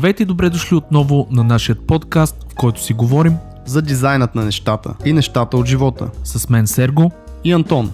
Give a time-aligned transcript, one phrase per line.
[0.00, 3.36] Здравейте и добре дошли отново на нашия подкаст, в който си говорим
[3.66, 6.10] за дизайнът на нещата и нещата от живота.
[6.24, 7.12] с мен Серго.
[7.44, 7.92] И Антон.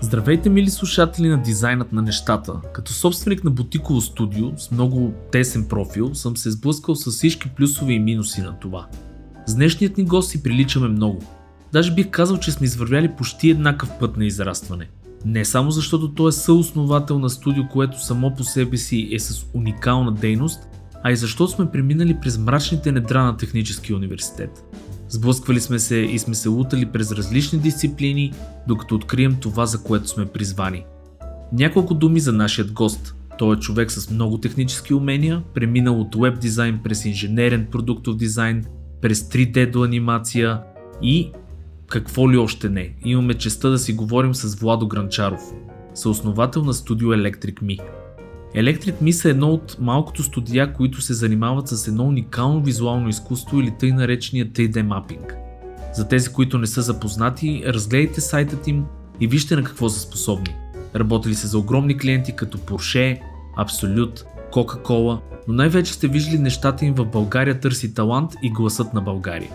[0.00, 2.52] Здравейте, мили слушатели на дизайнът на нещата.
[2.72, 7.92] Като собственик на бутиково студио с много тесен профил, съм се сблъскал с всички плюсове
[7.92, 8.86] и минуси на това.
[9.46, 11.22] С днешният ни гост си приличаме много.
[11.72, 14.88] Даже бих казал, че сме извървяли почти еднакъв път на израстване.
[15.24, 19.46] Не само защото той е съосновател на студио, което само по себе си е с
[19.54, 20.68] уникална дейност,
[21.02, 24.64] а и защото сме преминали през мрачните недра на техническия университет.
[25.08, 28.32] Сблъсквали сме се и сме се лутали през различни дисциплини,
[28.68, 30.84] докато открием това, за което сме призвани.
[31.52, 33.14] Няколко думи за нашият гост.
[33.38, 38.64] Той е човек с много технически умения, преминал от веб дизайн през инженерен продуктов дизайн,
[39.00, 40.60] през 3D до анимация
[41.02, 41.32] и
[41.88, 42.94] какво ли още не.
[43.04, 45.52] Имаме честа да си говорим с Владо Гранчаров,
[45.94, 47.80] съосновател на студио Electric Me.
[48.56, 53.60] Electric Me са едно от малкото студия, които се занимават с едно уникално визуално изкуство
[53.60, 55.36] или тъй наречения 3D мапинг.
[55.94, 58.84] За тези, които не са запознати, разгледайте сайтът им
[59.20, 60.54] и вижте на какво са способни.
[60.96, 63.20] Работили са за огромни клиенти като Porsche,
[63.58, 69.00] Absolute, Coca-Cola, но най-вече сте виждали нещата им в България търси талант и гласът на
[69.00, 69.50] България.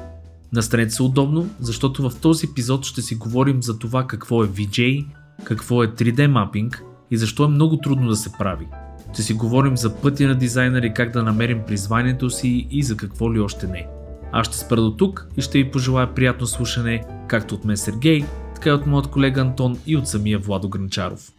[0.53, 5.05] Настанете се удобно, защото в този епизод ще си говорим за това какво е VJ,
[5.43, 8.67] какво е 3D мапинг и защо е много трудно да се прави.
[9.13, 12.97] Ще си говорим за пътя на дизайнер и как да намерим призванието си и за
[12.97, 13.87] какво ли още не.
[14.31, 18.25] Аз ще спра до тук и ще ви пожелая приятно слушане, както от мен Сергей,
[18.55, 21.31] така и от моят колега Антон и от самия Владо Гранчаров.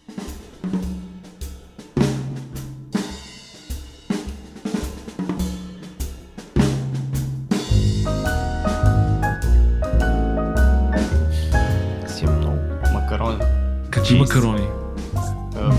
[14.10, 14.66] Качи макарони.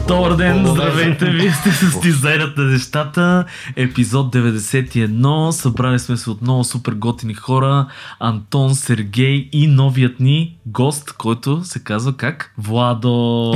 [0.08, 3.46] Добър ден, здравейте, вие сте с дизайнът на нещата,
[3.76, 7.88] епизод 91, събрали сме се отново супер готини хора,
[8.20, 12.54] Антон, Сергей и новият ни гост, който се казва как?
[12.58, 13.54] Владо!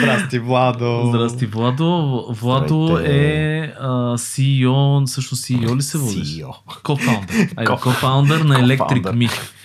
[0.00, 1.02] Здрасти, Владо.
[1.08, 2.24] Здрасти, Владо.
[2.40, 3.64] Владо Здравейте.
[3.64, 6.28] е а, CEO, всъщност CEO ли се водиш?
[6.28, 6.52] CEO.
[6.82, 7.54] Co-founder.
[7.54, 9.57] Co-founder на Electric Co-founder.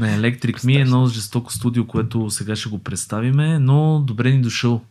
[0.00, 4.42] На Electric Me е едно жестоко студио, което сега ще го представиме, но добре ни
[4.42, 4.82] дошъл.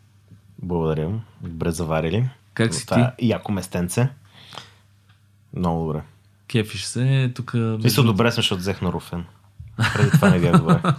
[0.61, 1.11] Благодаря.
[1.41, 2.29] Добре заварили.
[2.53, 3.27] Как си ти?
[3.27, 4.09] яко местенце.
[5.55, 6.01] Много добре.
[6.47, 7.53] Кефиш се, тук...
[7.53, 9.25] Мисля, добре съм, защото взех на Руфен.
[9.93, 10.79] Преди това не бях добре.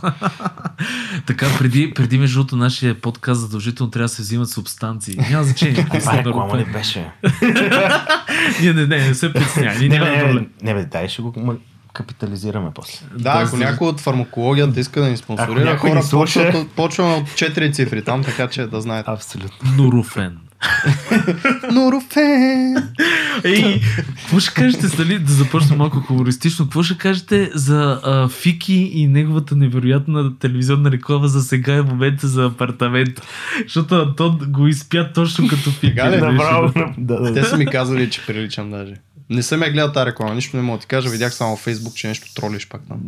[1.27, 5.17] Така, преди, преди между другото нашия подкаст задължително трябва да се взимат субстанции.
[5.31, 5.87] Няма значение.
[5.91, 7.11] са Това реклама ли беше?
[8.61, 9.79] Ние не, не, не се притеснявай.
[9.79, 11.59] Ние Не, не, не, не, бе, дай ще го
[11.99, 12.99] капитализираме после.
[13.15, 16.67] Да, ако Да, някой от фармакологията иска да ни Ако спонсорира, някой хора, слуша.
[16.77, 19.11] почваме от 4 цифри там, така че да знаете.
[19.11, 19.73] Абсолютно.
[19.77, 20.39] Нурофен.
[21.73, 22.77] Нурофен!
[23.45, 23.81] Ей,
[24.17, 29.07] какво ще кажете, нали, да започнем малко хумористично, какво ще кажете за а, Фики и
[29.07, 33.23] неговата невероятна телевизионна реклама за сега е момента за апартамент?
[33.63, 35.87] Защото Антон го изпя точно като Фики.
[35.87, 36.17] Сега ли?
[36.17, 37.47] Ще- Да, да, Те да.
[37.47, 38.95] са ми казали, че приличам даже.
[39.31, 41.09] Не съм я гледал тази реклама, нищо не мога да ти кажа.
[41.09, 43.01] Видях само във Фейсбук, че нещо тролиш пак там.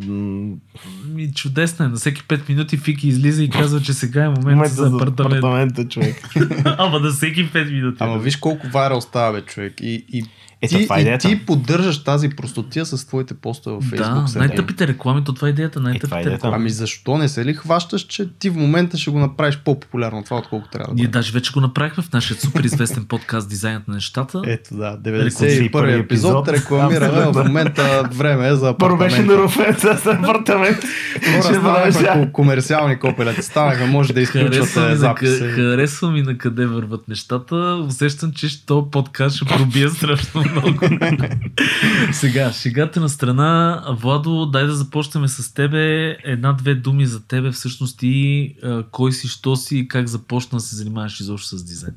[1.15, 1.89] Ми, чудесно е.
[1.89, 5.39] На всеки 5 минути Фики излиза и казва, че сега е момент за апартамент.
[5.39, 6.29] апартамента, човек.
[6.65, 7.97] Ама на всеки 5 минути.
[8.01, 9.75] Ама виж колко вайрал става, бе, човек.
[9.81, 10.25] И, и,
[10.63, 11.29] Ето, ти, това е и идеята.
[11.29, 14.33] ти поддържаш тази простотия с твоите постове във Фейсбук.
[14.33, 15.79] Да, най-тъпите реклами, то това е идеята.
[15.79, 16.31] е Най-тъпите идеята.
[16.31, 16.57] реклами.
[16.57, 20.37] Ами защо не се ли хващаш, че ти в момента ще го направиш по-популярно това,
[20.37, 23.95] отколкото трябва да Ние даже вече го направихме в нашия супер известен подкаст Дизайнът на
[23.95, 24.43] нещата.
[24.47, 25.29] Ето да, Рекламирай
[25.71, 29.37] 91 епизод, рекламираме, в момента време е за Първо беше на.
[29.37, 30.79] Руфен с апартамент.
[31.25, 35.39] Хора, Ще станахме комерциални копелета, станахме, може да изключвате записи.
[35.45, 37.57] харесва ми на къде върват нещата.
[37.89, 40.79] Усещам, че този подкаст ще пробие страшно много.
[42.13, 43.85] Сега, шегата на страна.
[43.91, 46.17] Владо, дай да започнем с тебе.
[46.25, 47.51] Една-две думи за тебе.
[47.51, 51.95] Всъщност а, кой си, що си и как започна да се занимаваш изобщо с дизайн.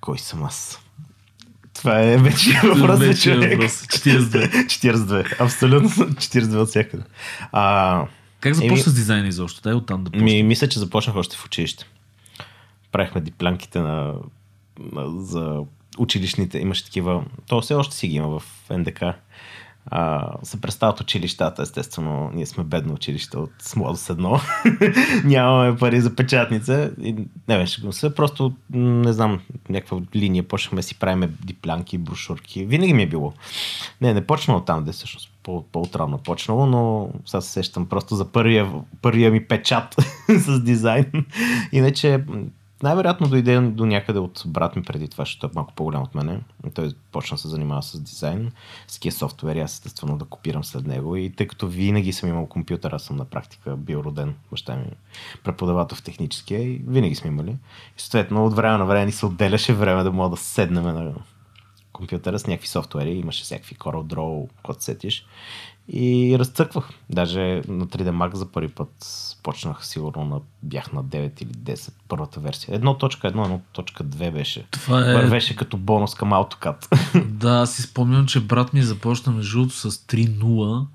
[0.00, 0.80] Кой съм аз?
[1.74, 3.50] Това е вече въпрос за е човек.
[3.52, 3.72] въпрос.
[3.72, 4.66] 42.
[4.66, 5.40] 42.
[5.40, 7.02] Абсолютно 42 от всякъде.
[7.52, 8.06] А,
[8.40, 9.60] Как започна Еми- с дизайна изобщо?
[9.62, 10.24] Дай оттам да почнем.
[10.24, 11.84] ми, мисля, че започнах още в училище.
[12.92, 14.12] Правихме диплянките на,
[14.92, 15.58] на, за
[15.98, 16.58] училищните.
[16.58, 17.24] Имаше такива.
[17.48, 19.02] То все още си ги има в НДК.
[19.86, 22.30] А, се представят училищата, естествено.
[22.34, 24.40] Ние сме бедно училище от с младост едно.
[25.24, 26.90] Нямаме пари за печатница.
[27.02, 27.16] И,
[27.48, 28.14] не беше се.
[28.14, 30.42] Просто, не знам, някаква линия.
[30.42, 32.66] Почнахме си правиме диплянки, брошурки.
[32.66, 33.32] Винаги ми е било.
[34.00, 38.24] Не, не почнало там, де всъщност по- по-отрано почнало, но сега се сещам просто за
[38.24, 39.96] първия, първия ми печат
[40.28, 41.06] с дизайн.
[41.72, 42.24] Иначе
[42.84, 46.40] най-вероятно дойде до някъде от брат ми преди това, защото е малко по-голям от мене.
[46.74, 48.52] Той почна да се занимава с дизайн,
[48.88, 51.16] с такива софтуери, аз естествено да копирам след него.
[51.16, 54.86] И тъй като винаги съм имал компютър, аз съм на практика бил роден, баща ми
[55.44, 57.56] преподавател в техническия и винаги сме имали.
[57.98, 61.14] И съответно от време на време ни се отделяше време да мога да седнем на
[61.92, 65.26] компютъра с някакви софтуери, имаше всякакви CorelDRAW, който сетиш.
[65.88, 66.88] И разцъквах.
[67.10, 68.90] Даже на 3D Max за първи път
[69.42, 72.80] почнах сигурно на, бях на 9 или 10 първата версия.
[72.80, 74.66] 1.1, 1.2 беше.
[74.70, 75.14] Това е...
[75.14, 76.88] Вървеше като бонус към AutoCAD.
[77.28, 80.86] Да, си спомням, че брат ми започна между с 3.0.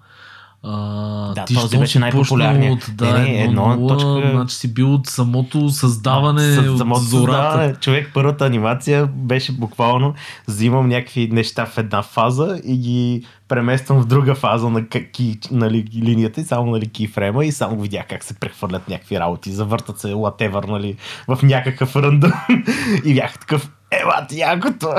[0.63, 2.83] А, Да, ти този беше си най-популярният.
[2.83, 6.57] От, да, Не, не, едно, едно нула, точка- Значи си бил от самото създаване, С-
[6.59, 7.37] от самото зората.
[7.41, 10.13] създаване, човек, първата анимация беше буквално
[10.47, 15.85] взимам някакви неща в една фаза и ги премествам в друга фаза на, ки, нали,
[15.95, 20.07] линията и само нали, кейфрема и само видях как се прехвърлят някакви работи, завъртат се
[20.07, 20.95] whatever, нали,
[21.27, 22.33] в някакъв ръндъм
[23.05, 24.89] и бях такъв, ела ти якото!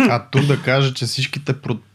[0.00, 1.52] А тук да кажа, че всичките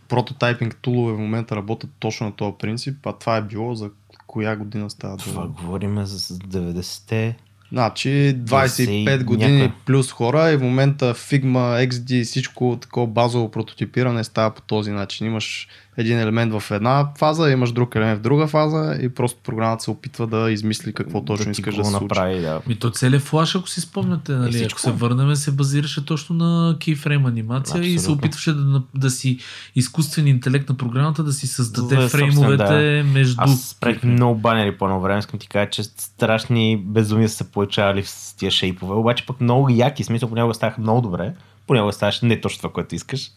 [0.07, 3.89] прототайпинг тулове в момента работят точно на този принцип, а това е било за
[4.27, 5.55] коя година става Това дума?
[5.61, 7.35] говорим за 90-те.
[7.71, 9.23] Значи 25 някой.
[9.23, 14.91] години плюс хора и в момента Figma, XD, всичко такова базово прототипиране става по този
[14.91, 15.27] начин.
[15.27, 15.67] Имаш
[15.97, 19.91] един елемент в една фаза, имаш друг елемент в друга фаза и просто програмата се
[19.91, 22.61] опитва да измисли какво точно да искаш да го се направи, да.
[22.67, 24.79] Ми то целият флаш, ако си спомняте, нали, ако всичко.
[24.79, 28.19] се върнем, се базираше точно на кейфрейм анимация и се Абсолютно.
[28.19, 29.39] опитваше да, да си
[29.75, 33.35] изкуствен интелект на програмата да си създаде Да, фреймовете собствен, между...
[33.37, 37.51] Аз спрех много банери по едно време, искам ти кажа, че страшни безумия са се
[37.51, 41.33] получавали с тия шейпове, обаче пък много яки, смисъл понякога ставаха много добре,
[41.68, 43.31] понякога ставаше не точно това, което искаш.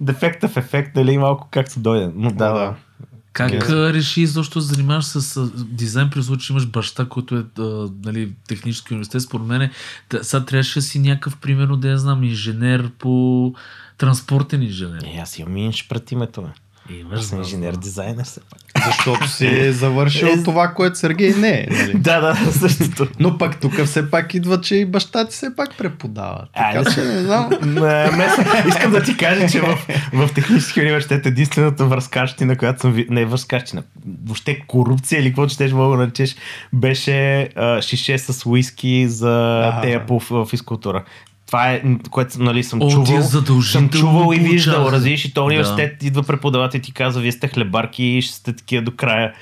[0.00, 2.10] Дефекта в ефект, нали, малко както дойде.
[2.14, 2.74] Но да, да.
[3.32, 3.92] Как Yes.
[3.92, 7.44] реши защо да се занимаваш с а, дизайн, при случай, че имаш баща, който е
[7.58, 9.22] а, нали, технически университет?
[9.22, 9.70] Според мен,
[10.22, 13.54] сега трябваше да си някакъв, примерно, да я знам, инженер по
[13.98, 15.02] транспортен инженер.
[15.02, 16.42] Е, аз имам инж пред името.
[16.42, 16.48] Бе.
[16.90, 18.84] Имаш, Аз съм инженер дизайнер все пак.
[18.86, 21.66] Защото си е завършил Е, това, което Сергей не е.
[21.70, 21.92] Нали?
[21.98, 23.08] да, да, същото.
[23.20, 26.46] Но пък тук все пак идва, че и баща ти все пак преподава.
[26.56, 26.90] Така Айде.
[26.94, 27.50] че не знам.
[28.68, 29.78] Искам да ти кажа, че в,
[30.12, 33.04] в технически университет единствената връзкащина, която съм.
[33.10, 33.82] Не връзкащина,
[34.24, 36.36] въобще корупция или какво щеш мога да наречеш,
[36.72, 41.04] беше а, шише с уиски за тея по в физкултура.
[41.48, 43.20] Това е, което нали, съм О, чувал.
[43.22, 44.92] задължително съм чувал и виждал, получавах.
[44.92, 48.52] разбираш, и то университет идва преподавател и ти казва, вие сте хлебарки и ще сте
[48.52, 49.32] такива до края.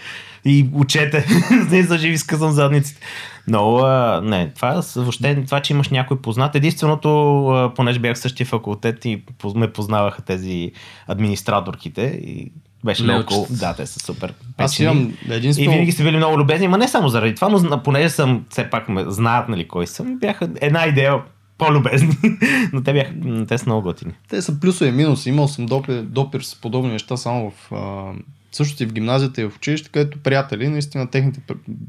[0.44, 1.26] И учете,
[1.70, 3.00] не за живи скъсам задниците.
[3.48, 6.54] Но а, не, това, с- въобще, това, че имаш някой познат.
[6.54, 7.08] Единственото,
[7.46, 10.72] а, понеже бях в същия факултет и поз- ме познаваха тези
[11.08, 12.52] администраторките и
[12.84, 13.34] беше много Лелчета.
[13.34, 13.50] cool.
[13.50, 14.34] Да, те са супер.
[14.58, 15.70] Аз имам И единствено...
[15.70, 18.88] винаги са били много любезни, ма не само заради това, но понеже съм, все пак
[18.88, 21.14] ме знаят, нали, кой съм, бяха една идея
[21.58, 22.16] по-любезни,
[22.72, 23.12] но те бяха,
[23.48, 24.12] те са много готини.
[24.28, 25.28] Те са плюсове и минуси.
[25.28, 27.72] Имал съм допир, допир с подобни неща само в...
[27.72, 28.12] А,
[28.52, 31.40] също и в гимназията и в училище, където приятели, наистина техните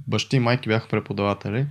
[0.08, 1.66] бащи и майки бяха преподаватели.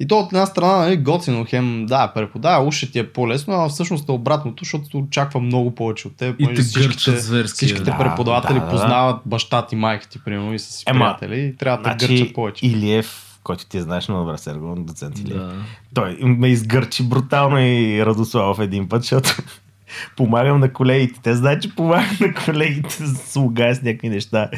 [0.00, 3.68] И то от една страна, нали, готино, хем, да, преподава, уши ти е по-лесно, а
[3.68, 6.36] всъщност е обратното, защото очаква много повече от теб.
[6.38, 7.56] И понеже те гърчат зверски.
[7.56, 8.70] Всичките Да, преподаватели да, да.
[8.70, 12.06] познават баща ти, майка ти, примерно, и са си Ема, приятели и трябва да те
[12.06, 12.66] гърчат повече.
[12.66, 15.38] Илиев, който ти знаеш много добре, Серго, доцент Илиев.
[15.38, 15.54] Да.
[15.94, 19.36] Той ме изгърчи брутално и Радославов един път, защото
[20.16, 21.20] помагам на колегите.
[21.22, 24.50] Те знаят, че помагам на колегите с слуга с някакви неща.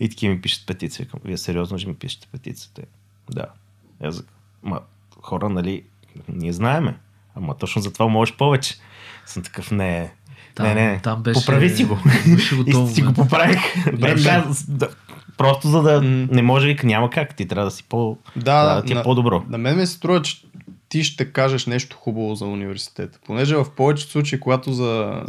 [0.00, 1.06] И таки ми пишат петиция.
[1.24, 2.82] Вие сериозно ще ми пишете петицията?
[3.30, 3.44] Да.
[4.04, 4.80] Аз, викам, ма,
[5.22, 5.82] хора, нали,
[6.28, 6.96] ние знаеме.
[7.36, 8.74] Ама точно за това можеш повече.
[9.26, 10.12] Съм такъв, не,
[10.54, 11.98] Там- не, не, там беше- поправи си го.
[12.26, 13.90] беше го и си го поправих.
[13.92, 14.10] Добре.
[14.10, 14.88] Е, да, да,
[15.40, 16.26] просто за да М.
[16.30, 17.36] не може, вика, няма как.
[17.36, 18.16] Ти трябва да си по...
[18.36, 19.42] Да, да, ти е на- по-добро.
[19.48, 20.42] На мен ми се струва, че
[20.88, 23.18] ти ще кажеш нещо хубаво за университета.
[23.26, 25.22] Понеже в повечето случаи, когато за...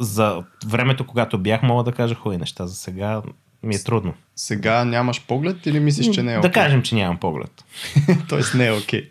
[0.00, 2.66] за времето, когато бях, мога да кажа хубави неща.
[2.66, 3.22] За сега
[3.66, 4.14] ми е трудно.
[4.36, 6.50] сега нямаш поглед или мислиш, че не е да окей?
[6.50, 7.64] кажем, че нямам поглед.
[8.28, 9.08] Тоест не е окей.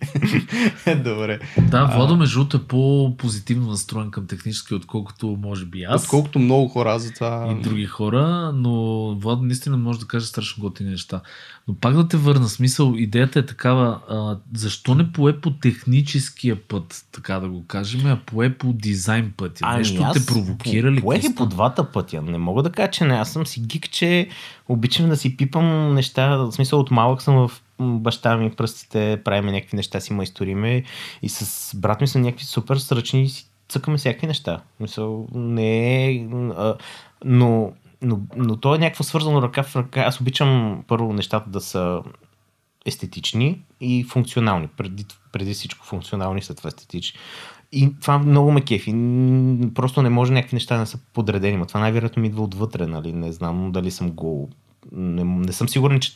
[0.96, 1.40] Добре.
[1.58, 6.04] Да, Владо между другото е по-позитивно настроен към технически, отколкото може би аз.
[6.04, 7.56] Отколкото много хора, аз за това...
[7.60, 8.72] и други хора, но
[9.16, 11.22] Влад наистина може да каже страшно готини неща.
[11.68, 16.68] Но пак да те върна, смисъл, идеята е такава, а, защо не пое по техническия
[16.68, 19.78] път, така да го кажем, а пое по дизайн пътя?
[19.78, 21.02] Нещо те провокира ли?
[21.02, 22.22] Поех и по двата пътя.
[22.22, 23.14] Не мога да кажа, че не.
[23.14, 24.28] Аз съм си гик, че
[24.68, 26.38] обичам да си пипам неща.
[26.38, 30.84] В смисъл от малък съм в баща ми пръстите, правим някакви неща, си майсториме
[31.22, 34.62] и с брат ми са някакви супер сръчни и си цъкаме всякакви неща.
[34.80, 36.28] Мисъл, не е...
[37.26, 37.72] Но,
[38.06, 40.02] но, но то е някакво свързано ръка в ръка.
[40.02, 42.02] Аз обичам първо нещата да са
[42.86, 44.68] естетични и функционални.
[44.68, 47.20] Преди, преди всичко функционални, след това естетични.
[47.72, 48.92] И това много ме кефи.
[49.76, 51.58] Просто не може някакви неща да не са подредени.
[51.58, 53.14] Но това най-вероятно ми идва отвътре, нали?
[53.14, 54.50] Не знам дали съм го...
[54.92, 56.16] Не, не съм сигурен, че...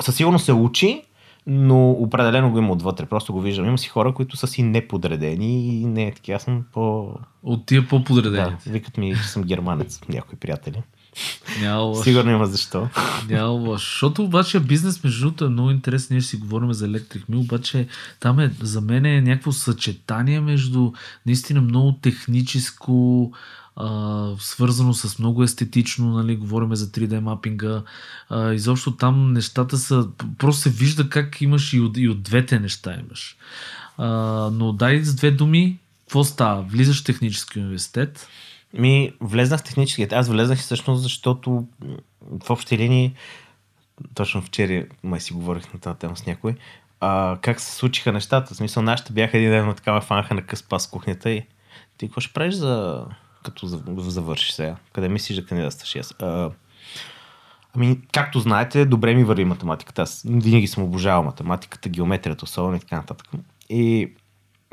[0.00, 1.02] Със сигурност се учи,
[1.46, 3.06] но определено го има отвътре.
[3.06, 3.66] Просто го виждам.
[3.66, 6.32] Има си хора, които са си неподредени и не е така.
[6.32, 7.14] Аз съм по...
[7.42, 8.56] От тия по-подредени.
[8.64, 10.82] Да, викат ми, че съм германец, някои приятели.
[11.60, 12.04] Няма лош.
[12.04, 12.88] Сигурно има защо.
[13.28, 13.80] Няма лош.
[13.80, 16.08] Защото обаче бизнес, между другото, е много интересен.
[16.10, 17.86] Ние ще си говорим за Electric Mill, обаче
[18.20, 20.92] там е, за мен е някакво съчетание между
[21.26, 23.32] наистина много техническо,
[23.76, 27.82] а, свързано с много естетично, нали, говорим за 3D мапинга.
[28.28, 30.08] А, изобщо там нещата са,
[30.38, 33.36] просто се вижда как имаш и от, и от двете неща имаш.
[33.98, 34.08] А,
[34.52, 36.62] но дай с две думи, какво става?
[36.62, 38.28] Влизаш в технически университет,
[38.72, 40.06] Ми, влезнах технически.
[40.12, 41.66] Аз влезнах всъщност, защото
[42.44, 43.14] в общи линии,
[44.14, 46.54] точно вчера май си говорих на тази тема с някой,
[47.00, 48.54] а, как се случиха нещата.
[48.54, 51.42] В смисъл, нашите бяха един ден на такава фанаха на къс пас кухнята и
[51.98, 53.04] ти какво ще правиш за
[53.42, 53.66] като
[53.98, 54.76] завършиш сега?
[54.92, 55.96] Къде мислиш да кандидатстваш?
[55.96, 56.14] Аз?
[56.18, 56.50] А,
[57.74, 60.02] ами, както знаете, добре ми върви математиката.
[60.02, 63.28] Аз винаги съм обожавал математиката, геометрията, особено и така нататък.
[63.68, 64.12] И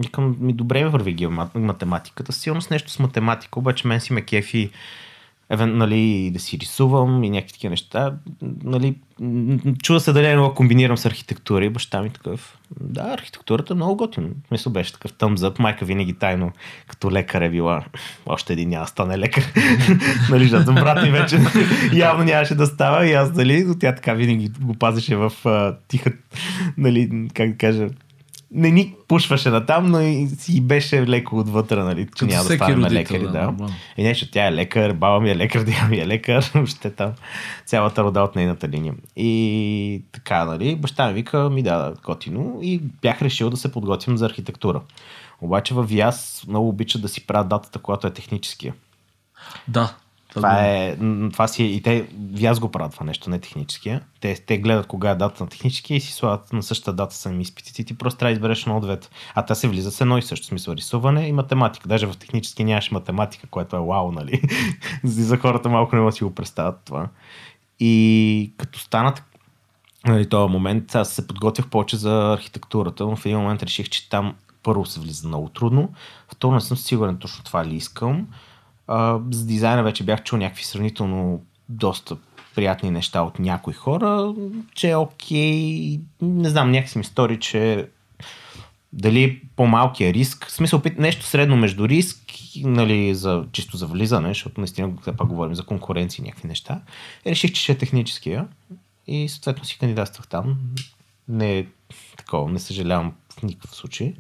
[0.04, 2.34] Викам, ми добре ми върви геомат, математиката.
[2.34, 4.72] Сигурно с нещо с математика, обаче мен си ме кефи
[5.50, 8.14] евен, нали, да си рисувам и някакви такива неща.
[8.64, 8.96] Нали,
[9.84, 12.58] чуда се дали не комбинирам с архитектура и баща ми такъв.
[12.80, 14.28] Да, архитектурата е много готина.
[14.52, 15.60] Мисля, беше такъв тъмзъп.
[15.60, 16.52] Майка винаги тайно,
[16.88, 17.84] като лекар е била.
[18.26, 19.44] Още един няма стане лекар.
[20.30, 21.40] нали, защото брат ми вече
[21.94, 25.76] явно нямаше да става и аз, нали, но тя така винаги го пазеше в uh,
[25.88, 26.12] тиха,
[26.78, 27.88] нали, как да кажа,
[28.56, 32.56] не ни пушваше на там, но и си беше леко отвътре, нали, че няма да
[32.56, 33.24] станем лекари.
[33.24, 33.30] Да.
[33.30, 33.68] да.
[33.98, 37.12] И нещо, тя е лекар, баба ми е лекар, дядо ми е лекар, още там
[37.66, 38.94] цялата рода от нейната линия.
[39.16, 44.18] И така, нали, баща ми вика, ми да, готино и бях решил да се подготвим
[44.18, 44.82] за архитектура.
[45.42, 48.74] Обаче в ВИАС много обичат да си правят датата, която е техническия.
[49.68, 49.96] Да,
[50.36, 50.98] това, е,
[51.32, 52.08] това си, и те,
[52.46, 54.02] аз го правят това нещо, не техническия.
[54.20, 57.42] Те, те гледат кога е дата на техническия и си слагат на същата дата сами
[57.42, 57.84] изпитите.
[57.84, 59.10] Ти просто трябва да избереш едно от двете.
[59.36, 61.88] А те се влизат с едно и също смисъл рисуване и математика.
[61.88, 64.42] Даже в технически нямаш математика, което е вау, нали?
[65.04, 67.08] За хората малко не могат да си го представят това.
[67.80, 69.24] И като станат
[70.08, 74.10] нали, този момент, аз се подготвях повече за архитектурата, но в един момент реших, че
[74.10, 75.94] там първо се влиза много трудно,
[76.34, 78.28] второ не съм сигурен точно това ли искам
[79.32, 82.18] с дизайна вече бях чул някакви сравнително доста
[82.56, 84.34] приятни неща от някои хора,
[84.74, 86.00] че е окей.
[86.22, 87.88] Не знам, някакси ми стори, че
[88.94, 92.18] дали по-малкия риск, в смисъл нещо средно между риск,
[92.64, 96.82] нали, за, чисто за влизане, защото наистина пак говорим за конкуренция и някакви неща.
[97.28, 98.48] Реших, че ще е техническия
[99.08, 100.58] и съответно си кандидатствах там.
[101.28, 101.66] Не е
[102.18, 104.14] такова, не съжалявам в никакъв случай.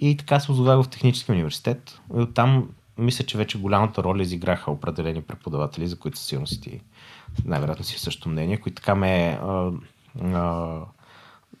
[0.00, 2.00] И така се озовах в технически университет.
[2.16, 2.68] И оттам
[2.98, 6.80] мисля, че вече голямата роля изиграха определени преподаватели, за които със сигурност ти
[7.44, 9.70] най-вероятно си също мнение, които така ме а,
[10.22, 10.78] а,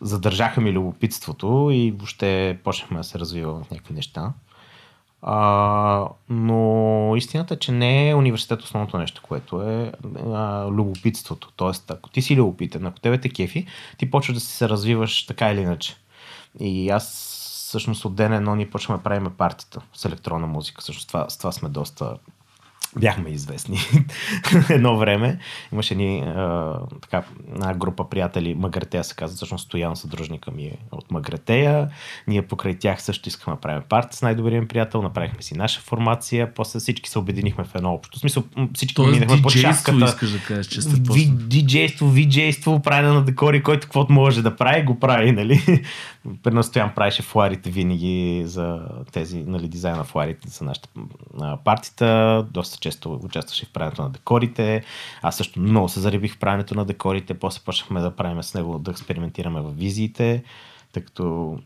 [0.00, 4.32] задържаха ми любопитството и въобще почнахме да се развиваме в някакви неща.
[5.22, 9.92] А, но истината е, че не е университет основното нещо, което е
[10.26, 11.52] а, любопитството.
[11.56, 13.66] Тоест, ако ти си любопитен, ако тебе те кефи,
[13.98, 15.96] ти почваш да си се развиваш така или иначе.
[16.60, 17.38] И аз
[17.72, 20.80] всъщност от ден едно ние почваме да правим партията с електронна музика.
[20.80, 22.16] Всъщност това, с това сме доста
[22.98, 23.78] бяхме известни
[24.70, 25.38] едно време.
[25.72, 27.22] Имаше ни а, така,
[27.54, 31.88] една група приятели, Магретея се казва, всъщност Стоян съдружника ми е от Магретея.
[32.26, 36.54] Ние покрай тях също искахме да правим парти с най-добрия приятел, направихме си наша формация,
[36.54, 38.18] после всички се обединихме в едно общо.
[38.18, 40.04] В смисъл, всички Тоест, минахме под шапката.
[40.04, 44.56] искаш да кажеш, че сте Ви, диджейство, виджейство, правене на декори, който каквото може да
[44.56, 45.82] прави, го прави, нали?
[46.42, 50.88] Предно Стоян правеше фларите винаги за тези, нали, дизайна на фларите за нашата
[51.64, 52.46] партита.
[52.50, 54.84] Доста често участваше в правенето на декорите.
[55.22, 57.34] Аз също много се заребих в правенето на декорите.
[57.38, 60.44] После почнахме да правим с него, да експериментираме в визиите,
[60.92, 61.58] тъй като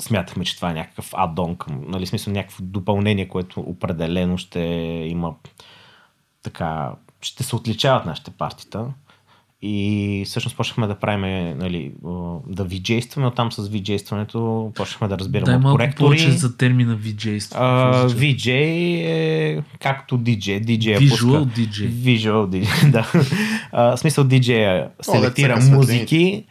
[0.00, 4.60] смятахме, че това е някакъв адон към, нали, смисъл някакво допълнение, което определено ще
[5.10, 5.34] има
[6.42, 8.86] така, ще се отличават нашите партита.
[9.62, 11.92] И всъщност почнахме да правим, нали,
[12.46, 16.04] да виджействаме, оттам с виджействането почнахме да разбираме Дай от коректори.
[16.04, 17.60] повече за термина виджейство.
[17.60, 18.48] Uh, VJ
[19.06, 20.64] е както DJ.
[20.64, 21.26] DJ Visual пуска.
[21.26, 21.90] DJ.
[21.90, 23.02] Visual DJ, да.
[23.02, 26.44] Uh, в смисъл DJ селектира О, музики.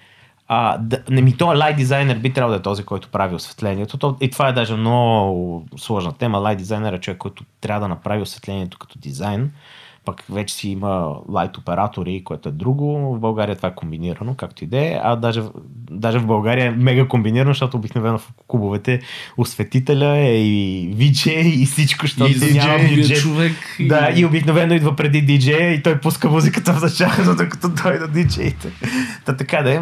[0.47, 3.97] А, да, не ми то лайт дизайнер би трябвало да е този, който прави осветлението.
[3.97, 6.37] То, и това е даже много сложна тема.
[6.37, 9.51] Лайт дизайнер е човек, който трябва да направи осветлението като дизайн
[10.05, 13.15] пък вече си има лайт оператори, което е друго.
[13.15, 15.41] В България това е комбинирано, както и да е, а даже,
[15.91, 19.01] даже в България е мега комбинирано, защото обикновено в клубовете
[19.37, 23.17] осветителя е и видже и всичко, защото И няма DJ, бюджет.
[23.17, 23.53] човек.
[23.79, 28.07] Да, и обикновено идва преди диджея и той пуска музиката в началото, докато той да
[28.07, 28.71] диджеите.
[29.25, 29.79] Та така да е.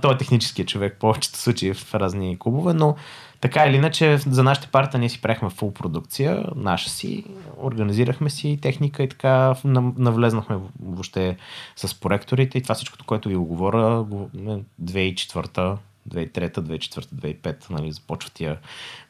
[0.00, 2.96] Той е техническият човек в повечето случаи в разни клубове, но
[3.42, 7.24] така или иначе за нашите парта ние си правихме фул продукция, наша си,
[7.62, 11.36] организирахме си техника и така нав- навлезнахме въобще
[11.76, 17.70] с проекторите и това всичкото, което ви го говоря, го- е 2004 2003, 2004, 2005,
[17.70, 18.58] нали, започва тия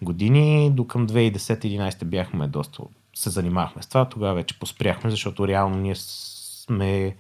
[0.03, 0.71] години.
[0.71, 2.83] До към 2010-2011 бяхме доста,
[3.15, 4.05] се занимавахме с това.
[4.09, 7.17] Тогава вече поспряхме, защото реално ние сме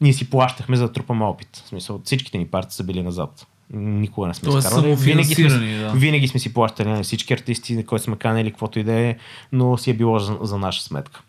[0.00, 1.56] ние си плащахме за да трупаме опит.
[1.56, 3.46] В смисъл, всичките ни парти са били назад.
[3.72, 4.94] Никога не сме Тоест изкарвали.
[4.94, 5.90] Винаги сме, да.
[5.90, 9.16] винаги сме си плащали на всички артисти, на които сме канали, каквото и да е,
[9.52, 11.22] но си е било за, за наша сметка.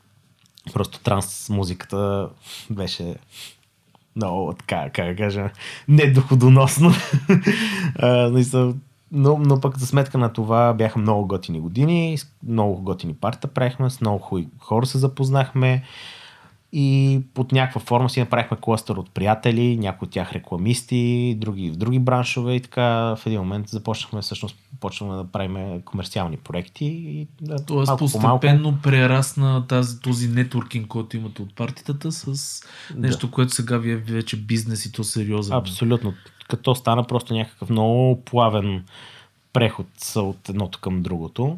[0.73, 2.29] Просто транс музиката
[2.69, 3.15] беше
[4.15, 5.49] много, така, как да кажа,
[5.87, 6.91] недоходоносно.
[9.15, 13.89] Но, но пък за сметка на това бяха много готини години, много готини парта правихме,
[13.89, 15.83] с много хуй хора се запознахме
[16.75, 21.75] и под някаква форма си направихме кластър от приятели, някои от тях рекламисти, други в
[21.75, 22.83] други браншове и така
[23.15, 28.19] в един момент започнахме всъщност почваме да правим комерциални проекти и да, Тоест малко по
[28.19, 28.39] малко.
[28.39, 32.61] постепенно прерасна тази, този нетворкинг, който имате от партитата с
[32.95, 35.57] нещо, което сега ви е вече бизнес и то сериозен.
[35.57, 36.13] Абсолютно.
[36.49, 38.83] Като стана просто някакъв много плавен
[39.53, 41.57] преход от едното към другото.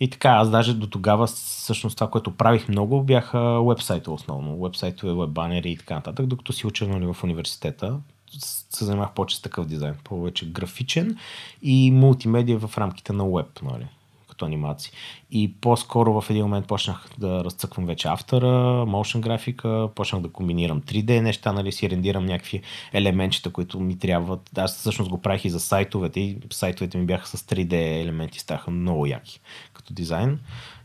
[0.00, 4.62] И така, аз даже до тогава всъщност това, което правих много, бяха вебсайта основно.
[4.62, 7.98] Вебсайтове, веб-банери и така нататък, докато си учил нали, в университета
[8.40, 11.16] се занимавах повече с такъв дизайн, повече графичен
[11.62, 13.86] и мултимедия в рамките на веб, нали,
[14.28, 14.92] като анимации.
[15.30, 18.46] И по-скоро в един момент почнах да разцъквам вече автора,
[18.84, 24.58] motion графика, почнах да комбинирам 3D неща, нали, си рендирам някакви елементчета, които ми трябват.
[24.58, 28.70] Аз всъщност го правих и за сайтовете и сайтовете ми бяха с 3D елементи, ставаха
[28.70, 29.40] много яки
[29.84, 30.38] като дизайн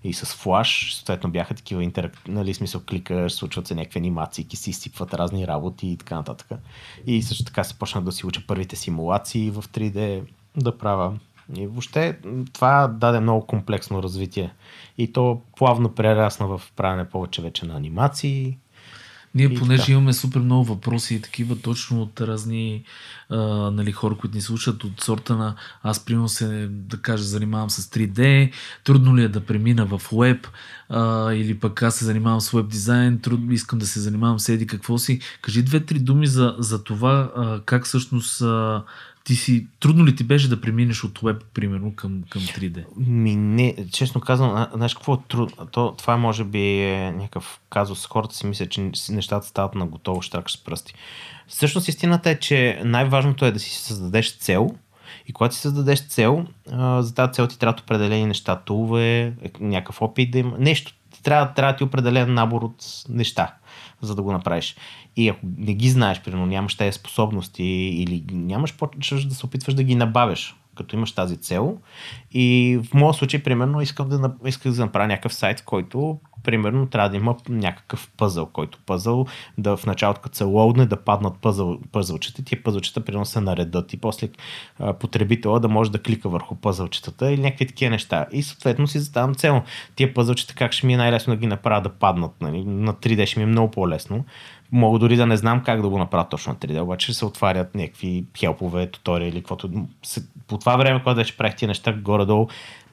[0.04, 2.28] и с флаш, съответно бяха такива интерак...
[2.28, 6.48] нали, смисъл кликаш, случват се някакви анимации, си изсипват разни работи и така нататък.
[7.06, 10.24] И също така се почнах да си уча първите симулации в 3D
[10.58, 11.20] да правя.
[11.58, 12.18] И въобще
[12.54, 14.54] това даде много комплексно развитие.
[14.98, 18.58] И то плавно прерасна в правене повече вече на анимации.
[19.36, 19.92] Ние, И понеже така.
[19.92, 22.84] имаме супер много въпроси и такива точно от разни
[23.30, 23.38] а,
[23.72, 27.90] нали, хора, които ни слушат от сорта на аз примерно се, да кажа, занимавам с
[27.90, 28.52] 3D,
[28.84, 30.48] трудно ли е да премина в веб,
[30.90, 34.50] а, или пък аз се занимавам с веб дизайн, трудно искам да се занимавам с
[34.50, 35.20] еди какво си.
[35.42, 38.84] Кажи две-три думи за, за това а, как всъщност а,
[39.24, 42.86] ти си, трудно ли ти беше да преминеш от веб, примерно, към, към 3D?
[42.98, 45.66] Ми не, честно казвам, знаеш какво е трудно?
[45.66, 48.08] То, това може би е някакъв казус.
[48.08, 50.94] Хората си мислят, че нещата стават на готово, штракаш с пръсти.
[51.48, 54.70] Всъщност истината е, че най-важното е да си създадеш цел
[55.28, 56.46] и когато си създадеш цел,
[57.00, 60.94] за тази цел ти трябва определени неща, тулове, някакъв опит да има, нещо.
[61.24, 63.54] Трябва, трябва ти е определен набор от неща,
[64.02, 64.76] за да го направиш.
[65.16, 69.74] И ако не ги знаеш, примерно нямаш тези способности или нямаш, почваш да се опитваш
[69.74, 71.78] да ги набавиш, като имаш тази цел.
[72.32, 77.10] И в моят случай, примерно, искам да, исках да направя някакъв сайт, който примерно трябва
[77.10, 79.26] да има някакъв пъзъл, който пъзъл
[79.58, 83.94] да в началото като се лоудне да паднат пъзъл, пъзълчета, тия пъзълчета примерно се наредат
[83.94, 84.30] и после
[84.80, 88.26] а, потребителя да може да клика върху пъзълчетата или някакви такива неща.
[88.32, 89.62] И съответно си задавам цел.
[89.96, 92.32] Тия пъзълчета как ще ми е най-лесно да ги направя да паднат.
[92.42, 92.64] Нали?
[92.66, 94.26] На 3D ще ми е много по-лесно.
[94.72, 97.76] Мога дори да не знам как да го направя точно на 3D, обаче се отварят
[97.76, 99.72] някакви хелпове, туториали, каквото.
[100.48, 102.48] По това време, когато вече правих тия неща, горе-долу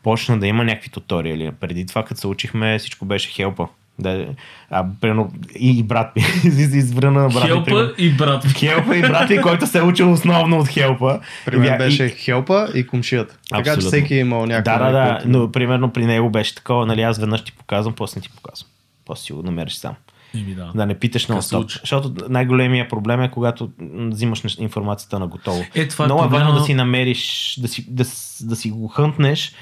[0.06, 1.50] почна да има някакви туториали.
[1.60, 3.66] Преди това, като се учихме, всичко беше хелпа.
[3.98, 4.26] Да,
[4.70, 6.22] а, примерно, и, и брат ми,
[6.74, 7.48] избрана брат ми.
[7.48, 7.90] Хелпа примерно.
[7.98, 8.44] и брат.
[8.46, 11.20] Хелпа и брат ми, който се е учил основно от хелпа.
[11.44, 13.36] При мен беше и- хелпа и кумшията.
[13.50, 14.78] Така че всеки е имал някакъв.
[14.78, 17.94] Да, да, да, който- но примерно при него беше такова, нали, аз веднъж ти показвам,
[17.94, 18.70] после не ти показвам.
[19.04, 19.94] После си го намериш сам.
[20.34, 20.72] Да.
[20.74, 21.78] Да не питаш на учи.
[21.80, 25.64] Защото най-големия проблем е, когато взимаш информацията на готово.
[25.74, 28.04] Е, това е Много е важно да си намериш, да си, да,
[28.40, 29.52] да си го хънтнеш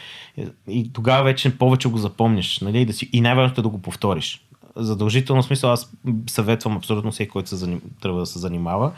[0.69, 2.61] и- тогава вече повече го запомниш.
[2.61, 2.81] Нали?
[2.81, 4.41] И, да си, и най-важното е да го повториш.
[4.77, 5.93] Задължително смисъл аз
[6.31, 8.93] съветвам абсолютно всеки, който се заним, трябва да се занимава.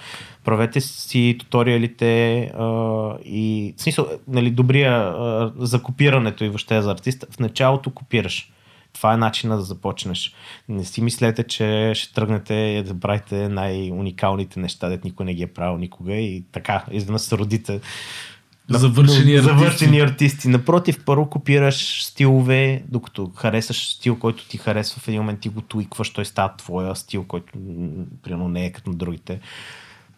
[0.45, 2.69] Правете си туториалите а,
[3.25, 7.27] и смисъл, нали, добрия а, за копирането и въобще за артиста.
[7.31, 8.53] В началото копираш.
[8.93, 10.35] Това е начина да започнеш.
[10.69, 15.43] Не си мислете, че ще тръгнете и да правите най-уникалните неща, дет никой не ги
[15.43, 17.81] е правил никога и така, изведнъж се родите
[18.69, 19.59] Завършени артисти.
[19.59, 20.49] завършени артисти.
[20.49, 25.61] Напротив, първо копираш стилове, докато харесаш стил, който ти харесва в един момент ти го
[25.61, 27.53] туикваш, той става твоя стил, който
[28.23, 29.41] примерно не е като на другите.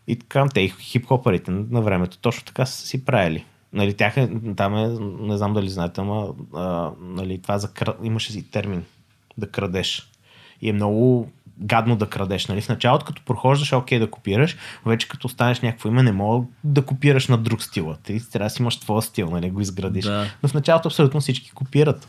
[0.06, 3.44] И така, те и хип-хопърите на времето точно така са си правили.
[3.72, 4.88] Нали, тях е, там е,
[5.20, 7.68] не знам дали знаете, ама а, нали, това за
[8.02, 8.84] имаше си термин
[9.38, 10.10] да крадеш.
[10.62, 12.46] И е много гадно да крадеш.
[12.46, 12.60] Нали?
[12.60, 16.82] В началото, като прохождаш, окей да копираш, вече като станеш някакво име, не мога да
[16.82, 17.96] копираш на друг стил.
[18.02, 19.50] Ти трябва да си имаш твоя стил, нали?
[19.50, 20.04] го изградиш.
[20.04, 20.26] Да.
[20.42, 22.08] Но в началото абсолютно всички копират.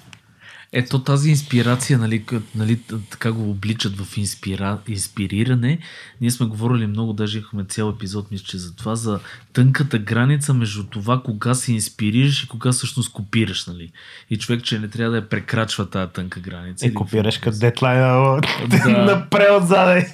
[0.74, 2.24] Ето тази инспирация, нали,
[2.56, 2.80] нали,
[3.10, 4.78] така го обличат в инспира...
[4.88, 5.80] инспириране.
[6.22, 9.20] Ние сме говорили много, даже имахме цял епизод, мисля, че за това, за
[9.54, 13.68] тънката граница между това, кога се инспирираш и кога всъщност копираш.
[13.68, 13.92] Нали.
[14.30, 16.88] И човек, че не трябва да я прекрачва тази тънка граница.
[16.88, 18.90] И копираш като дедлайна Да.
[19.06, 20.10] напред отзаде.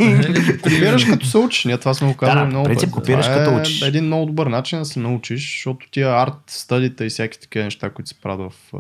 [0.62, 1.66] Копираш като се учиш.
[1.66, 2.92] Ние това сме го казали Да, много принцип, пъти.
[2.92, 3.82] копираш Това като е учиш.
[3.82, 7.90] един много добър начин да се научиш, защото тия арт стадите и всяки такива неща,
[7.90, 8.74] които се правят в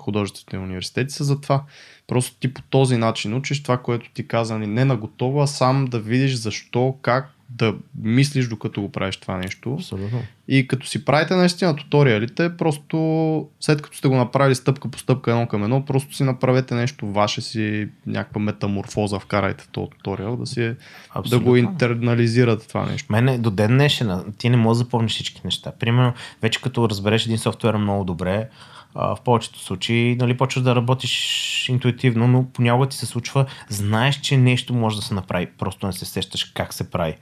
[0.00, 1.62] художествените университети са за това.
[2.06, 5.84] Просто ти по този начин учиш това, което ти каза, не на готово, а сам
[5.84, 9.74] да видиш защо, как да мислиш докато го правиш това нещо.
[9.74, 10.22] Абсолютно.
[10.48, 15.30] И като си правите наистина туториалите, просто след като сте го направили стъпка по стъпка
[15.30, 20.36] едно към едно, просто си направете нещо ваше си, някаква метаморфоза вкарайте в този туториал,
[20.36, 20.76] да, си, е- да
[21.14, 21.48] Абсолютно.
[21.48, 23.12] го интернализирате това нещо.
[23.12, 25.72] Мене до ден днешен ти не можеш да запомниш всички неща.
[25.80, 28.48] Примерно, вече като разбереш един софтуер много добре,
[28.96, 34.36] в повечето случаи нали, почваш да работиш интуитивно, но понякога ти се случва, знаеш, че
[34.36, 37.14] нещо може да се направи, просто не се сещаш как се прави.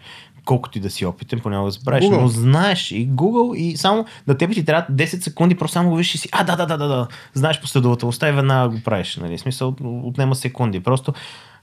[0.44, 2.20] Колкото и да си опитен, понякога забравиш, Google.
[2.20, 5.96] но знаеш и Google и само на тебе ти трябва 10 секунди, просто само го
[5.96, 9.16] виж и си, а да, да, да, да, да, знаеш последователността и веднага го правиш.
[9.16, 9.38] Нали?
[9.38, 10.80] Смисъл, отнема секунди.
[10.80, 11.12] Просто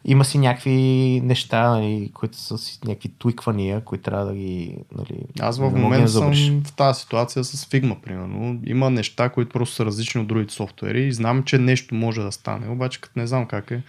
[0.06, 0.72] има си някакви
[1.24, 4.78] неща, нали, които са си някакви туиквания, които трябва да ги...
[4.98, 8.60] Нали, Аз в мога да момента съм в тази ситуация с Figma, примерно.
[8.66, 12.32] Има неща, които просто са различни от другите софтуери и знам, че нещо може да
[12.32, 13.84] стане, обаче като не знам как е.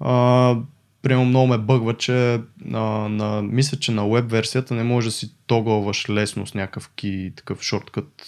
[0.00, 0.56] А,
[1.02, 2.34] примерно много ме бъгва, че
[2.72, 6.90] а, на, мисля, че на веб версията не може да си тогълваш лесно с някакъв
[6.96, 8.24] ки, такъв шорткът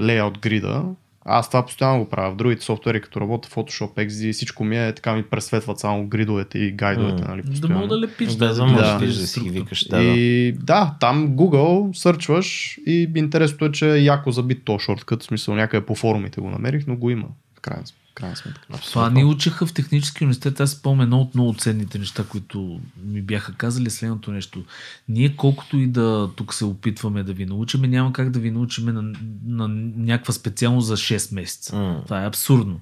[0.00, 0.84] лейаут грида.
[1.32, 2.32] Аз това постоянно го правя.
[2.32, 6.06] В другите софтуери, като работя в Photoshop XD, всичко ми е така ми пресветват само
[6.06, 7.22] гридовете и гайдовете.
[7.22, 7.28] М.
[7.28, 8.34] Нали, Да мога да лепиш.
[8.34, 8.98] Да, за да, може да.
[8.98, 9.88] да, да си ги викаш.
[9.88, 15.22] Да, и да, там Google сърчваш и интересното е, че е яко забит то шорткът,
[15.22, 17.26] в смисъл някъде по форумите го намерих, но го има.
[17.58, 18.60] В крайна, в крайна сметка.
[18.84, 20.60] Това ни учиха в технически университет.
[20.60, 24.64] Аз спомням едно от много ценните неща, които ми бяха казали е следното нещо.
[25.08, 28.84] Ние колкото и да тук се опитваме да ви научиме, няма как да ви научим
[28.84, 29.12] на,
[29.46, 31.76] на някаква специалност за 6 месеца.
[31.76, 32.02] М.
[32.04, 32.80] Това е абсурдно.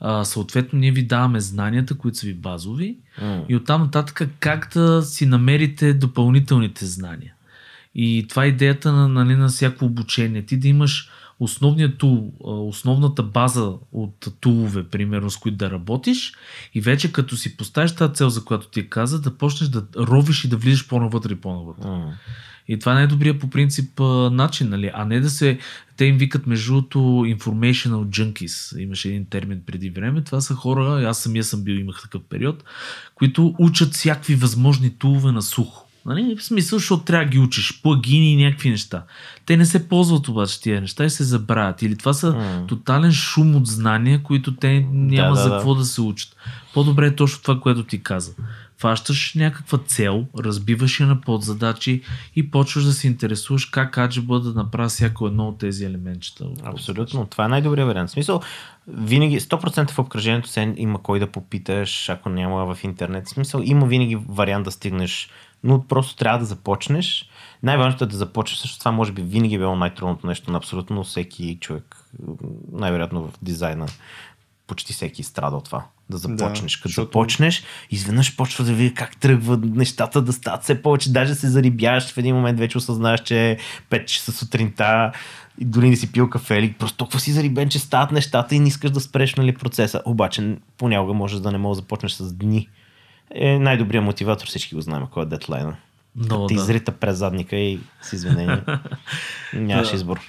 [0.00, 3.44] А, съответно, ние ви даваме знанията, които са ви базови М.
[3.48, 7.32] и оттам нататък как да си намерите допълнителните знания.
[7.94, 10.42] И това е идеята на, нали, на всяко обучение.
[10.42, 16.32] Ти да имаш основният тул, основната база от тулове, примерно, с които да работиш
[16.74, 20.44] и вече като си поставиш тази цел, за която ти каза, да почнеш да ровиш
[20.44, 21.88] и да влизаш по-навътре и по-навътре.
[21.88, 22.14] М.
[22.68, 24.90] И това е най-добрият по принцип начин, нали?
[24.94, 25.58] а не да се...
[25.96, 28.78] Те им викат между другото informational junkies.
[28.78, 30.24] Имаше един термин преди време.
[30.24, 32.64] Това са хора, аз самия съм бил, имах такъв период,
[33.14, 35.85] които учат всякакви възможни тулове на сухо.
[36.06, 36.36] Нали?
[36.36, 39.02] В смисъл, защото трябва да ги учиш, плагини и някакви неща.
[39.46, 41.82] Те не се ползват обаче тия неща и се забравят.
[41.82, 42.66] Или това са М.
[42.66, 45.56] тотален шум от знания, които те няма Да, да, за да.
[45.56, 46.36] какво да се учат.
[46.74, 48.32] По-добре е точно това, което ти каза.
[48.78, 52.02] Фащаш някаква цел, разбиваш я на подзадачи
[52.36, 56.44] и почваш да се интересуваш как аджиба да направя всяко едно от тези елементчета.
[56.64, 57.26] Абсолютно.
[57.26, 58.08] Това е най-добрият вариант.
[58.08, 58.40] В смисъл,
[58.88, 63.26] винаги 100% в обкръжението се има кой да попиташ, ако няма в интернет.
[63.26, 65.28] В смисъл, има винаги вариант да стигнеш,
[65.64, 67.28] но просто трябва да започнеш.
[67.62, 68.58] Най-важното е да започнеш.
[68.58, 71.96] Също това може би винаги е било най-трудното нещо на абсолютно всеки човек.
[72.72, 73.86] Най-вероятно в дизайна
[74.66, 75.84] почти всеки страда от това.
[76.10, 76.72] Да започнеш.
[76.72, 81.12] Да, Като защото- започнеш, изведнъж почва да види как тръгват нещата да стават все повече.
[81.12, 83.58] Даже се зарибяваш в един момент, вече осъзнаваш, че е
[83.90, 85.12] 5 часа сутринта
[85.58, 88.58] и дори не си пил кафе или просто толкова си зарибен, че стават нещата и
[88.58, 90.02] не искаш да спреш нали, процеса.
[90.04, 92.68] Обаче понякога можеш да не можеш да започнеш с дни.
[93.34, 95.76] Е най-добрият мотиватор, всички го знаем, кой е дедлайна.
[96.16, 96.60] Но, Ти да.
[96.62, 98.60] изрита през задника и с извинение.
[99.54, 99.96] Нямаш Да.
[99.96, 100.20] избор.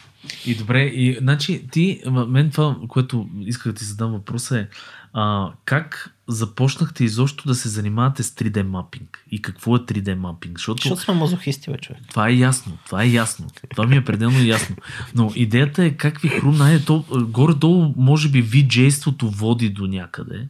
[0.45, 4.67] И добре, и значи ти, мен това, което исках да ти задам въпроса е
[5.13, 9.23] а, как започнахте изобщо да се занимавате с 3D мапинг?
[9.31, 10.57] И какво е 3D мапинг?
[10.57, 12.01] Защото Защото сме мазохисти, бе, човек.
[12.09, 13.47] Това е ясно, това е ясно.
[13.71, 14.75] Това ми е пределно ясно.
[15.15, 20.47] Но идеята е как ви хрумна е то, горе-долу, може би VJ-ството води до някъде,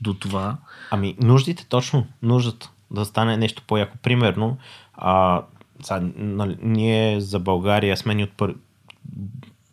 [0.00, 0.56] до това.
[0.90, 3.96] Ами, нуждите, точно, нуждата да стане нещо по-яко.
[4.02, 4.56] Примерно,
[4.94, 5.42] а,
[5.82, 8.54] сега, нали, ние за България сме ни от пър...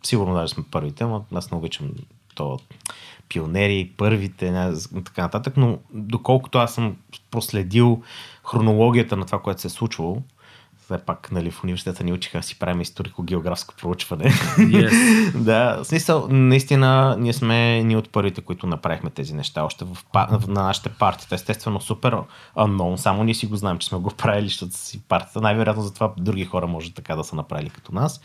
[0.03, 1.91] сигурно даже сме първите, но аз не обичам
[2.35, 2.59] то
[3.29, 4.73] пионери, първите, не,
[5.05, 6.95] така нататък, но доколкото аз съм
[7.31, 8.03] проследил
[8.43, 10.21] хронологията на това, което се е случвало,
[10.86, 14.24] все пак нали, в университета ни учиха си правим историко-географско проучване.
[14.58, 15.38] Yes.
[15.43, 19.98] да, в смисъл, наистина, ние сме ни от първите, които направихме тези неща, още в,
[20.48, 21.28] на нашите партии.
[21.32, 22.15] Естествено, супер
[22.58, 25.41] unknown, само ние си го знаем, че сме го правили, защото си партията.
[25.41, 28.21] Най-вероятно за това други хора може така да са направили като нас.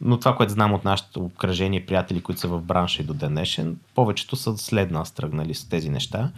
[0.00, 3.76] Но това, което знам от нашите обкръжения приятели, които са в бранша и до днешен,
[3.94, 6.30] повечето са след нас тръгнали с тези неща.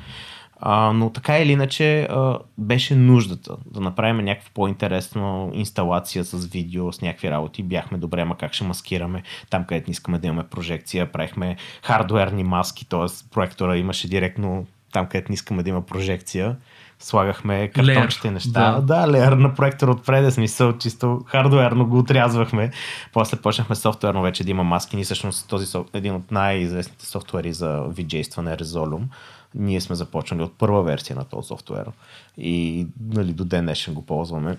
[0.60, 6.92] А, но така или иначе а, беше нуждата да направим някаква по-интересна инсталация с видео,
[6.92, 7.62] с някакви работи.
[7.62, 11.12] Бяхме добре, ма как ще маскираме там, където не искаме да имаме прожекция.
[11.12, 13.30] Правихме хардуерни маски, т.е.
[13.30, 16.56] проектора имаше директно там, където не искаме да има прожекция.
[16.98, 18.72] Слагахме картончета и неща.
[18.72, 22.70] Да, да леер на проектор отпред, смисъл, чисто хардуерно го отрязвахме.
[23.12, 24.96] После почнахме софтуерно вече да има маски.
[24.96, 29.04] Ние всъщност този един от най-известните софтуери за виджействане е Resolume
[29.54, 31.86] ние сме започнали от първа версия на този софтуер
[32.38, 34.58] и нали, до ден днешен го ползваме.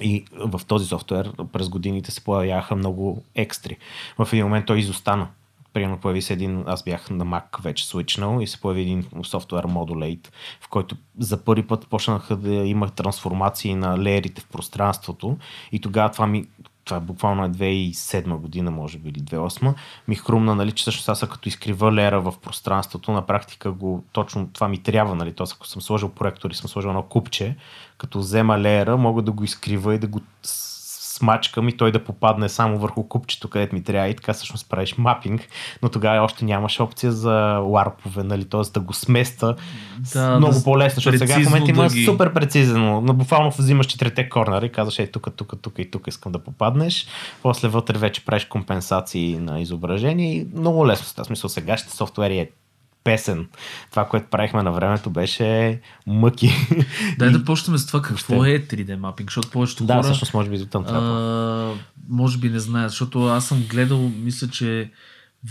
[0.00, 3.76] И в този софтуер през годините се появяха много екстри.
[4.18, 5.28] В един момент той изостана.
[5.72, 9.66] Примерно появи се един, аз бях на Mac вече свичнал и се появи един софтуер
[9.66, 10.28] Modulate,
[10.60, 15.38] в който за първи път почнаха да има трансформации на леерите в пространството
[15.72, 16.46] и тогава това ми
[16.86, 19.74] това е буквално е 2007 година, може би, или 2008,
[20.08, 24.48] ми хрумна, нали, че всъщност аз като изкрива лера в пространството, на практика го, точно
[24.52, 25.46] това ми трябва, нали, т.е.
[25.54, 27.56] ако съм сложил проектор и съм сложил едно купче,
[27.98, 30.20] като взема лера, мога да го изкрива и да го
[31.16, 34.94] смачкам и той да попадне само върху купчето, където ми трябва и така всъщност правиш
[34.98, 35.48] мапинг,
[35.82, 37.32] но тогава още нямаше опция за
[37.64, 38.60] ларпове, нали, т.е.
[38.74, 39.56] да го сместа
[40.12, 42.04] да, много да, по-лесно, защото сега в момента има да ги...
[42.04, 46.06] супер прецизно, но буквално взимаш четирите корнера и казваш, ей тук, тук, тук и тук
[46.06, 47.06] искам да попаднеш,
[47.42, 51.24] после вътре вече правиш компенсации на изображение и много лесно.
[51.24, 52.50] В смисъл сега ще софтуери е
[53.06, 53.48] песен.
[53.90, 56.50] Това, което правихме на времето, беше мъки.
[57.18, 60.02] Дай да почнем с това какво е 3D мапинг, защото повечето да, хора...
[60.02, 61.78] Да, всъщност може би там трябва.
[62.08, 64.90] Може би не знаят, защото аз съм гледал, мисля, че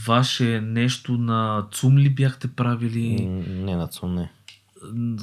[0.05, 3.25] ваше нещо на ЦУМ ли бяхте правили?
[3.49, 4.31] Не, на ЦУМ не.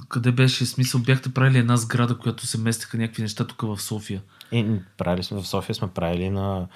[0.08, 1.00] Къде беше смисъл?
[1.00, 4.22] Бяхте правили една сграда, която се местеха някакви неща тук в София.
[4.52, 4.66] Е,
[4.98, 6.66] правили сме в София, сме правили на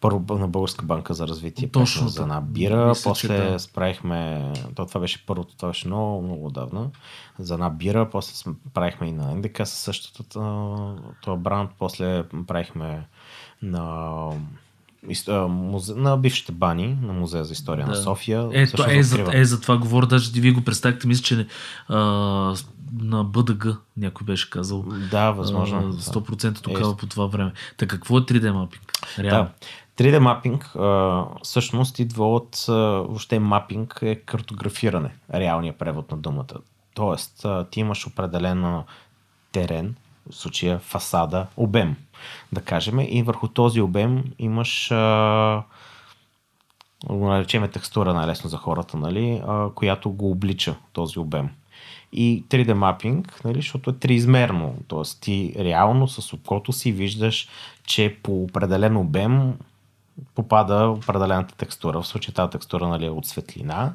[0.00, 1.68] първо на Българска банка за развитие.
[1.68, 3.58] Точно за една бира, мисля, после да.
[3.58, 6.90] справихме, то това беше първото, това беше много, много отдавна,
[7.38, 10.22] за една бира, после правихме и на НДК със същото
[11.22, 13.06] това бранд, после правихме
[13.62, 14.30] на
[15.96, 17.90] на бившите бани на Музея за история да.
[17.90, 18.48] на София.
[18.52, 21.46] Е, то, е, за, е, за това говоря, даже вие го представихте, мисля, че
[21.88, 21.98] а,
[22.98, 24.84] на БДГ някой беше казал.
[25.10, 25.78] Да, възможно.
[25.78, 27.52] А, 100% тогава е, по това време.
[27.76, 28.92] Така какво е 3D мапинг?
[29.18, 29.44] Реално.
[29.44, 29.66] Да.
[30.00, 30.70] 3D мапинг
[31.42, 36.54] всъщност идва от въобще мапинг е картографиране, реалния превод на думата.
[36.94, 38.82] Тоест, ти имаш определен
[39.52, 39.94] терен,
[40.30, 41.96] в случая фасада, обем,
[42.52, 44.88] да кажем, и върху този обем имаш
[47.06, 49.42] го наречеме текстура най-лесно за хората, нали,
[49.74, 51.48] която го облича този обем.
[52.12, 55.20] И 3D мапинг, нали, защото е триизмерно, т.е.
[55.20, 57.48] ти реално с окото си виждаш,
[57.84, 59.54] че по определен обем
[60.34, 62.02] попада определената текстура.
[62.02, 63.94] В случая тази текстура нали, е от светлина,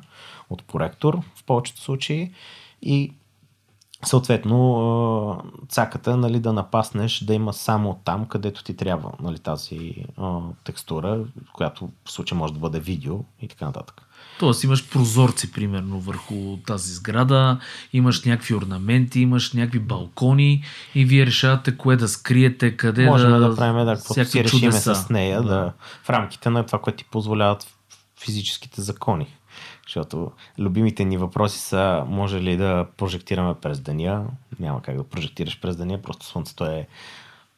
[0.49, 2.31] от проектор в повечето случаи
[2.81, 3.13] и
[4.03, 10.05] съответно цаката нали, да напаснеш да има само там, където ти трябва нали, тази
[10.63, 14.04] текстура, която в случая може да бъде видео и така нататък.
[14.39, 17.59] Тоест имаш прозорци, примерно, върху тази сграда,
[17.93, 20.63] имаш някакви орнаменти, имаш някакви балкони
[20.95, 23.39] и вие решавате кое да скриете, къде Можем да...
[23.39, 25.49] да правим, да, каквото си решиме с нея, да.
[25.49, 25.73] да.
[26.03, 27.67] в рамките на това, което ти позволяват
[28.19, 29.27] физическите закони.
[29.87, 34.25] Защото любимите ни въпроси са, може ли да прожектираме през деня?
[34.59, 36.87] Няма как да прожектираш през деня, просто Слънцето е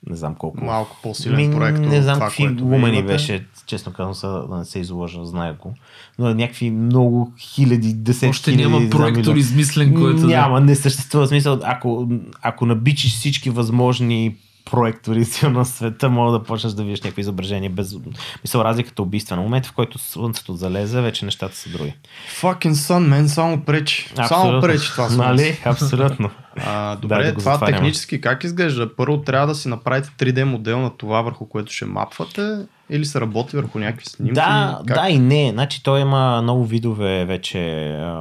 [0.10, 0.65] не знам колко.
[0.65, 1.80] Малко по-силен проект.
[1.80, 5.74] Не знам какви лумени беше, честно казвам, да не се изложа, знае го.
[6.20, 8.70] Но някакви много хиляди, десетки Още хиляди.
[8.70, 10.28] няма проектор измислен, който.
[10.28, 11.60] Няма, не съществува смисъл.
[11.63, 12.08] Ако,
[12.41, 14.36] ако набичиш всички възможни
[14.71, 17.95] проектори на света, мога да почнеш да видиш някакви изображения без...
[18.43, 19.41] Мисъл, разликата е убийствена.
[19.41, 21.93] момент, в който слънцето залезе, вече нещата са други.
[22.41, 24.10] Fucking sun, мен, само пречи.
[24.17, 24.49] Абсолютно.
[24.49, 25.43] Само пречи това слънце.
[25.43, 25.60] Нали?
[25.65, 26.30] Абсолютно.
[26.65, 28.95] А, добре, да, да това технически как изглежда?
[28.95, 32.58] Първо трябва да си направите 3D модел на това, върху което ще мапвате
[32.89, 34.34] или се работи върху някакви снимки?
[34.34, 34.97] Да, как?
[34.97, 35.49] да и не.
[35.51, 37.89] Значи той има много видове вече.
[37.99, 38.12] А,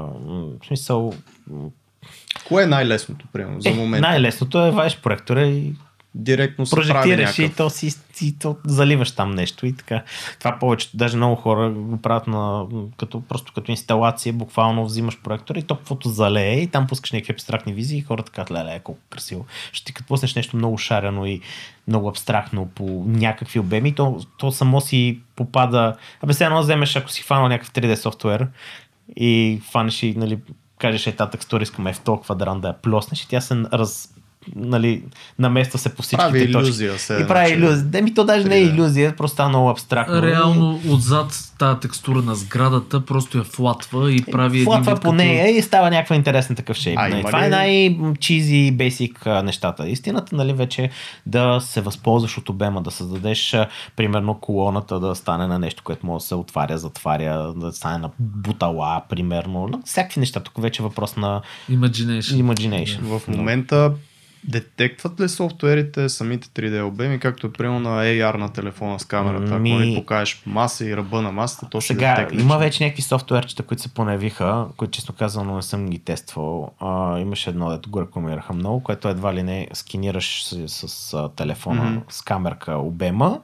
[0.63, 1.15] в смисъл...
[2.49, 4.09] Кое е най-лесното, примерно, за е, момента?
[4.09, 5.73] Най-лесното е ваш проектора и
[6.17, 7.57] директно се прави прожектираш и някакъв.
[7.57, 10.03] то си, си то заливаш там нещо и така.
[10.39, 15.59] Това повечето, даже много хора го правят на, като, просто като инсталация, буквално взимаш проектора
[15.59, 19.01] и то каквото залее и там пускаш някакви абстрактни визии и хората казват, леле, колко
[19.11, 19.47] красиво.
[19.73, 21.41] Ще ти като пуснеш нещо много шарено и
[21.89, 25.97] много абстрактно по някакви обеми, то, то само си попада.
[26.23, 28.49] Абе, сега едно вземеш, ако си хванал някакъв 3D софтуер
[29.17, 30.39] и хванеш и, нали,
[30.79, 34.15] кажеш, е, тази текстура искаме в толкова квадрант да я плоснеш и тя се раз,
[34.57, 35.03] нали,
[35.39, 36.67] намества се по всичките Прави точки.
[36.67, 36.99] иллюзия.
[36.99, 37.77] Се, И прави иллюзия.
[37.79, 38.75] Да, ми то даже не е 3D.
[38.75, 40.23] иллюзия, просто става много абстрактно.
[40.23, 41.27] Реално отзад
[41.59, 45.49] тази текстура на сградата просто я флатва и прави един Флатва вид по като- нея
[45.49, 46.99] и става някаква интересен такъв шейп.
[46.99, 47.23] А, нали.
[47.23, 49.89] Това ли- е най-чизи, бейсик нещата.
[49.89, 50.91] Истината, нали, вече е
[51.27, 53.57] да се възползваш от обема, да създадеш,
[53.97, 58.11] примерно, колоната да стане на нещо, което може да се отваря, затваря, да стане на
[58.19, 59.83] бутала, примерно.
[59.85, 60.41] Всякакви неща.
[60.41, 62.43] Тук вече е въпрос на Imagination.
[62.43, 63.01] imagination.
[63.19, 63.93] В момента
[64.45, 69.59] детектват ли софтуерите самите 3D обеми, както е примерно на AR на телефона с камерата?
[69.59, 72.43] Ми- Ако ни покажеш маса и ръба на масата, то ще Сега, детекне.
[72.43, 76.71] има че- вече някакви софтуерчета, които се понявиха, които честно казано не съм ги тествал.
[76.81, 81.29] А, имаше едно, дето го рекламираха много, което едва ли не сканираш с, с, а,
[81.29, 81.99] телефона, Мгм.
[82.09, 83.41] с камерка обема,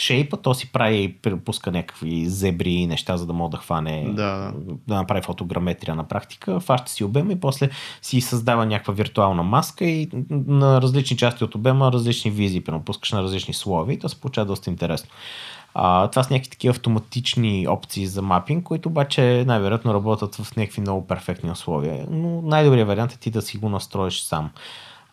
[0.00, 4.52] шейпа, то си прави пуска някакви зебри и неща, за да мога да хване, Да,
[4.56, 4.74] да.
[4.88, 7.70] да направи фотограметрия на практика, фаща си обема и после
[8.02, 13.12] си създава някаква виртуална маска и на различни части от обема различни визии, примерно пускаш
[13.12, 15.10] на различни слови и то се получава доста интересно.
[15.74, 20.80] А, това са някакви такива автоматични опции за мапинг, които обаче най-вероятно работят в някакви
[20.80, 22.06] много перфектни условия.
[22.10, 24.50] Но най-добрият вариант е ти да си го настроиш сам.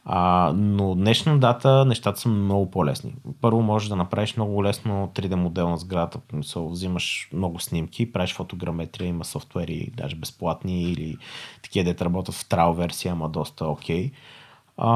[0.09, 3.15] А, но днешна дата нещата са много по-лесни.
[3.41, 6.19] Първо можеш да направиш много лесно 3D модел на сградата.
[6.27, 11.17] В смисъл, Взимаш много снимки, правиш фотограметрия, има софтуери, даже безплатни или
[11.63, 14.11] такива, дете работят в трал версия, ама доста окей.
[14.79, 14.89] А,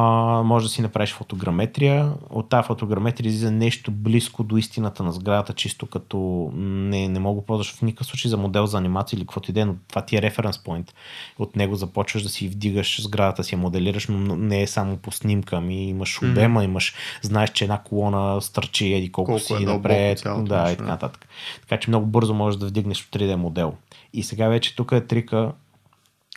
[0.45, 2.13] може да си направиш фотограметрия.
[2.29, 7.41] От тази фотограметрия излиза нещо близко до истината на сградата, чисто като не, не мога
[7.41, 9.75] да ползваш в никакъв случай за модел за анимация или каквото и да е, но
[9.87, 10.91] това ти е референс point.
[11.39, 15.11] От него започваш да си вдигаш сградата, си я моделираш, но не е само по
[15.11, 19.59] снимка, ами имаш обема, имаш, знаеш, че една колона стърчи еди колко, Колко си е
[19.59, 20.89] напред, цялото да, и така да.
[20.89, 21.27] нататък.
[21.61, 23.73] Така че много бързо можеш да вдигнеш 3D модел.
[24.13, 25.51] И сега вече тук е трика,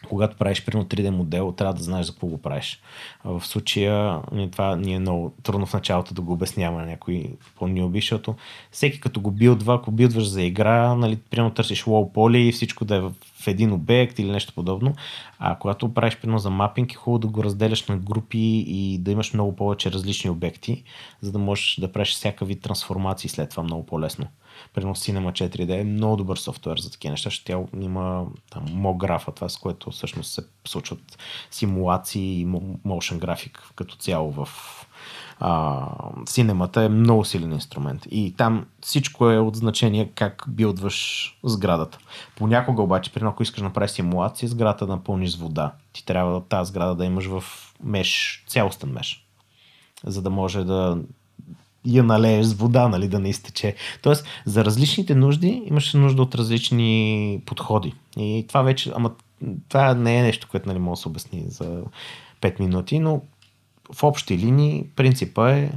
[0.09, 2.81] когато правиш примерно 3D модел, трябва да знаеш за какво го правиш.
[3.25, 4.21] В случая
[4.53, 8.35] това ни е много трудно в началото да го обясняваме на някой по-нюби, защото
[8.71, 12.85] всеки като го билдва, ако билдваш за игра, нали, примерно търсиш low poly и всичко
[12.85, 13.13] да е в
[13.47, 14.95] един обект или нещо подобно.
[15.39, 19.11] А когато правиш примерно за мапинг, е хубаво да го разделяш на групи и да
[19.11, 20.83] имаш много повече различни обекти,
[21.21, 24.27] за да можеш да правиш всяка вид трансформации след това много по-лесно.
[24.75, 29.33] Примерно Cinema 4D е много добър софтуер за такива неща, защото тя има там мографа,
[29.33, 31.19] това с което всъщност се случват
[31.51, 32.47] симулации и
[32.87, 34.49] motion график като цяло в
[35.41, 35.87] а,
[36.27, 38.07] синемата е много силен инструмент.
[38.11, 41.99] И там всичко е от значение как билдваш сградата.
[42.37, 45.73] Понякога обаче, при ако искаш да направиш симулация, сградата да напълниш с вода.
[45.93, 47.45] Ти трябва тази сграда да имаш в
[47.83, 49.27] меш, цялостен меш.
[50.07, 50.99] За да може да
[51.87, 53.75] я налееш с вода, нали, да не изтече.
[54.03, 57.95] Тоест, за различните нужди имаш нужда от различни подходи.
[58.17, 59.11] И това вече, ама
[59.69, 61.83] това не е нещо, което нали, може да се обясни за
[62.41, 63.23] 5 минути, но
[63.93, 65.71] в общи линии принципа е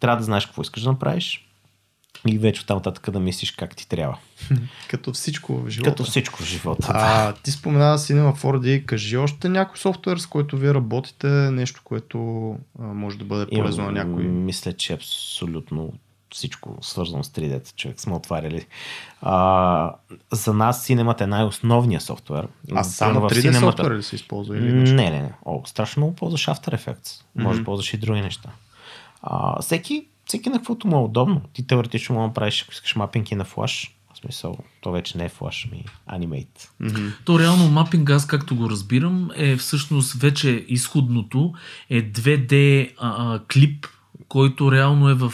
[0.00, 1.49] трябва да знаеш какво искаш да направиш
[2.26, 4.18] и вече оттам нататък да мислиш как ти трябва.
[4.88, 5.90] Като всичко в живота.
[5.90, 6.86] Като всичко в живота.
[6.90, 8.84] А, ти спомена Cinema 4D.
[8.84, 12.18] Кажи още някой софтуер, с който вие работите, нещо, което
[12.80, 14.22] а, може да бъде Имам- полезно на някой.
[14.24, 15.92] Мисля, че абсолютно
[16.34, 18.66] всичко свързано с 3D, човек сме отваряли.
[19.22, 19.92] А,
[20.32, 22.48] за нас синемата е най-основният софтуер.
[22.74, 24.58] А само Примерно в 3D Cinema-та- софтуер ли се използва?
[24.58, 24.94] Или нещо?
[24.94, 25.32] Не, не, не.
[25.44, 27.22] О, страшно много ползваш After Effects.
[27.36, 28.48] Може да ползваш и други неща.
[29.22, 31.40] А, всеки, всеки на каквото му е удобно.
[31.52, 33.96] Ти теоретично му направиш, ако искаш мапинги на флаш.
[34.14, 36.68] В смисъл, то вече не е флаш, ами Animate.
[36.80, 37.08] Мгм.
[37.24, 41.54] То реално мапинг, аз както го разбирам, е всъщност вече изходното
[41.90, 43.86] е 2D а, а, клип,
[44.28, 45.32] който реално е в,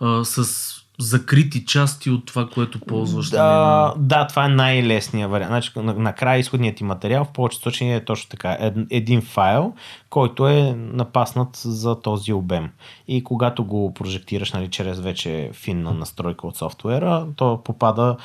[0.00, 3.30] а, с закрити части от това, което ползваш.
[3.30, 5.50] нали, Да, да, това е най-лесният вариант.
[5.50, 8.56] Значи, на- накрая изходният ти материал в повечето случаи е точно така.
[8.60, 9.74] Ед- Един файл,
[10.10, 12.70] който е напаснат за този обем.
[13.08, 18.16] И когато го прожектираш нали, чрез вече финна настройка от софтуера, то попада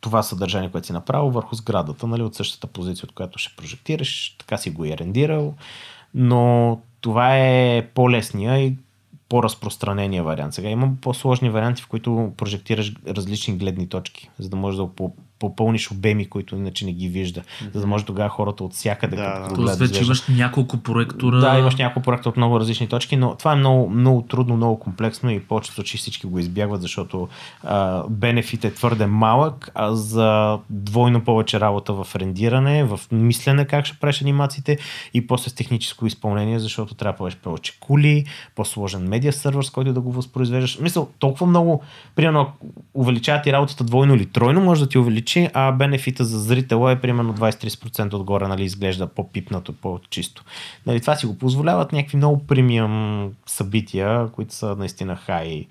[0.00, 4.36] това съдържание, което си направил върху сградата, нали, от същата позиция, от която ще прожектираш,
[4.38, 5.54] така си го е рендирал,
[6.14, 8.74] но това е по-лесния и
[9.28, 10.54] по-разпространения вариант.
[10.54, 14.84] Сега има по-сложни варианти, в които прожектираш различни гледни точки, за да можеш да
[15.38, 17.42] попълниш обеми, които иначе не ги вижда.
[17.74, 19.16] За да може тогава хората от всякъде.
[19.16, 19.54] Да, да.
[19.54, 21.38] Тоест вече имаш няколко проектора.
[21.38, 24.78] Да, имаш няколко проекта от много различни точки, но това е много, много трудно, много
[24.78, 27.28] комплексно и повечето случаи всички го избягват, защото
[27.62, 33.86] а, бенефит е твърде малък, а за двойно повече работа в рендиране, в мислене как
[33.86, 34.78] ще правиш анимациите
[35.14, 38.24] и после с техническо изпълнение, защото трябва да правиш повече кули,
[38.54, 40.78] по-сложен медиа сервер, с който да го възпроизвеждаш.
[40.80, 41.82] Мисъл, толкова много,
[42.14, 42.48] примерно,
[42.94, 47.00] увеличава ти работата двойно или тройно, може да ти увеличи, а бенефита за зрителя е
[47.00, 50.44] примерно 20-30% отгоре, нали, изглежда по-пипнато, по-чисто.
[50.86, 55.66] Нали, това си го позволяват някакви много премиум събития, които са наистина хай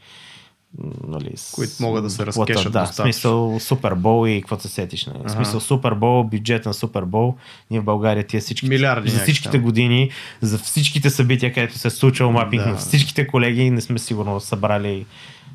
[1.08, 1.34] нали.
[1.56, 3.04] Които могат да се разкешат Да, в достатъчно.
[3.04, 5.06] смисъл Супербол и какво се сетиш.
[5.06, 5.18] Нали?
[5.26, 7.36] В смисъл Супербол, бюджет на Супербол.
[7.72, 9.62] Ние в България тия всички, Милиарди за всичките там.
[9.62, 10.10] години,
[10.42, 12.70] за всичките събития, където се е случвал мапинг Да.
[12.70, 15.06] на всичките колеги, не сме сигурно събрали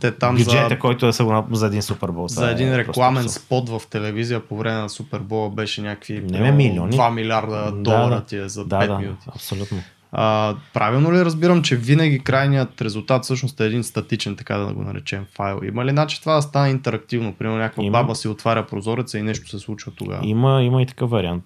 [0.00, 2.28] Те там бюджета, за, който е са за един Супербол.
[2.28, 3.42] За е един просто рекламен абсурд.
[3.42, 6.92] спот в телевизия по време на Супербола беше някакви Не, примерно, милиони.
[6.92, 9.26] 2 милиарда долара ти е за 5 да, да, минути.
[9.34, 9.78] абсолютно.
[10.12, 14.82] А, правилно ли разбирам, че винаги крайният резултат всъщност е един статичен, така да го
[14.82, 15.60] наречем, файл?
[15.62, 17.34] Има ли начин това да стане интерактивно?
[17.34, 17.92] Примерно някаква Има.
[17.92, 20.20] баба си отваря прозореца и нещо се случва тогава.
[20.26, 21.44] Има, има и такъв вариант.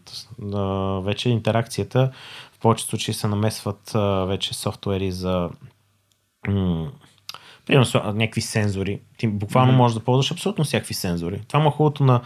[0.55, 0.59] А,
[1.01, 2.11] вече интеракцията
[2.53, 5.51] в повечето случаи се намесват а, вече софтуери за
[7.67, 9.01] примерно някакви сензори.
[9.17, 9.77] Ти буквално Мгм.
[9.79, 11.41] можеш да ползваш абсолютно всякакви сензори.
[11.49, 12.21] Това му е хубавото на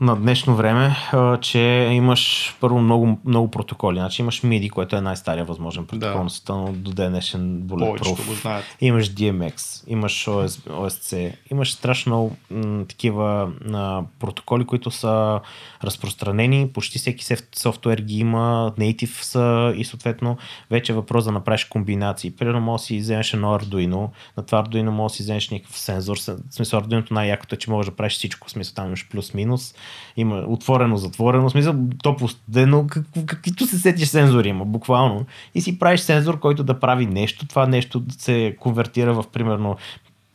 [0.00, 1.58] на днешно време, а, че
[1.92, 3.98] имаш първо много, много протоколи.
[3.98, 8.26] Значи имаш MIDI, което е най-стария възможен протокол на света, но до ден днешен bulletproof.
[8.26, 8.64] го знаят.
[8.80, 15.40] Имаш DMX, имаш OS, OSC, имаш страшно много м, такива а, протоколи, които са
[15.84, 17.24] разпространени, почти всеки
[17.56, 20.36] софтуер ги има, native са и съответно
[20.70, 22.30] вече е въпрос да направиш комбинации.
[22.30, 25.78] Примерно може да си вземеш едно Arduino, на това Arduino може да си вземеш някакъв
[25.78, 29.08] сензор, в смисъл Arduino най-якото е, че можеш да правиш всичко, в смисъл там имаш
[29.08, 29.74] плюс-минус,
[30.16, 35.24] има отворено, затворено, смисъл топло, студено, как, каквито се сетиш сензори има, буквално.
[35.54, 39.76] И си правиш сензор, който да прави нещо, това нещо се конвертира в примерно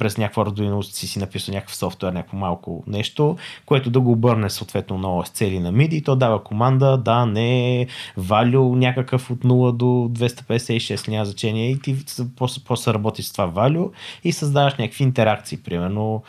[0.02, 4.50] през някаква Arduino си си написал някакъв софтуер, някакво малко нещо, което да го обърне
[4.50, 7.88] съответно на OSC или на MIDI и то дава команда, да, не,
[8.20, 11.96] value някакъв от 0 до 256, няма значение и ти
[12.36, 13.92] после, после работиш с това value
[14.24, 16.24] и създаваш някакви интеракции, примерно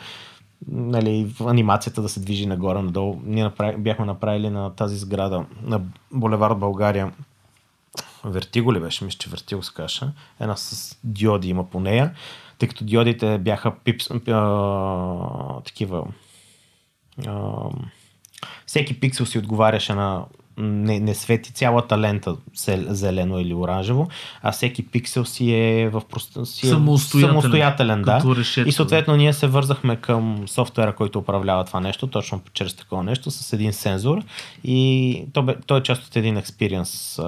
[0.67, 3.21] нали, анимацията да се движи нагоре-надолу.
[3.25, 7.11] Ние направи, бяхме направили на тази сграда на Булевард България
[8.25, 9.05] Вертиго ли беше?
[9.05, 10.11] Мисля, че Вертиго се каша.
[10.39, 12.13] Една с диоди има по нея.
[12.57, 16.07] Тъй като диодите бяха пипс, а, такива
[17.27, 17.51] а,
[18.65, 20.25] всеки пиксел си отговаряше на
[20.57, 22.35] не, не свети цялата лента
[22.87, 24.07] зелено или оранжево,
[24.41, 26.47] а всеки пиксел си е в прост...
[26.47, 28.21] си е Самостоятелен, самостоятелен да.
[28.35, 33.03] решето, И съответно ние се вързахме към софтуера, който управлява това нещо, точно чрез такова
[33.03, 34.21] нещо, с един сензор.
[34.63, 37.19] И то, бе, то е част от един експириенс,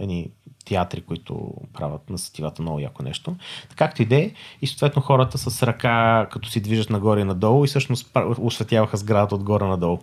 [0.00, 0.30] едни
[0.66, 3.36] театри, които правят на сетивата много яко нещо.
[3.76, 4.30] Както и да е,
[4.62, 9.34] и съответно хората с ръка, като си движат нагоре и надолу, и всъщност осветяваха сградата
[9.34, 9.98] отгоре надолу.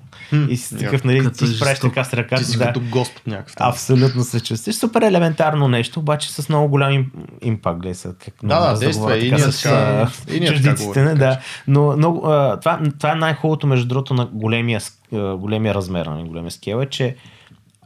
[0.49, 1.93] И си такъв, нали, ти си правиш жестоко.
[1.93, 2.43] така с ръката.
[2.43, 2.66] Ти си да.
[2.66, 3.55] като Господ някакъв.
[3.59, 4.76] Абсолютно се чувстваш.
[4.76, 7.11] Супер елементарно нещо, обаче с много голям им-
[7.41, 7.80] импакт.
[7.80, 9.18] Гледай сега как Да, да, действа.
[9.18, 11.39] И така ние с, чуждиците, не, да.
[11.68, 14.82] Но а, това, това е най-хубавото, между другото, на големия,
[15.38, 17.16] големия размер, на големия скел е, че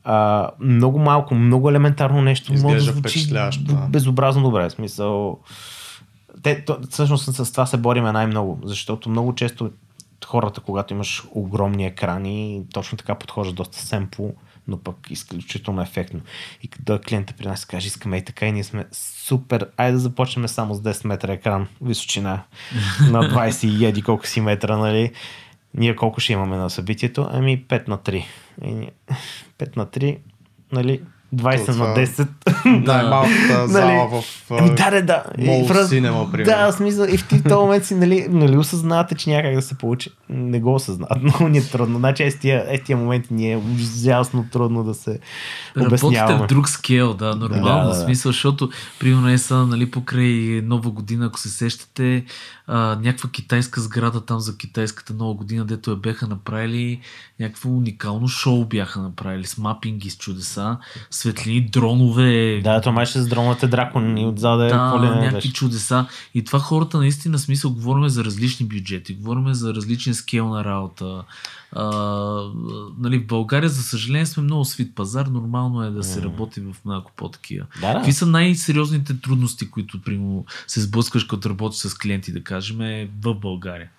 [0.10, 3.76] а, много малко, много елементарно нещо може да звучи да.
[3.90, 4.70] безобразно добре.
[4.70, 5.40] В смисъл,
[6.44, 9.72] те, то, всъщност с това се бориме най-много, защото много често
[10.26, 14.34] хората, когато имаш огромни екрани, точно така подхождат доста семпо,
[14.68, 16.20] но пък изключително ефектно.
[16.64, 20.00] И като клиента при нас каже, искаме и така и ние сме супер, айде да
[20.00, 22.44] започнем само с 10 метра екран, височина
[23.12, 25.12] на 20 и еди колко си метра, нали?
[25.74, 27.28] Ние колко ще имаме на събитието?
[27.32, 28.24] Ами 5 на 3.
[28.64, 28.92] И ние-
[29.58, 30.20] 5 на 3,
[30.72, 31.02] нали?
[31.32, 32.28] 20 То това- на 10.
[32.88, 35.24] Най-малката зала в а, Ами да, да, да.
[35.38, 36.46] Мол И в раз- Cinema, примерно.
[36.58, 37.06] Да, в смисъл.
[37.06, 40.10] И в в този момент си, нали, нали осъзнавате, че някак да се получи.
[40.30, 41.18] Не го осъзнават.
[41.24, 42.00] Много ни е трудно.
[42.00, 45.20] Значи е с тия, е с тия моменти ни е ужасно трудно да се
[45.78, 46.44] Работите обясняваме.
[46.44, 47.96] в друг скел, да, нормално, Да, да, да, да.
[47.96, 48.70] смисъл, защото
[49.00, 50.32] примерно е са, нали, покрай
[50.64, 52.26] нова година, ако се сещате,
[52.68, 57.00] а, някаква китайска сграда там за китайската нова година, дето я беха направили,
[57.40, 60.78] някакво уникално шоу бяха направили с мапинги, с чудеса,
[61.18, 64.68] светлини, дронове, Да, това май ще с дроновете дракони отзаде.
[64.68, 65.54] да, ли не някакви беше.
[65.54, 66.06] чудеса.
[66.34, 71.24] И това хората наистина смисъл, говорим за различни бюджети, говорим за различен скел на работа.
[71.72, 71.86] А,
[73.00, 75.26] нали, в България, за съжаление, сме много свит пазар.
[75.26, 77.66] Нормално е да се работи в малко по-такива.
[77.82, 77.94] Да, да.
[77.94, 83.34] Какви са най-сериозните трудности, които примерно, се сблъскаш, като работиш с клиенти, да кажем, в
[83.34, 83.90] България?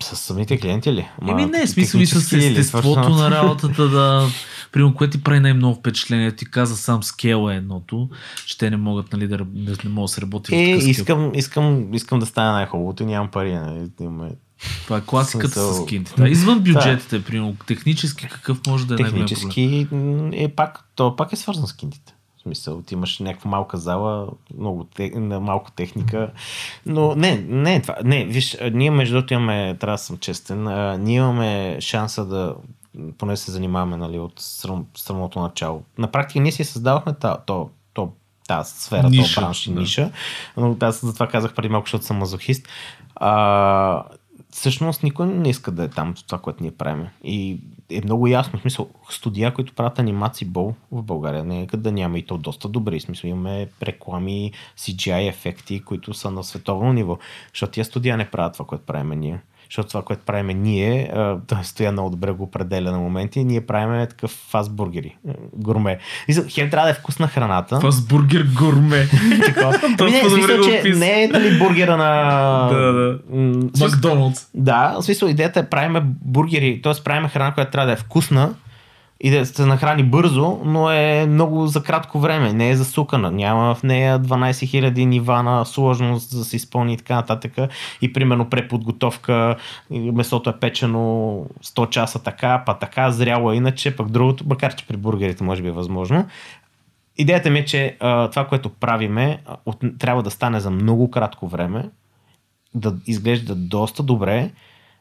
[0.00, 1.08] С самите клиенти ли?
[1.28, 4.28] Еми не, смисъл и с естеството на работата да...
[4.72, 8.08] Примерно, което ти прави най-много впечатление, ти каза сам скел е едното,
[8.46, 11.94] че те не могат, нали, да, да не могат да се работи е, искам, искам,
[11.94, 14.30] искам да стане най-хубавото, нямам пари, нали, имаме
[14.84, 16.24] това е класиката с кинтите.
[16.24, 17.24] Извън бюджетите, да.
[17.24, 19.88] примерно, технически какъв може да е Технически
[20.32, 22.14] е пак, то пак е свързан с кинтите.
[22.38, 26.30] В смисъл, ти имаш някаква малка зала, много те, малко техника,
[26.86, 27.96] но не, не е това.
[28.04, 32.54] Не, виж, ние между другото имаме, трябва да съм честен, а, ние имаме шанса да,
[33.18, 34.32] поне се занимаваме нали, от
[34.96, 35.82] самото начало.
[35.98, 38.12] На практика ние си създавахме то, то, то
[38.48, 39.80] тази сфера, ниша, този бранш и да.
[39.80, 40.10] ниша.
[40.56, 42.68] Но аз затова казах преди малко, защото съм мазохист.
[43.14, 44.04] А,
[44.50, 47.06] всъщност никой не иска да е там това, което ние правим.
[47.24, 48.58] И е много ясно.
[48.58, 52.68] В смисъл, студия, които правят анимации бол в България, нека да няма и то доста
[52.68, 53.00] добри.
[53.00, 57.18] В смисъл, имаме реклами, CGI ефекти, които са на световно ниво.
[57.52, 59.40] Защото тия студия не правят това, което правим ние
[59.72, 61.12] защото това, което правим ние,
[61.46, 65.16] той стоя много добре го определя на моменти, ние правим такъв фастбургери,
[65.52, 65.98] гурме.
[66.48, 67.80] Хем трябва да е вкусна храната.
[67.80, 68.96] Фастбургер гурме.
[70.00, 72.68] Ами не, смисъл, че не е нали, бургера на...
[72.68, 73.18] да, да.
[73.80, 74.46] Макдоналдс.
[74.54, 76.92] Да, в смисъл идеята е правиме бургери, т.е.
[77.04, 78.54] правиме храна, която трябва да е вкусна,
[79.24, 83.74] и да се нахрани бързо, но е много за кратко време, не е засукана, няма
[83.74, 87.52] в нея 12 000 нива на сложност за да се изпълни и така нататък.
[88.00, 89.56] И примерно преподготовка,
[89.90, 91.00] месото е печено
[91.64, 95.62] 100 часа така, па така, зряло е иначе, пък другото, макар че при бургерите може
[95.62, 96.26] би е възможно.
[97.16, 97.96] Идеята ми е, че
[98.30, 99.42] това, което правиме,
[99.98, 101.90] трябва да стане за много кратко време,
[102.74, 104.50] да изглежда доста добре,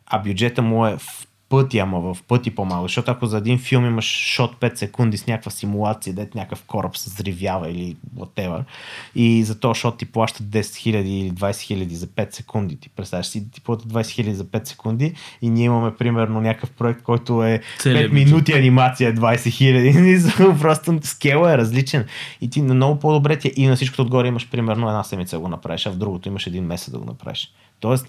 [0.05, 2.87] а бюджета му е в пъти, ама в пъти по-малко.
[2.87, 6.97] Защото ако за един филм имаш шот 5 секунди с някаква симулация, дет някакъв кораб
[6.97, 8.63] се взривява или whatever,
[9.15, 12.89] и за този шот ти плащат 10 000 или 20 000 за 5 секунди, ти
[12.89, 17.01] представяш си, ти плащат 20 000 за 5 секунди и ние имаме примерно някакъв проект,
[17.01, 20.59] който е Целият 5 минути анимация 20 000.
[20.61, 22.05] Просто скела е различен.
[22.41, 25.35] И ти на много по-добре ти е, и на всичкото отгоре имаш примерно една седмица
[25.35, 27.53] да го направиш, а в другото имаш един месец да го направиш.
[27.79, 28.07] Тоест,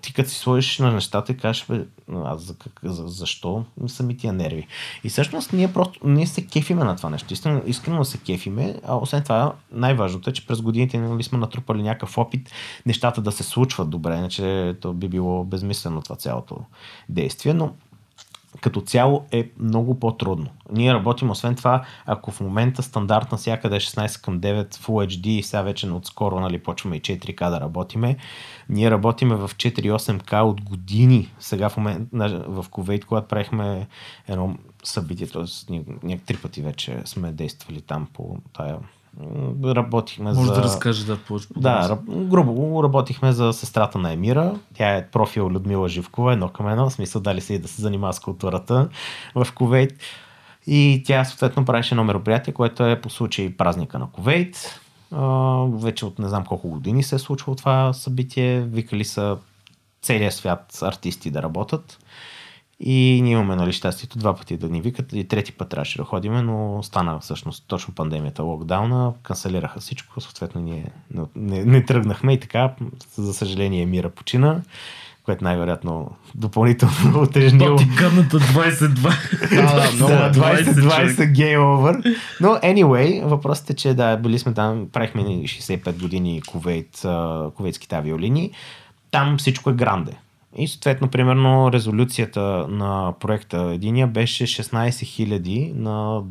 [0.00, 1.84] ти като си сложиш на нещата и кажеш, бе,
[2.24, 4.66] аз за, как, за, защо са ми тия нерви.
[5.04, 7.32] И всъщност ние просто, ние се кефиме на това нещо.
[7.32, 11.82] Искрено, искрено се кефиме, а освен това най-важното е, че през годините нали, сме натрупали
[11.82, 12.50] някакъв опит
[12.86, 16.56] нещата да се случват добре, иначе то би било безмислено това цялото
[17.08, 17.72] действие, но
[18.60, 20.46] като цяло е много по-трудно.
[20.72, 25.08] Ние работим, освен това, ако в момента стандарт на всякъде е 16 към 9 Full
[25.08, 28.16] HD и сега вече отскоро нали, почваме и 4K да работиме,
[28.68, 31.32] ние работиме в 4-8K от години.
[31.38, 32.08] Сега в момент
[32.46, 33.86] в Ковейт, когато правихме
[34.28, 35.82] едно събитие, т.е.
[36.02, 38.78] ние три пъти вече сме действали там по тая
[39.64, 40.54] работихме Може за...
[40.54, 41.48] да разкажеш да повече.
[41.56, 44.54] Да, грубо работихме за сестрата на Емира.
[44.74, 47.82] Тя е профил Людмила Живкова, едно към едно, в смисъл дали се и да се
[47.82, 48.88] занимава с културата
[49.34, 49.92] в Ковейт.
[50.66, 54.80] И тя съответно правеше едно мероприятие, което е по случай празника на Ковейт.
[55.72, 58.60] вече от не знам колко години се е случвало това събитие.
[58.60, 59.36] Викали са
[60.02, 61.98] целия свят артисти да работят.
[62.84, 66.04] И ние имаме нали, щастието два пъти да ни викат и трети път трябваше да
[66.04, 72.32] ходиме, но стана всъщност точно пандемията, локдауна, канцелираха всичко, съответно ние не, не, не тръгнахме
[72.32, 72.74] и така,
[73.16, 74.60] за съжаление Мира почина
[75.24, 77.76] което най-вероятно допълнително отежнило.
[77.76, 78.88] Батиканата 2020.
[79.98, 82.16] Да, 2020 game over.
[82.40, 87.06] Но anyway, въпросът е, че да, били сме там, правихме 65 години Кувейт,
[87.56, 88.50] кувейтските авиолинии.
[89.10, 90.12] Там всичко е гранде.
[90.56, 96.22] И съответно, примерно, резолюцията на проекта единия беше 16 000 на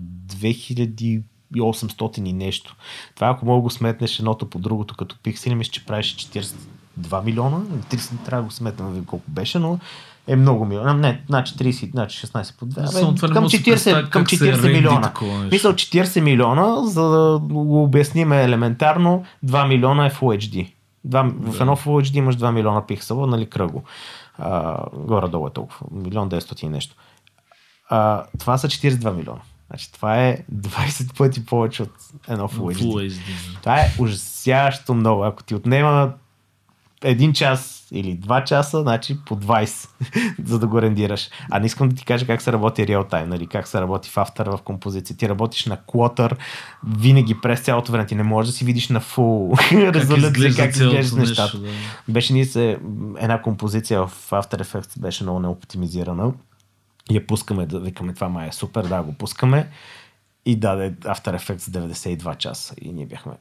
[1.55, 2.75] 2800 и нещо.
[3.15, 7.57] Това ако мога го сметнеш едното по другото като пиксели, мисля, че правиш 42 милиона.
[7.91, 9.79] 30 трябва да го сметнем колко беше, но
[10.27, 10.93] е много милиона.
[10.93, 12.89] Не, значи 30, значи 16 по 2.
[12.89, 15.13] Абе, към 40, към 40 милиона.
[15.51, 20.71] Мисля 40 милиона, за да го обясним елементарно, 2 милиона е Full HD.
[21.05, 21.51] Два, да.
[21.51, 23.83] В едно Full HD имаш 2 милиона пиксела, нали кръго.
[24.37, 25.87] А, горе-долу е толкова.
[25.91, 26.95] Милион 900 и нещо.
[27.89, 29.41] А, това са 42 милиона.
[29.67, 31.93] Значи, това е 20 пъти повече от
[32.27, 32.81] едно Full HD.
[32.81, 33.59] Full HD.
[33.59, 35.23] Това е ужасяващо много.
[35.23, 36.13] Ако ти отнема
[37.03, 39.89] един час или два часа, значи по 20,
[40.43, 41.29] за да го рендираш.
[41.51, 43.47] А не искам да ти кажа как се работи реал тайм, нали?
[43.47, 45.17] как се работи в автор в композиция.
[45.17, 46.37] Ти работиш на клотър
[46.87, 48.05] винаги през цялото време.
[48.05, 51.57] Ти не можеш да си видиш на фул резолюция как изглеждат нещата.
[51.57, 51.69] Да.
[52.09, 52.79] Беше ни се
[53.17, 56.33] една композиция в After Effects беше много неоптимизирана.
[57.11, 59.67] Я пускаме, да викаме това май е супер, да, го пускаме.
[60.45, 62.75] И даде After Effects 92 часа.
[62.81, 63.33] И ние бяхме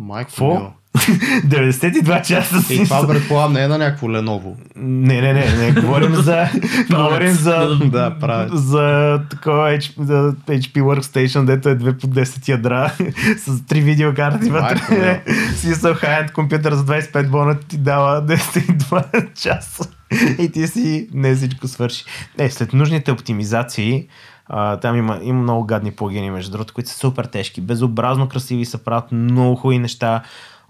[0.00, 0.54] Майко Какво?
[0.54, 0.72] мила.
[0.96, 2.74] 92 часа си.
[2.74, 4.56] И това предполагам не е на някакво Леново.
[4.76, 6.48] Не, не, не, не, говорим за...
[6.90, 7.78] говорим за...
[7.84, 8.52] Да, правец.
[8.54, 12.92] За такова H, за HP Workstation, дето е 2 по 10 ядра
[13.38, 15.22] с 3 видеокарти вътре.
[15.56, 19.88] Смисъл high-end компютър за 25 бона ти дава 92 часа.
[20.38, 22.04] И ти си не всичко свърши.
[22.38, 24.06] Е, след нужните оптимизации,
[24.52, 28.64] а, там има, има много гадни плагини, между другото, които са супер тежки, безобразно красиви,
[28.64, 30.22] са правят много хубави неща,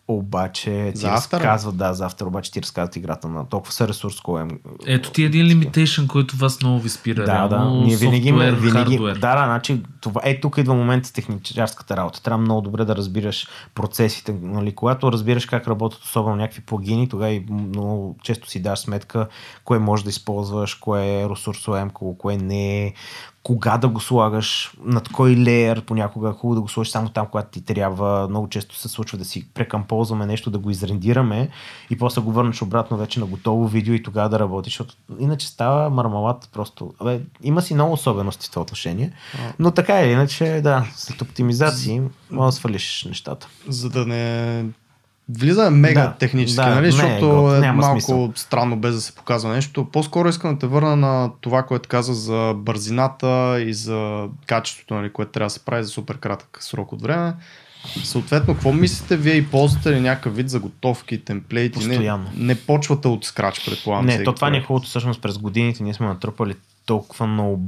[0.08, 4.20] обаче ти За разказват, да, за автор, обаче ти разказват играта на толкова са ресурс,
[4.20, 4.48] кое
[4.86, 7.24] Ето ти е един лимитейшн, който вас много ви спира.
[7.24, 7.64] да, да.
[7.64, 8.50] Ние винаги имаме.
[8.50, 12.22] софтуер, Винаги, да, да, значи, това, е, тук идва момент с техническата работа.
[12.22, 14.34] Трябва много добре да разбираш процесите.
[14.42, 14.74] Нали?
[14.74, 19.26] Когато разбираш как работят особено някакви плагини, тогава и много често си даш сметка
[19.64, 22.94] кое можеш да използваш, кое е ресурсоемко, кое не е,
[23.43, 27.26] кога да го слагаш, над кой леер, понякога е хубаво да го сложиш само там,
[27.26, 28.28] когато ти трябва.
[28.28, 31.49] Много често се случва да си прекамползваме нещо, да го изрендираме
[31.91, 35.49] и после го върнеш обратно вече на готово видео и тогава да работиш, защото иначе
[35.49, 36.95] става мармалат просто.
[36.99, 39.12] Абе, има си много особености в това отношение,
[39.59, 43.49] но така или иначе, да, след оптимизации може да свалиш нещата.
[43.68, 44.64] За да не
[45.38, 46.86] влизаме мега Да, технически, да, нали?
[46.86, 48.32] не, Защото е няма малко смисъл.
[48.34, 49.84] странно без да се показва нещо.
[49.84, 55.12] По-скоро искам да те върна на това, което каза за бързината и за качеството, нали,
[55.12, 57.34] което трябва да се прави за супер кратък срок от време.
[58.04, 61.78] Съответно, какво мислите вие и ползвате ли някакъв вид заготовки, темплейти?
[61.78, 62.30] Не, Постоянно.
[62.36, 64.06] не почвате от скрач, предполагам.
[64.06, 65.82] Не, то това ни е хубавото всъщност през годините.
[65.82, 66.54] Ние сме натрупали
[66.86, 67.60] толкова много...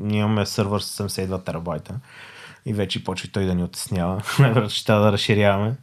[0.00, 1.94] Ние имаме сървър с 72 терабайта
[2.66, 4.22] и вече почва той да ни отеснява.
[4.68, 5.74] Ще да разширяваме.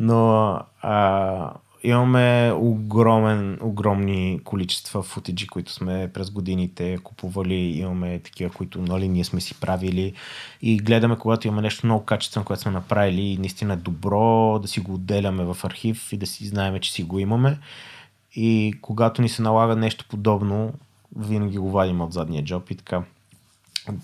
[0.00, 7.54] Но а, имаме огромен, огромни количества футиджи, които сме през годините купували.
[7.54, 10.12] Имаме такива, които нали, ние сме си правили.
[10.62, 14.68] И гледаме, когато има нещо много качествено, което сме направили и наистина е добро, да
[14.68, 17.58] си го отделяме в архив и да си знаем, че си го имаме.
[18.34, 20.72] И когато ни се налага нещо подобно,
[21.16, 23.02] винаги го вадим от задния джоб и така.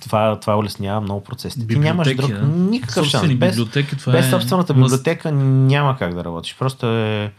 [0.00, 1.66] Това, това улеснява много процесите.
[1.66, 2.42] Ти нямаш друг, да.
[2.42, 3.34] никакъв шанс.
[3.34, 3.56] Без,
[3.98, 6.56] това без е собствената библиотека няма как да работиш.
[6.58, 7.32] Просто е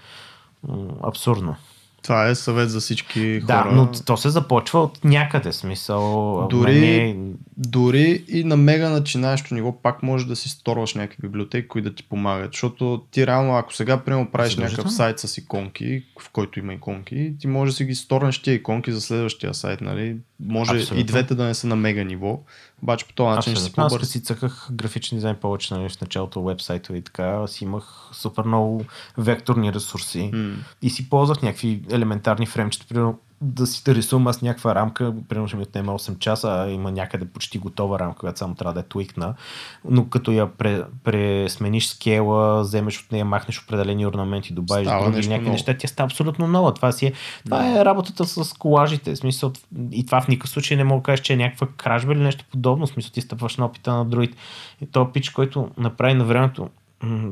[1.04, 1.56] абсурдно.
[2.04, 3.72] Това е съвет за всички Да, хора.
[3.72, 6.48] но то се започва от някъде смисъл.
[6.50, 7.16] Дори- Мене-
[7.58, 11.96] Дори и на мега начинаещо ниво пак може да си сторваш някакви библиотеки, които да
[11.96, 12.54] ти помагат.
[12.54, 17.34] Защото ти реално, ако сега примерно правиш някакъв сайт с иконки, в който има иконки,
[17.40, 20.18] ти може да си ги сторнеш тия иконки за следващия сайт, нали?
[20.40, 21.00] Може Абсолютно.
[21.00, 22.40] и двете да не са на мега ниво,
[22.84, 23.86] обаче по този начин ще си Абсолютно.
[23.86, 24.10] Аз по-бърз.
[24.10, 28.86] си цъках графичен дизайн повече нали, в началото вебсайта и така, аз имах супер много
[29.18, 30.56] векторни ресурси М.
[30.82, 35.48] и си ползвах някакви елементарни фремчета, примерно да си да рисувам аз някаква рамка, примерно
[35.48, 38.80] ще ми отнеме 8 часа, а има някъде почти готова рамка, която само трябва да
[38.80, 39.34] е твикна,
[39.90, 45.28] но като я пре, пресмениш скела, вземеш от нея, махнеш определени орнаменти, добавиш Става други
[45.28, 45.52] някакви ново.
[45.52, 46.74] неща, тя става абсолютно нова.
[46.74, 47.14] Това, си е,
[47.46, 49.12] това е работата с колажите.
[49.12, 49.52] В смисъл,
[49.92, 52.46] и това в никакъв случай не мога да кажеш, че е някаква кражба или нещо
[52.52, 52.88] подобно.
[52.88, 54.38] В смисъл, ти стъпваш на опита на другите.
[54.82, 56.70] И то пич, който направи на времето,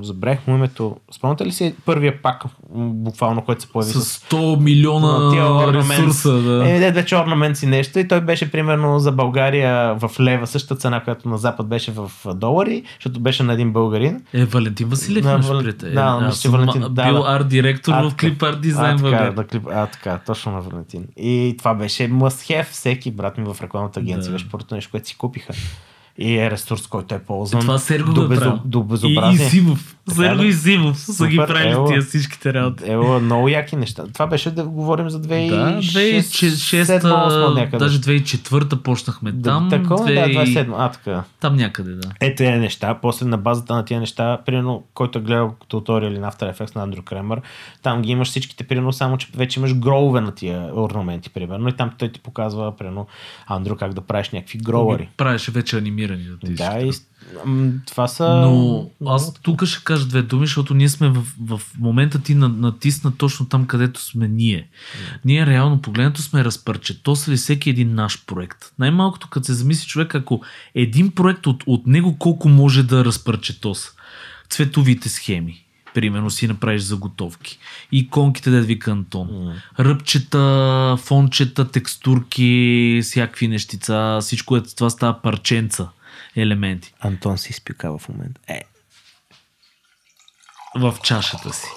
[0.01, 0.97] забравих му името.
[1.11, 2.43] Спомняте ли си първия пак,
[2.75, 6.31] буквално, който се появи С 100 милиона ресурса.
[6.33, 6.69] Да.
[6.69, 11.03] Е, вече орнамент си нещо и той беше примерно за България в лева, същата цена,
[11.03, 14.21] която на Запад беше в долари, защото беше на един българин.
[14.33, 15.59] Е, Валентин Василев Да, имаш Вал-.
[15.59, 17.29] Е, да, аз мисля, че Валентин- ма- да, бил да.
[17.29, 20.61] арт директор А, в клип арт дизайн а, така, да, клип, а, така, точно на
[20.61, 21.05] Валентин.
[21.17, 24.31] И това беше must have, всеки брат ми в рекламната агенция, Да.
[24.31, 25.53] беше първото нещо, което си купиха.
[26.17, 27.61] И е ресурс, който е ползван.
[27.61, 29.49] Това Серго до, е безо- до И, и безобразие.
[29.49, 29.95] Симов.
[30.05, 31.87] Така Серго и Симов са ги Супер, правили ево.
[31.87, 32.83] тия всичките работи.
[32.85, 34.03] Ево, много яки неща.
[34.07, 37.77] Това беше да говорим за 2006 Да, 2006, 2008 някъде.
[37.77, 39.69] даже 2004 почнахме Да, там.
[39.71, 40.73] такова, две- да, 27.
[40.77, 41.23] А, така.
[41.39, 42.09] Там някъде, да.
[42.19, 46.31] Е, тези неща, после на базата на тия неща, примерно, който е гледал туториали на
[46.31, 47.41] After Effects на Андрю Кремър,
[47.81, 51.73] там ги имаш всичките, примерно, само че вече имаш гроуве на тия орнаменти, примерно, и
[51.73, 53.07] там той ти показва, примерно,
[53.47, 55.09] Андрю как да правиш някакви гроуари.
[55.17, 56.02] Правеше вече анимирани.
[56.07, 57.03] Да, ти Да, всички.
[57.47, 58.27] и това са...
[58.27, 62.49] Но аз тук ще кажа две думи, защото ние сме в, в момента ти на-
[62.49, 64.67] натисна точно там, където сме ние.
[65.25, 68.73] Ние реално погледнато сме разпърчетосали всеки един наш проект.
[68.79, 70.41] Най-малкото, като се замисли човек, ако
[70.75, 73.91] един проект от, от него колко може да разпърчетоса.
[74.49, 75.62] Цветовите схеми.
[75.93, 77.59] Примерно си направиш заготовки.
[77.91, 79.27] Иконките, да вика Антон.
[79.31, 79.55] М.
[79.79, 84.17] Ръбчета, фончета, текстурки, всякакви нещица.
[84.21, 85.89] Всичко е, това става парченца
[86.35, 86.93] елементи.
[86.99, 88.41] Антон си изпюка в момента.
[88.47, 88.61] Е,
[90.75, 91.67] в чашата си.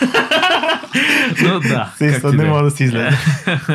[1.42, 2.46] Но да, Се- както и не е.
[2.46, 3.18] мога да си излезе.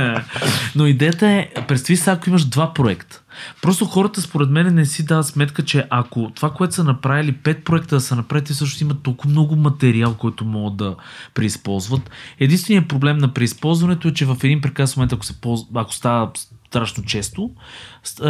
[0.75, 3.21] Но идеята е, представи се, ако имаш два проекта.
[3.61, 7.63] Просто хората според мен не си дават сметка, че ако това, което са направили, пет
[7.63, 10.95] проекта да са направили, те всъщност имат толкова много материал, който могат да
[11.33, 12.09] преизползват.
[12.39, 16.31] Единственият проблем на преизползването е, че в един прекрасен момент, ако, се ползва, ако става
[16.69, 17.51] страшно често,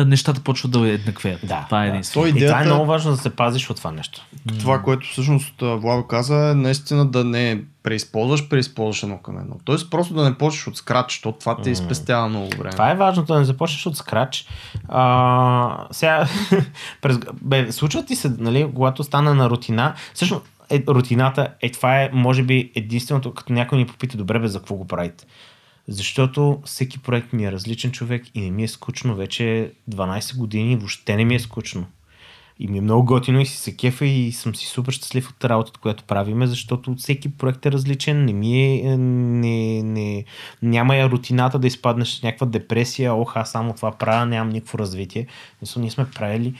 [0.05, 1.39] нещата почват да еднаквеят.
[1.43, 1.89] Да, това е да.
[1.93, 2.23] единствено.
[2.23, 4.25] Той И това е идеята- много важно да се пазиш от това нещо.
[4.59, 9.55] Това, което всъщност Владо каза е наистина да не преизползваш, преизползваш едно към едно.
[9.65, 12.71] Тоест просто да не почнеш от скрач, защото това те изпестява много време.
[12.71, 14.45] Това е важното да не започнеш от скрач.
[14.87, 16.27] А, сега,
[17.01, 22.01] през, бе, случва ти се, нали, когато стана на рутина, всъщност е, рутината е това
[22.01, 25.25] е, може би, единственото, като някой ни попита, добре бе, за какво го правите?
[25.89, 30.75] Защото всеки проект ми е различен човек и не ми е скучно вече 12 години,
[30.75, 31.85] въобще не ми е скучно.
[32.59, 35.45] И ми е много готино и си се кефа и съм си супер щастлив от
[35.45, 40.25] работата, която правиме, защото всеки проект е различен, не ми е, не, не,
[40.61, 45.27] няма я рутината да изпаднеш някаква депресия, ох, аз само това правя, нямам никакво развитие.
[45.61, 46.53] Мисля, ние сме правили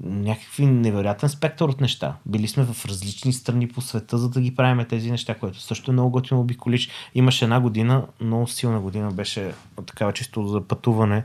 [0.00, 2.16] някакви невероятен спектър от неща.
[2.26, 5.90] Били сме в различни страни по света, за да ги правим тези неща, което също
[5.90, 6.88] е много готино обиколиш.
[7.14, 9.54] Имаше една година, много силна година беше
[9.86, 11.24] такава чисто за пътуване.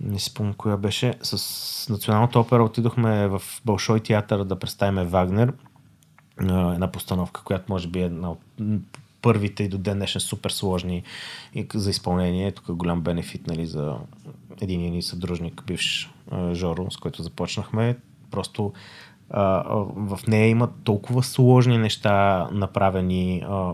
[0.00, 1.14] Не си спомням коя беше.
[1.22, 5.52] С Националната опера отидохме в Бълшой театър да представим Вагнер.
[6.38, 8.40] А, Една постановка, която може би е една от
[9.26, 11.02] първите и до ден днешен супер сложни
[11.74, 12.52] за изпълнение.
[12.52, 13.96] Тук е голям бенефит нали, за
[14.60, 16.10] един ни съдружник, бивш
[16.52, 17.96] Жоро, с който започнахме.
[18.30, 18.72] Просто
[19.30, 19.42] а,
[19.96, 23.42] в нея има толкова сложни неща направени.
[23.48, 23.72] А,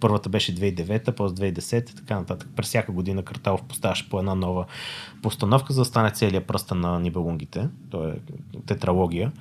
[0.00, 2.48] първата беше 2009, после 2010 и така нататък.
[2.56, 4.66] През всяка година Карталов поставяше по една нова
[5.22, 7.68] постановка, за да стане целият пръста на Нибелунгите.
[7.90, 8.14] То е
[8.66, 9.32] тетралогия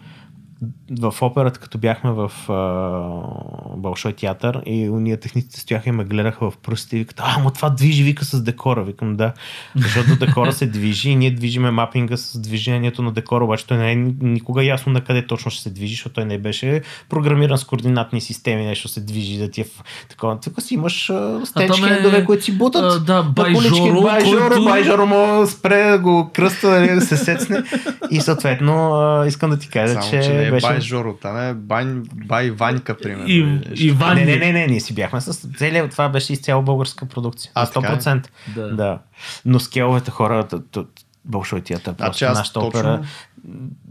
[1.00, 6.52] в операта, като бяхме в а, Бълшой театър и уния техниците стояха и ме гледаха
[6.52, 8.84] в пръстите и викат, а, ама това движи, вика с декора.
[8.84, 9.34] Викам, да.
[9.76, 13.92] Защото декора се движи и ние движиме мапинга с движението на декора, обаче той не
[13.92, 17.64] е никога ясно на къде точно ще се движи, защото той не беше програмиран с
[17.64, 20.40] координатни системи, нещо се движи да ти е в такова.
[20.40, 22.84] Тук си имаш а, стенч там е, хендове, които си бутат.
[22.84, 23.78] а, да, на бай колички.
[23.78, 27.18] Жоро, бай Жоро, който- бай Жоро мога да спре да го кръста, нали, да се
[27.18, 27.64] сецне.
[28.12, 30.68] И съответно а, искам да ти кажа, Само, че, че не е беше...
[30.68, 31.86] бай Жоро, там е бай,
[32.16, 33.26] бай Ванька, примерно.
[33.28, 33.92] И, и.
[33.92, 34.16] Ваня.
[34.16, 37.52] Не, не, не, не, ние си бяхме с целият, това беше изцяло българска продукция.
[37.56, 38.04] А, А, 100%.
[38.04, 38.22] така
[38.56, 38.68] Да.
[38.68, 39.00] да.
[39.46, 40.86] Но скеловете хора, т- т-
[41.26, 43.02] Бълшой театър, Значи просто аз нашата точно- опера,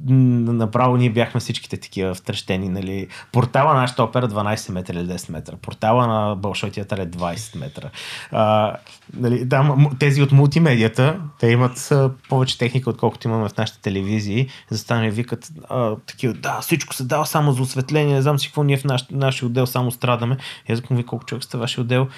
[0.08, 3.08] направо ние бяхме всичките такива втрещени, нали.
[3.32, 5.56] Портала на нашата опера 12 метра или 10 метра.
[5.56, 7.90] Портала на Бълшой театър е 20 метра.
[8.32, 8.76] А,
[9.16, 11.92] нали, там, тези от мултимедията, те имат
[12.28, 14.48] повече техника, отколкото имаме в нашите телевизии.
[14.70, 18.62] Застане викат а, такива, да, всичко се дава само за осветление, не знам си какво
[18.62, 20.36] ние в наш, нашия отдел само страдаме.
[20.68, 22.08] И аз ви колко човек сте вашия отдел?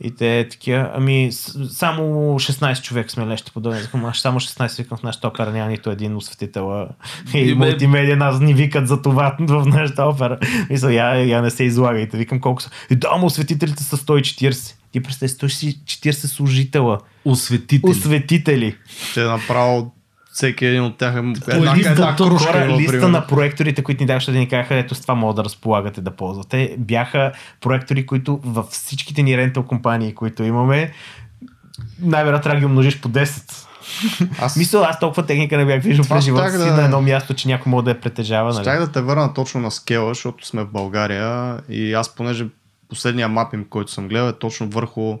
[0.00, 1.30] И те такива, ами
[1.70, 3.80] само 16 човек сме лещи подобни.
[4.14, 6.86] Само 16 викам в нашата опера, няма нито един осветител.
[7.34, 10.38] И, И мултимедия нас ни викат за това в нашата опера.
[10.70, 12.16] Мисля, я, я не се излагайте.
[12.16, 12.70] Викам колко са.
[12.90, 14.74] И да, ама осветителите са 140.
[14.92, 16.98] Ти представи 140 служителя.
[17.24, 17.90] Осветители.
[17.90, 18.76] Осветители.
[19.14, 19.92] Те направо
[20.38, 22.52] всеки един от тях е една, листа една то- кружка.
[22.52, 25.36] Хора, има, листа на проекторите, които ни даваше да ни кажаха, ето с това могат
[25.36, 30.92] да разполагате да ползвате, бяха проектори, които във всичките ни рентал компании, които имаме,
[32.00, 33.66] най-вероятно трябва да ги умножиш по 10.
[34.40, 37.34] Аз Мисля, аз толкова техника не бях виждал през живота си да- на едно място,
[37.34, 38.52] че някой може да я притежава.
[38.52, 38.64] Нали?
[38.64, 42.46] Щях да те върна точно на скела, защото сме в България и аз понеже
[42.88, 45.18] последния мапим, който съм гледал е точно върху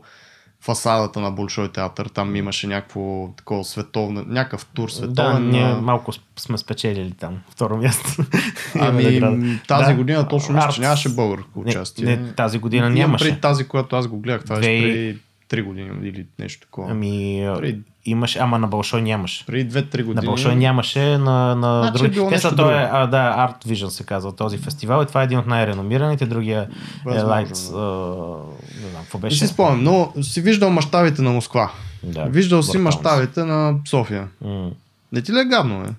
[0.60, 2.06] фасадата на Большой театър.
[2.06, 5.48] Там имаше някакво такова световно, някакъв тур Да, световен.
[5.48, 8.08] ние на- малко сме спечелили там, второ място.
[8.74, 9.94] Ами, тази Да.
[9.94, 12.04] година точно мисля, че нямаше българско Не, участие.
[12.06, 13.24] не, тази година нямаше.
[13.24, 15.18] преди тази, която аз го гледах, това беше Две- преди
[15.50, 16.90] 3 години или нещо такова.
[16.90, 19.46] Ами, а, Преди- имаше, ама на Бълшой нямаше.
[19.46, 20.14] Преди 2-3 години.
[20.16, 22.10] На Бълшой нямаше, на, на Значи е други.
[22.10, 25.06] било Те са, нещо той е, а, да, Art Vision се казва този фестивал и
[25.06, 26.66] това е един от най-реномираните, другия е
[27.04, 27.28] Възможно.
[27.30, 28.36] Lights, а,
[28.76, 29.38] не знам, какво Не беше.
[29.38, 31.70] си спомням, но си виждал мащабите на Москва.
[32.02, 34.28] Да, Виждал си мащабите на София.
[34.40, 34.70] М.
[35.12, 35.94] Не ти ли е гадно?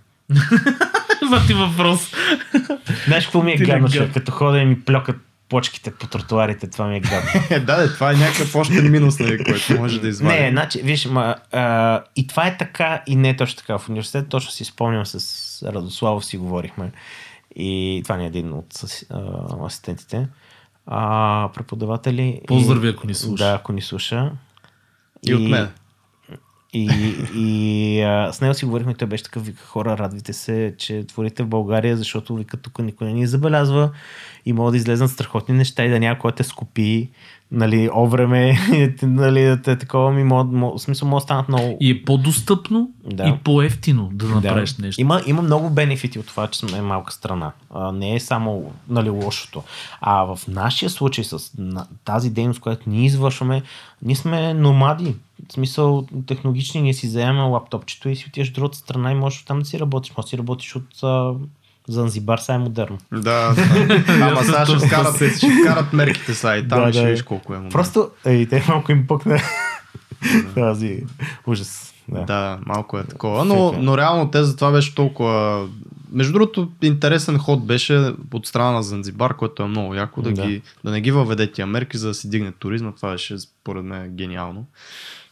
[1.20, 2.12] Това ти въпрос.
[3.06, 5.16] Знаеш какво ми е гадно, като ходя и ми плюкат
[5.50, 7.30] почките по тротуарите, това ми е гадно.
[7.50, 10.40] Е, да, де, това е някакъв още минус, нали, който може да извади.
[10.40, 13.78] Не, значи, виж, ма, а, и това е така и не е точно така.
[13.78, 16.92] В университет точно си спомням с Радославов си говорихме.
[17.56, 20.28] И това не е един от а, асистентите.
[20.86, 22.42] А, преподаватели.
[22.48, 23.44] Поздрави, и, ако ни слуша.
[23.44, 24.32] Да, ако ни слуша.
[25.24, 25.70] И от мен.
[26.74, 31.08] И, и а, с него си говорихме, той беше такъв, вика, хора, радвайте се, че
[31.08, 33.92] творите в България, защото вика, тук никой не ни забелязва
[34.46, 37.10] и могат да излезнат страхотни неща и да някой те скупи,
[37.52, 38.58] нали, овреме,
[39.02, 41.78] нали, да те такова ми мод, мод, в смисъл може да станат много...
[41.80, 43.28] И е по-достъпно Да.
[43.28, 45.02] и по-ефтино да направиш нещо.
[45.02, 47.52] Има, има много бенефити от това, че сме малка страна.
[47.74, 49.64] А, не е само нали, лошото.
[50.02, 53.62] А в нашия случай с на, тази дейност, която ние извършваме,
[54.02, 55.16] ние сме номади.
[55.50, 59.46] В смисъл технологични, ние си вземем лаптопчето и си отиваш в другата страна и можеш
[59.46, 60.14] там да си работиш.
[60.18, 61.04] Може да си работиш от
[61.90, 62.98] Занзибар, сега е модерно.
[63.12, 64.04] Да, да.
[64.22, 67.08] Ама сега ще вкарат, ще вкарат мерките са и там Да, ще да.
[67.08, 67.72] видиш колко е модерно.
[67.72, 69.44] Просто, ей, те малко им пъкне
[70.56, 71.04] тази
[71.48, 71.94] ужас.
[72.12, 72.24] Да.
[72.24, 73.46] Да, малко е такова.
[73.46, 75.68] Но, но реално те за това беше толкова...
[76.12, 80.48] Между другото, интересен ход беше от страна на Занзибар, което е много яко да, Да.
[80.48, 82.92] Ги, да не ги въведе тия мерки, за да си дигне туризма.
[82.92, 84.66] Това беше според мен гениално.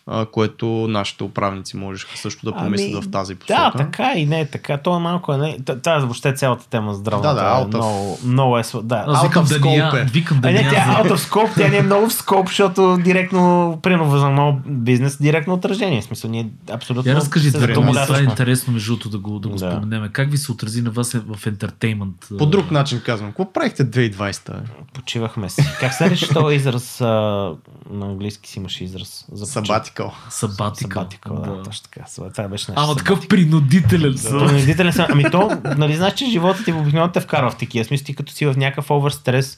[0.09, 3.53] А, което нашите управници можеха също да помислят Ами, в тази посока.
[3.55, 4.77] Да, така и не е така.
[4.77, 5.33] То е малко.
[5.33, 8.57] е Не, т- тази въобще цялата тема здравната Да, да, е out of- много, много
[8.57, 8.61] е.
[8.83, 10.03] Да, Аз викам да е.
[10.03, 12.13] викам да А ни не, тя за- out of scope, тя не е много в
[12.13, 13.41] scope, защото директно,
[13.83, 16.01] примерно за много бизнес, директно отражение.
[16.01, 19.39] В смисъл, ние абсолютно Я разкажи за това, това е интересно между другото да го,
[19.39, 19.71] да го Да.
[19.71, 20.09] споменем.
[20.11, 22.15] Как ви се отрази на вас в ентертеймент?
[22.37, 23.29] По друг начин казвам.
[23.29, 24.51] Какво правихте 2020?
[24.51, 24.57] Бе?
[24.93, 25.61] Почивахме си.
[25.79, 26.99] Как се нарича този израз?
[26.99, 27.55] На
[28.01, 29.25] английски си имаше израз.
[29.31, 29.45] За
[29.97, 30.13] Сабатикъл.
[30.29, 31.01] Сабатикъл.
[31.01, 32.05] Сабатикъл, да, точно така.
[32.31, 32.73] Това беше нещо.
[32.75, 34.39] Ама такъв принудителен съм.
[34.39, 35.05] Принудителен съм.
[35.09, 37.85] Ами то, нали знаеш, че живота ти обикновено те вкарва в такива.
[37.85, 39.57] Смисъл, ти като си в някакъв овър стрес.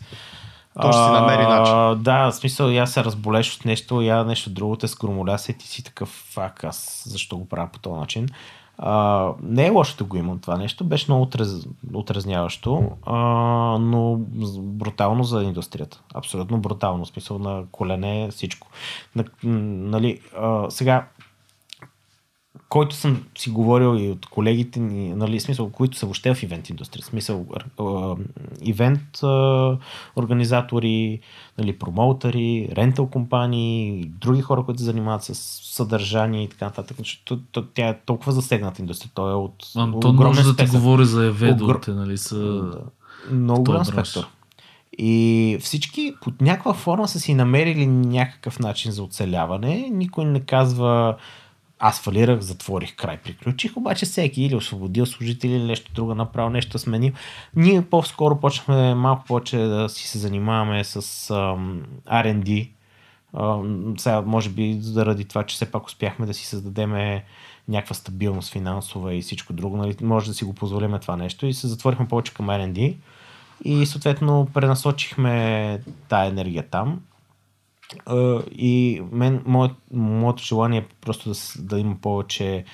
[0.81, 2.03] То ще си намери начин.
[2.03, 5.67] Да, в смисъл, я се разболеш от нещо, я нещо друго те сгромоляса и ти
[5.67, 8.27] си такъв, фак, аз защо го правя по този начин.
[8.81, 13.17] А, не е лошо да го имам това нещо, беше много отрез, отрезняващо, а,
[13.79, 14.15] но
[14.59, 16.01] брутално за индустрията.
[16.13, 18.67] Абсолютно брутално, в смисъл на колене всичко.
[19.15, 21.07] На, нали, а, сега,
[22.69, 26.69] който съм си говорил и от колегите ни, нали, смисъл, които са въобще в ивент
[26.69, 27.45] индустрия, смисъл,
[28.61, 29.19] ивент
[30.15, 31.19] организатори,
[31.57, 36.97] нали, промоутъри, рентал компании, други хора, които се занимават с съдържание и така нататък.
[36.97, 39.11] Защото то- тя е толкова засегната индустрия.
[39.13, 42.71] Той е от Антон огромен може да ти говори за Еведо, Огр- те, нали, са...
[43.31, 44.27] Много голям спектър.
[44.97, 49.89] И всички под някаква форма са си намерили някакъв начин за оцеляване.
[49.93, 51.15] Никой не казва
[51.79, 56.79] аз фалирах, затворих край, приключих, обаче всеки или освободил служители, или нещо друго направил, нещо
[56.79, 57.11] сменил.
[57.55, 62.69] Ние по-скоро почнахме малко повече да си се занимаваме с ам, R&D.
[63.33, 67.21] Ам, сега, може би, заради това, че все пак успяхме да си създадем
[67.67, 71.53] някаква стабилност финансова и всичко друго, нали, може да си го позволиме това нещо и
[71.53, 72.95] се затворихме повече към R&D
[73.63, 77.01] и съответно пренасочихме тая енергия там.
[78.51, 82.65] И мен, моят, моето желание е просто да, да има повече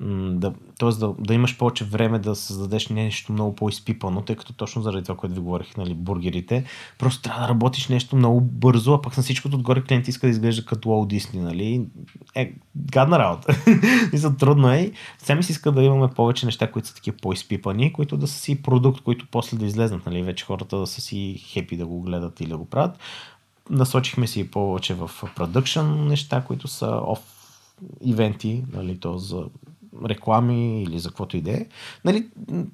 [0.00, 0.88] да, т.е.
[0.88, 5.16] Да, да имаш повече време да създадеш нещо много по-изпипано, тъй като точно заради това,
[5.16, 6.64] което ви говорих, нали, бургерите,
[6.98, 10.30] просто трябва да работиш нещо много бързо, а пък на всичкото отгоре клиент иска да
[10.30, 11.86] изглежда като Уолт Дисни, нали?
[12.34, 13.56] Е, гадна работа.
[14.12, 14.92] Мисля, трудно е.
[15.18, 18.62] Сега се иска да имаме повече неща, които са такива по-изпипани, които да са си
[18.62, 20.22] продукт, които после да излезнат, нали?
[20.22, 22.98] Вече хората да са си хепи да го гледат или да го правят.
[23.70, 27.20] Насочихме си повече в продъкшн неща, които са оф
[28.04, 29.44] ивенти, нали, то за
[30.08, 31.66] реклами или за каквото и да е,
[32.04, 32.26] нали,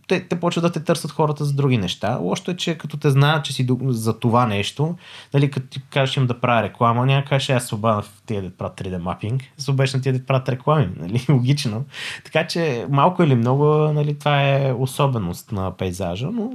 [0.08, 2.16] те, те почват да те търсят хората за други неща.
[2.16, 4.96] Лошото е, че като те знаят, че си за това нещо,
[5.34, 8.50] нали, като ти кажеш им да правя реклама, няма кажеш аз свободна в тия да
[8.50, 11.84] правят 3D мапинг, се обеш на тия да правят реклами, нали, логично.
[12.24, 16.50] Така че малко или много, нали, това е особеност на пейзажа, но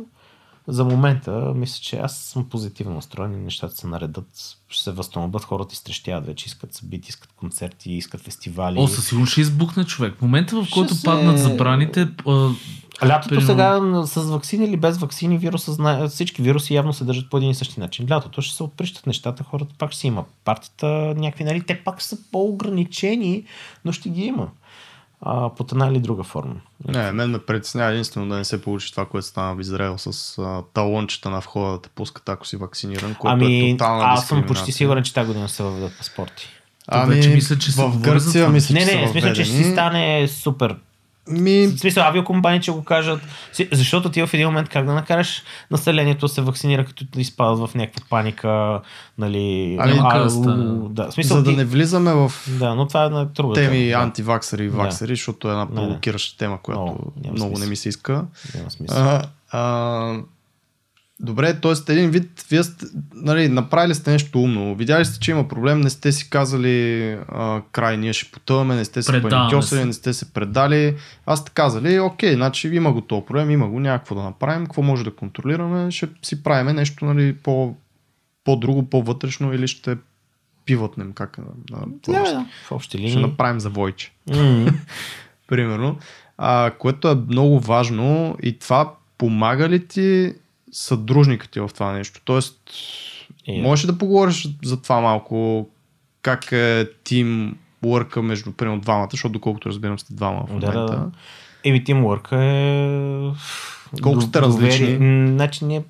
[0.67, 4.27] за момента мисля, че аз съм позитивно настроен и нещата се наредат,
[4.69, 8.79] ще се възстановят, хората изтрещяват вече, искат събити, искат концерти, искат фестивали.
[8.79, 10.15] О, със сигурност ще избухне човек.
[10.17, 12.49] В момента, в който се- паднат забраните, а,
[13.05, 17.29] Лятото Примерно- сега с вакцини или без вакцини вируса, зна- всички вируси явно се държат
[17.29, 18.07] по един и същи начин.
[18.11, 20.87] Лятото ще се отприщат нещата, хората пак ще си има партията,
[21.17, 23.43] някакви, нали, те пак са по-ограничени,
[23.85, 24.47] но ще ги има.
[25.21, 26.55] А, под една или друга форма.
[26.87, 30.37] Не, мен ме притеснява единствено да не се получи това, което стана в Израел с
[30.37, 34.27] а, талончета на входа да те пускат, ако си вакциниран, което Ами, е тотална аз
[34.27, 36.49] съм почти сигурен, че тази година се въведат паспорти.
[36.87, 39.43] Ами, вече мисля, че се в Гърция мисля, Не, че не, са в смисъл, че
[39.43, 40.75] ще си стане супер.
[41.29, 43.21] Ми, В смисъл, авиокомпании ще го кажат,
[43.71, 47.59] защото ти в един момент как да накараш населението да се вакцинира, като да изпадат
[47.59, 48.81] в някаква паника,
[49.17, 49.77] нали...
[49.79, 50.55] Ами, а, да
[50.89, 53.77] да, смисъл, за да ти- не влизаме в Да, но това е на друга теми
[53.77, 54.03] тема, да.
[54.03, 54.77] антиваксери и Да.
[54.77, 58.25] ваксери, защото е една провокираща тема, която Много, няма много не ми се иска.
[58.55, 58.97] Няма смисъл.
[58.99, 59.21] А,
[59.51, 60.17] а,
[61.19, 61.91] Добре, т.е.
[61.93, 65.89] един вид, вие сте, нали, направили сте нещо умно, видяли сте, че има проблем, не
[65.89, 70.33] сте си казали а, край, ние ще потъваме, не сте се паникьосали, не сте се
[70.33, 70.95] предали.
[71.25, 74.81] Аз сте казали, окей, значи има го този проблем, има го, някакво да направим, какво
[74.81, 77.75] може да контролираме, ще си правиме нещо нали, по,
[78.43, 79.97] по-друго, по-вътрешно или ще
[80.65, 82.45] пивотнем, как на, на Да, да.
[82.67, 83.21] В общи ще линии.
[83.21, 84.65] направим завойче М,
[85.47, 85.97] примерно,
[86.37, 90.33] а, което е много важно и това помага ли ти
[90.71, 92.21] съдружникът ти в това нещо?
[92.25, 92.59] Тоест,
[93.47, 93.61] Е.
[93.61, 95.67] можеш да поговориш за това малко,
[96.21, 100.71] как е тим work между примерно двамата, защото доколкото разбирам сте двама в момента.
[100.79, 101.11] да, да.
[101.63, 103.31] Еми, тимворка е...
[104.01, 104.95] Колко сте различни?
[105.27, 105.83] Значи ние...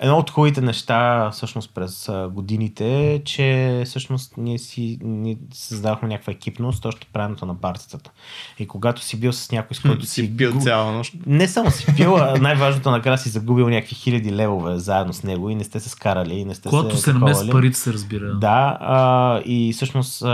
[0.00, 6.32] Едно от хубавите неща всъщност през годините е, че всъщност ние си ние създавахме някаква
[6.32, 8.10] екипност още правенето на партията.
[8.58, 11.14] И когато си бил с някой, с който си, си пил гу- цяла нощ.
[11.26, 15.50] не само си пил, а най-важното накрая си загубил някакви хиляди левове заедно с него
[15.50, 17.50] и не сте се скарали, и не сте Когато се се таковали.
[17.50, 18.34] парите, се разбира.
[18.34, 20.28] Да, а, и всъщност а,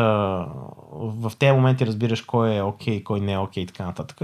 [0.93, 4.21] в тези моменти разбираш кой е окей, кой не е окей и така нататък.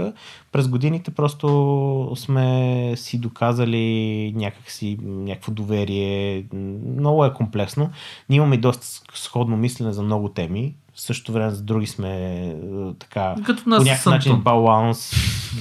[0.51, 4.97] През годините просто сме си доказали някакси
[5.31, 6.45] някакво доверие.
[6.97, 7.89] Много е комплексно.
[8.29, 10.75] Ние имаме и доста сходно мислене за много теми.
[10.93, 12.55] В същото време за други сме е,
[12.99, 14.13] така Като по нас някакъв с Антон.
[14.13, 15.13] начин баланс,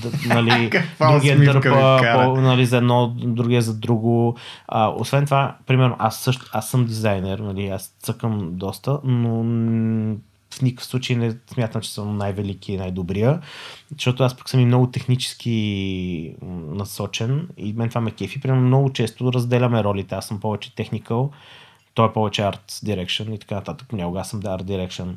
[0.02, 4.36] да, нали, другия дърпа по, нали, за едно, другия за друго.
[4.68, 9.44] А, освен това, примерно, аз също, аз съм дизайнер, нали, аз цъкам доста, но
[10.54, 13.40] в никакъв случай не смятам, че съм най-велики и най-добрия,
[13.92, 16.34] защото аз пък съм и много технически
[16.68, 18.40] насочен и мен това ме кефи.
[18.40, 20.14] Примерно много често разделяме ролите.
[20.14, 21.30] Аз съм повече техникал,
[21.94, 23.88] той е повече арт direction и така нататък.
[23.88, 25.14] Понякога аз съм да арт direction.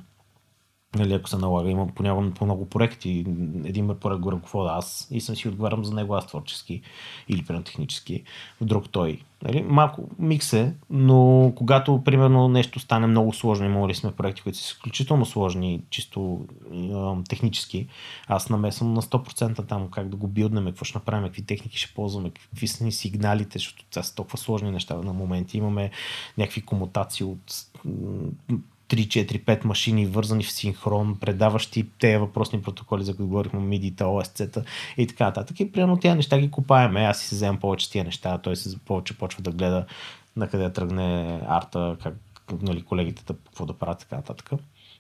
[0.96, 3.26] Нали, ако се налага, имам понякога по много проекти.
[3.66, 6.82] Един ме поред го ръковода аз и съм си отговарям за него аз творчески
[7.30, 8.24] или примерно технически,
[8.62, 9.22] друг той.
[9.44, 9.64] Нали?
[9.64, 14.62] Малко микс е, но когато примерно нещо стане много сложно, имали сме проекти, които са
[14.62, 17.88] изключително сложни, чисто е, технически,
[18.28, 21.94] аз намесвам на 100% там как да го билднем, какво ще направим, какви техники ще
[21.94, 25.58] ползваме, какви са ни сигналите, защото това са толкова сложни неща на моменти.
[25.58, 25.92] Имаме
[26.38, 27.54] някакви комутации от
[28.90, 34.64] 3-4-5 машини, вързани в синхрон, предаващи тези въпросни протоколи, за които говорихме, MIDI-та, OSC-та
[34.98, 35.60] и така нататък.
[35.60, 37.06] И примерно тези неща ги копаеме.
[37.06, 39.86] Аз си се вземам повече тия неща, той се повече почва да гледа
[40.36, 42.16] на къде тръгне арта, как
[42.62, 44.52] нали, колегите да, какво да правят, така нататък.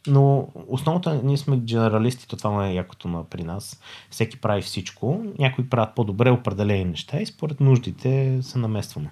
[0.08, 3.82] Но основното е, ние сме генералисти, то това е якото на при нас.
[4.10, 9.12] Всеки прави всичко, някои правят по-добре определени неща и според нуждите се наместваме.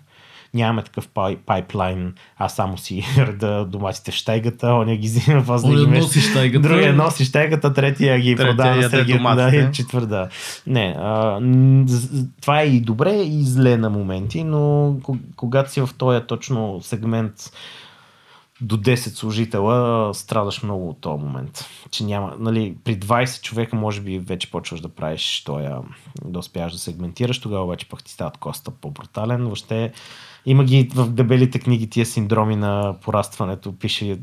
[0.54, 5.44] Нямаме такъв пай, пайплайн, аз само си реда доматите в щайгата, оня ги взима,
[5.88, 6.68] меш- носи щайгата.
[6.70, 10.30] Другия носи щайгата, третия ги Третия продава Сергей, да, и четвърда.
[10.68, 11.40] Не, а,
[12.42, 16.80] това е и добре, и зле на моменти, но ко- когато си в този точно
[16.82, 17.34] сегмент
[18.62, 21.66] до 10 служителя, страдаш много от този момент.
[21.92, 25.78] Че няма, нали, при 20 човека може би вече почваш да правиш тоя,
[26.26, 29.44] да успяваш да сегментираш, тогава обаче пък ти стават коста по-брутален.
[29.44, 29.92] Въобще
[30.46, 34.18] има ги в дебелите книги тия синдроми на порастването, пише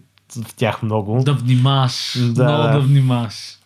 [0.46, 1.22] в тях много.
[1.24, 2.18] Да внимаш.
[2.18, 2.72] Да, много да.
[2.72, 3.58] да внимаш.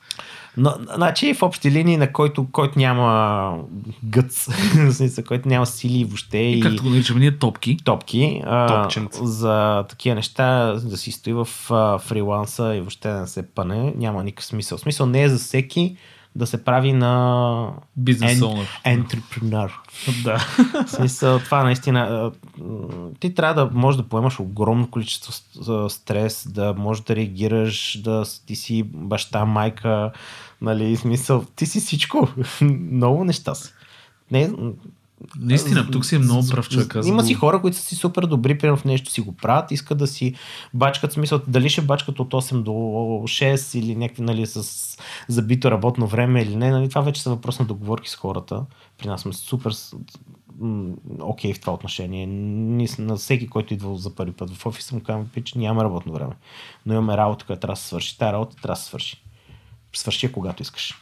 [0.57, 3.59] Но, значи в общи линии, на който, който няма
[4.05, 4.49] гъц,
[5.29, 7.77] който няма сили въобще И, и, както го наричаме ние, топки.
[7.85, 8.89] топки, а,
[9.23, 13.93] за такива неща да си стои в а, фриланса и въобще да не се пъне,
[13.97, 14.79] няма никакъв смисъл.
[14.79, 15.97] Смисъл не е за всеки
[16.37, 18.43] да се прави на Бизнес
[18.85, 19.73] ентрепренер.
[20.25, 20.39] Да.
[20.87, 22.31] В смисъл, това наистина.
[23.21, 25.33] Ти трябва да можеш да поемаш огромно количество
[25.89, 30.13] стрес, да можеш да реагираш, да ти си баща, майка,
[30.61, 32.29] нали, смисъл, ти си всичко.
[32.61, 33.73] Много неща си.
[34.31, 34.51] Не,
[35.39, 36.97] Наистина, тук си е много прав човек.
[37.05, 39.99] Има си хора, които са си супер добри, примерно в нещо си го правят, искат
[39.99, 40.35] да си
[40.75, 44.99] бачкат, смисъл, дали ще бачкат от 8 до 6 или някакви, нали, с
[45.29, 48.65] забито работно време или не, нали, това вече са въпрос на договорки с хората.
[48.99, 49.75] При нас сме супер
[51.21, 52.27] окей в това отношение.
[52.99, 56.33] На всеки, който идва за първи път в офиса, му казвам, че нямаме работно време.
[56.87, 58.19] Но имаме работа, която трябва да се свърши.
[58.19, 59.23] Тая работа трябва да се свърши.
[59.93, 60.95] Свърши я когато искаш.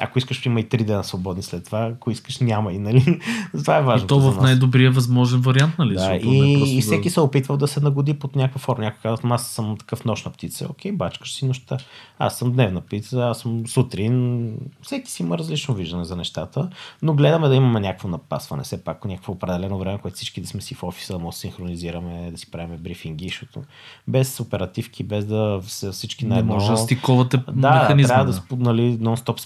[0.00, 1.90] Ако искаш, има и 3 дена свободни след това.
[1.94, 3.20] Ако искаш, няма и, нали?
[3.58, 4.04] Това е важно.
[4.04, 5.94] И то в най-добрия възможен вариант, нали?
[5.94, 7.12] Да, Защото не е и, и всеки да...
[7.12, 8.84] се е опитвал да се нагоди под някаква форма.
[8.84, 10.66] Някой казва, аз съм такъв нощна птица.
[10.70, 11.78] Окей, бачкаш си нощта.
[12.18, 14.54] Аз съм дневна птица, аз съм сутрин.
[14.82, 16.70] Всеки си има различно виждане за нещата,
[17.02, 18.62] но гледаме да имаме някакво напасване.
[18.62, 21.38] Все пак някакво определено време, което всички да сме си в офиса, да може да
[21.38, 23.62] синхронизираме, да си правим брифинги, защото
[24.08, 25.60] без оперативки, без да
[25.92, 28.14] всички на Не може да стиковате Да, механизма.
[28.14, 29.40] трябва да, нали, нон-стоп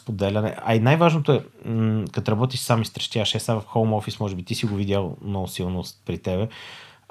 [0.45, 3.92] споделяне а и най-важното е, м- като работиш сам и стрещяваш, е сега в хоум
[3.92, 6.49] офис, може би ти си го видял много силно при тебе,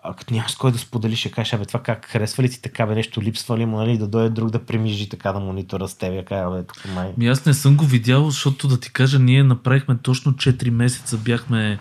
[0.05, 2.61] а като нямаш с кой да споделиш, ще кажеш, абе това как харесва ли ти
[2.61, 5.87] така, бе нещо липсва ли му, нали, да дойде друг да премижи така на монитора
[5.87, 7.13] с теб, кажа, бе, тук май.
[7.17, 11.17] Ми аз не съм го видял, защото да ти кажа, ние направихме точно 4 месеца,
[11.17, 11.79] бяхме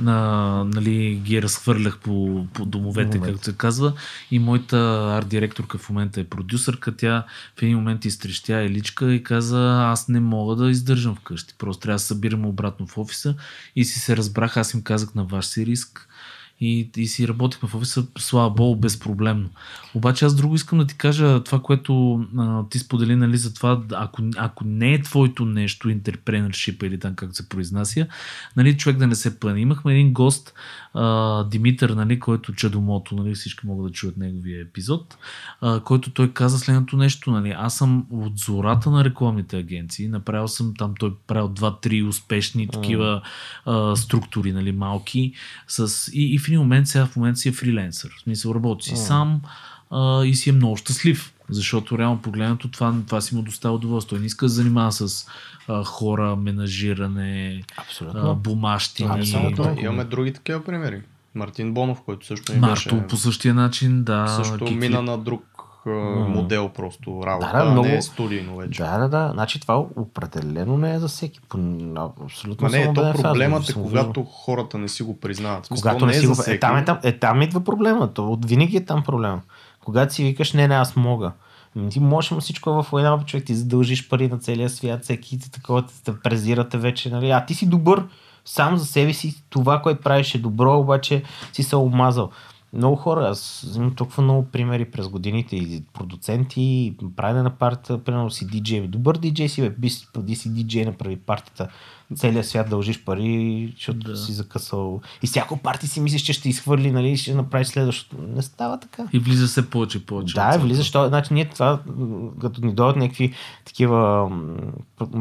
[0.00, 3.32] на, нали, ги разхвърлях по, по домовете, Домовете.
[3.32, 3.92] както се казва.
[4.30, 6.96] И моята арт директорка в момента е продюсърка.
[6.96, 7.24] Тя
[7.58, 11.54] в един момент изтрещя еличка и каза, аз не мога да издържам вкъщи.
[11.58, 13.34] Просто трябва да се събираме обратно в офиса.
[13.76, 16.08] И си се разбрах, аз им казах на ваш си риск.
[16.64, 19.48] И, и си работихме в офиса, слава богу, безпроблемно.
[19.94, 23.82] Обаче аз друго искам да ти кажа това, което а, ти сподели, нали, за това,
[23.92, 28.06] ако, ако не е твоето нещо, интерпренершип или там как се произнася,
[28.56, 29.60] нали, човек да не се пъне.
[29.60, 30.54] Имахме един гост,
[30.94, 35.16] а, Димитър, нали, който Чадомото, нали, всички могат да чуят неговия епизод,
[35.60, 40.48] а, който той каза следното нещо, нали, аз съм от зората на рекламните агенции, направил
[40.48, 43.22] съм там, той правил два-три успешни такива
[43.66, 45.32] а, структури, нали, малки,
[45.68, 48.88] с, и, и в един момент сега в момента си е фриленсър, в смисъл работи
[48.88, 49.40] си сам
[49.90, 51.34] а, и си е много щастлив.
[51.48, 54.16] Защото реално погледнато това, това си му доставя удоволствие.
[54.16, 55.26] Той не иска да занимава с
[55.72, 58.34] а, хора, менажиране, Абсолютно.
[58.34, 59.10] бумащини.
[59.12, 61.02] А не само И- това, имаме други такива примери.
[61.34, 62.88] Мартин Бонов, който също ни беше...
[62.94, 64.26] Марто по същия начин, да.
[64.28, 64.74] също Кики.
[64.74, 65.44] мина на друг
[66.28, 68.82] модел просто работа, Да, да, а много- не е студийно вече.
[68.82, 69.30] Да, да, да.
[69.32, 71.40] Значи това определено не е за всеки.
[72.24, 75.68] Абсолютно Ма не, съм то проблемът е когато хората не си го признават.
[75.68, 76.50] Когато то не е си за го...
[76.50, 78.14] Е, там, е, там, е, там идва проблема.
[78.14, 79.40] То от винаги е там проблема.
[79.80, 81.32] Когато си викаш, не, не, аз мога.
[81.90, 85.50] Ти можеш ама всичко в война, човек ти задължиш пари на целия свят, всеки ти
[85.50, 87.30] такова те презирате вече, нали?
[87.30, 88.04] А ти си добър
[88.44, 92.30] сам за себе си, това, което правиш е добро, обаче си се омазал.
[92.74, 98.04] Много хора, аз имам толкова много примери през годините и продуценти, и правене на партията,
[98.04, 101.68] примерно си диджей, добър диджей си, бе, би си, преди си диджей направи партията,
[102.16, 104.16] целият свят дължиш пари, защото Да.
[104.16, 105.00] си закъсал.
[105.22, 108.22] И всяко парти си мислиш, че ще изхвърли, нали, ще направиш следващото.
[108.22, 109.06] Не става така.
[109.12, 110.34] И влиза се повече и повече.
[110.34, 110.66] Да, от цялото.
[110.66, 110.90] влизаш.
[110.90, 111.80] То, значи ние това,
[112.40, 113.32] като ни дойдат някакви
[113.64, 114.30] такива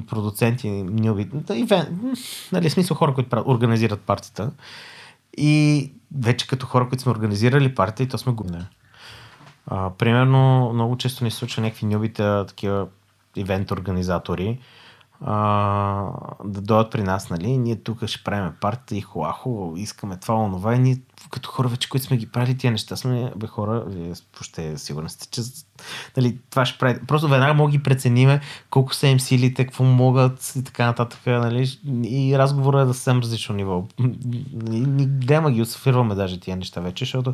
[0.07, 2.13] продуценти, нюби, да, ивен, м,
[2.51, 4.51] нали, смисъл хора, които организират партията.
[5.37, 8.69] И вече като хора, които сме организирали партия, то сме.
[9.67, 12.87] А, примерно, много често ни случва някакви нюбите, такива
[13.35, 14.59] ивент организатори,
[15.25, 16.11] а,
[16.45, 17.57] да дойдат при нас, нали?
[17.57, 20.97] Ние тук ще правим партия и хуахо, искаме това, онова и ние
[21.31, 25.09] като хора вече, които сме ги правили тия неща, сме, бе хора, вие въобще сигурни
[25.09, 25.41] сте, че
[26.17, 26.99] нали, това ще прави.
[27.07, 31.69] Просто веднага мога ги прецениме колко са им силите, какво могат и така нататък, нали?
[32.03, 33.83] И разговорът е да съвсем различно ниво.
[33.99, 37.33] Гледаме ги отсъфирваме даже тия неща вече, защото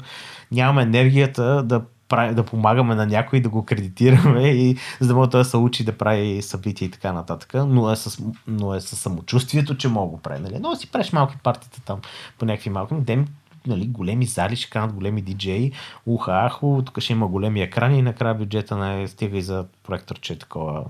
[0.51, 5.41] нямаме енергията да да помагаме на някой да го кредитираме и за да може той
[5.41, 8.95] да се учи да прави събития и така нататък, но е с, но е с
[8.95, 10.41] самочувствието, че мога го прави.
[10.41, 10.57] Нали?
[10.59, 11.99] Но си правиш малки партията там
[12.39, 13.27] по някакви малки, дем,
[13.67, 15.71] нали, големи зали, ще канат големи диджеи,
[16.05, 20.39] уха, ахо, тук ще има големи екрани и накрая бюджета не стига и за проекторче
[20.39, 20.85] такова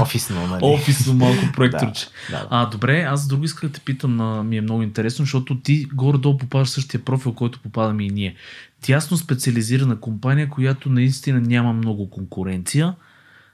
[0.00, 0.46] офисно.
[0.46, 0.60] Нали?
[0.62, 2.06] Офисно малко проекторче.
[2.30, 2.48] Да, да, да.
[2.50, 5.84] А, добре, аз друго исках да те питам, на, ми е много интересно, защото ти
[5.94, 8.34] горе-долу попадаш същия профил, който попадаме и ние.
[8.80, 12.94] Тясно специализирана компания, която наистина няма много конкуренция,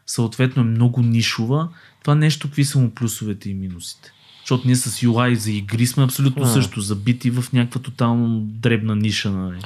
[0.06, 1.68] съответно е много нишова.
[2.02, 4.12] Това нещо, какви са му плюсовете и минусите?
[4.40, 6.48] Защото ние с UI за игри сме абсолютно М.
[6.48, 9.30] също забити в някаква тотално дребна ниша.
[9.30, 9.60] Нали?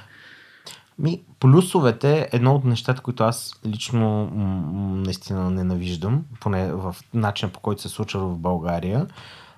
[0.98, 7.60] Ми, плюсовете, едно от нещата, които аз лично м- наистина ненавиждам, поне в начина по
[7.60, 9.06] който се случва в България,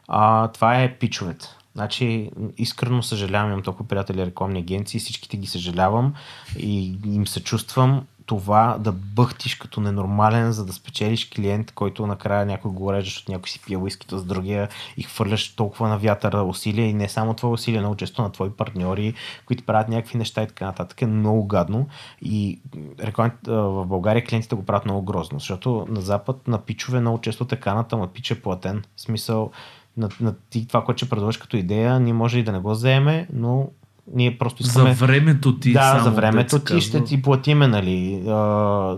[0.09, 1.49] а, това е пичовете.
[1.75, 6.15] Значи, искрено съжалявам, имам толкова приятели рекламни агенции, всичките ги съжалявам
[6.59, 12.47] и им се чувствам това да бъхтиш като ненормален, за да спечелиш клиент, който накрая
[12.47, 16.43] някой го режеш, защото някой си пие уискито с другия и хвърляш толкова на вятъра
[16.43, 19.15] усилия и не само твое усилие, много често на твои партньори,
[19.47, 21.03] които правят някакви неща и така нататък.
[21.03, 21.89] Е много гадно
[22.23, 22.61] и
[23.01, 27.45] рекламите, в България клиентите го правят много грозно, защото на Запад на пичове много често
[27.45, 28.85] те канат, ама пич е платен.
[28.97, 29.51] В смисъл,
[29.97, 32.71] на, на ти това, което ще предложиш като идея, ние може и да не го
[32.71, 33.69] вземе, но
[34.13, 34.95] ние просто искаме...
[34.95, 35.73] За времето ти.
[35.73, 38.23] Да, само за времето ти ще ти платиме, нали.
[38.29, 38.33] А,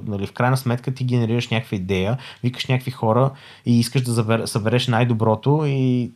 [0.06, 0.26] нали.
[0.26, 3.30] В крайна сметка ти генерираш някаква идея, викаш някакви хора
[3.66, 6.10] и искаш да забер, събереш най-доброто и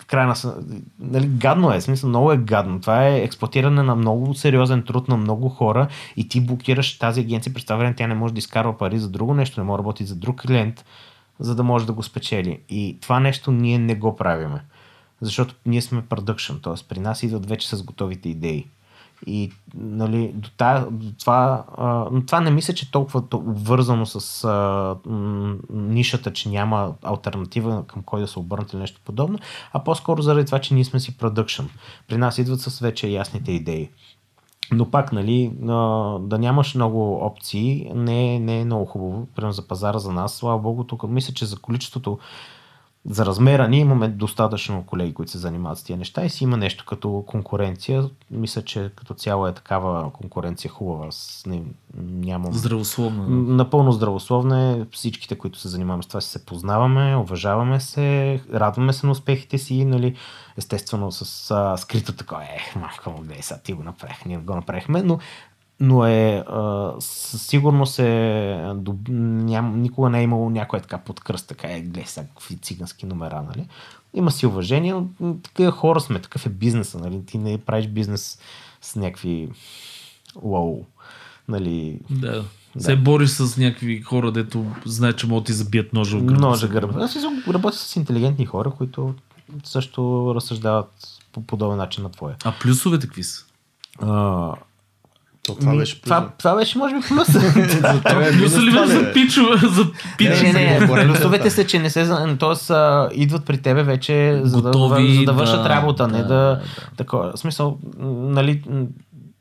[0.00, 0.34] в крайна
[1.00, 2.80] нали, гадно е, смисъл много е гадно.
[2.80, 7.54] Това е експлуатиране на много сериозен труд на много хора и ти блокираш тази агенция,
[7.54, 10.04] представя време, тя не може да изкарва пари за друго нещо, не може да работи
[10.04, 10.84] за друг клиент,
[11.40, 12.58] за да може да го спечели.
[12.68, 14.60] И това нещо ние не го правиме.
[15.20, 16.88] Защото ние сме продъкшн, т.е.
[16.88, 18.66] при нас идват вече с готовите идеи.
[19.26, 24.06] И нали, до, тая, до това, а, но това не мисля, че е толкова вързано
[24.06, 29.38] с а, м, нишата, че няма альтернатива към кой да се обърнат или нещо подобно,
[29.72, 31.64] а по-скоро заради това, че ние сме си продъкшн.
[32.08, 33.90] При нас идват с вече ясните идеи.
[34.72, 35.52] Но пак, нали,
[36.20, 40.34] да нямаш много опции не, не е много хубаво, примерно за пазара за нас.
[40.34, 42.18] Слава Богу, тук мисля, че за количеството
[43.06, 46.56] за размера ни имаме достатъчно колеги, които се занимават с тия неща и си има
[46.56, 48.04] нещо като конкуренция.
[48.30, 51.06] Мисля, че като цяло е такава конкуренция хубава.
[51.10, 51.62] С, не,
[51.96, 52.52] нямам...
[52.52, 53.28] Здравословна.
[53.28, 54.84] Напълно здравословна е.
[54.92, 59.58] Всичките, които се занимаваме с това, си се познаваме, уважаваме се, радваме се на успехите
[59.58, 60.16] си, нали,
[60.56, 65.02] естествено с а, скрито такова, е, малко гледай, сега ти го направих, ние го направихме,
[65.02, 65.18] но
[65.80, 66.44] но е
[66.98, 68.74] със сигурност е
[69.08, 73.42] ням, никога не е имало някой така подкръст, така е, гледай сега какви цигански номера,
[73.42, 73.66] нали?
[74.14, 77.26] Има си уважение, но такива хора сме, такъв е бизнеса, нали?
[77.26, 78.38] Ти не правиш бизнес
[78.82, 79.48] с някакви
[80.42, 80.84] лоу,
[81.48, 82.00] нали?
[82.10, 82.44] Да.
[82.76, 82.82] Да.
[82.82, 86.46] Се бориш с някакви хора, дето знаят, че могат ти забият ножа в гърба.
[86.46, 87.04] Ножа гърба.
[87.04, 87.16] Аз
[87.48, 89.14] работя с интелигентни хора, които
[89.64, 90.92] също разсъждават
[91.32, 92.36] по подобен начин на твоя.
[92.44, 93.44] А плюсовете какви са?
[93.98, 94.52] А,
[95.44, 97.26] то това, Ми, беше това, това беше, може би, плюс.
[98.38, 99.56] Плюса ли беше за пичове?
[99.68, 99.84] За
[100.20, 101.06] не, не, не.
[101.06, 102.36] Плюсовете са, че не се...
[102.38, 106.18] Тоест, а, идват при тебе вече, за, Готови, да, за да вършат да, работа, не
[106.18, 106.34] да, да...
[106.34, 106.60] да.
[106.96, 108.62] Такова, в смисъл, нали,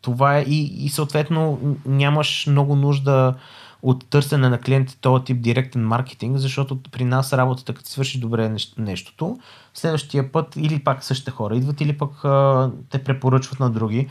[0.02, 3.34] това е и, и съответно нямаш много нужда
[3.82, 8.50] от търсене на клиенти този тип директен маркетинг, защото при нас работата, като свърши добре
[8.50, 9.38] нещ- нещото,
[9.74, 14.08] следващия път или пак същите хора идват, или пък а, те препоръчват на други.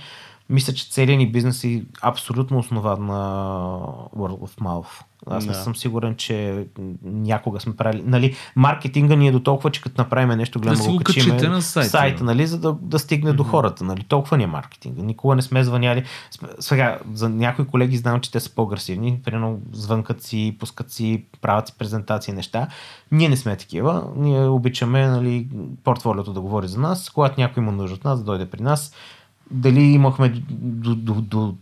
[0.48, 3.20] Мисля, че целият ни бизнес е абсолютно основан на
[4.16, 5.04] World of Mouth.
[5.26, 5.58] Аз не Да.
[5.58, 6.66] съм сигурен, че
[7.02, 8.02] някога сме правили.
[8.06, 11.48] Нали, маркетинга ни е до толкова, че като направим нещо голямо, Да го качиме качите
[11.48, 13.84] на сайта, сайта нали, за да, да стигне до хората.
[13.84, 14.04] Нали.
[14.04, 15.02] Толкова ни е маркетинга.
[15.02, 16.04] Никога не сме звъняли.
[16.60, 19.20] Сега, за някои колеги знам, че те са по-агресивни.
[19.24, 22.68] Примерно звънкат си, пускат си, правят си презентации, неща.
[23.12, 24.04] Ние не сме такива.
[24.16, 25.48] Ние обичаме нали,
[25.84, 27.10] портфолиото да говори за нас.
[27.10, 28.92] Когато някой има нужда от нас, да дойде при нас.
[29.52, 31.54] Дали имахме до, до, до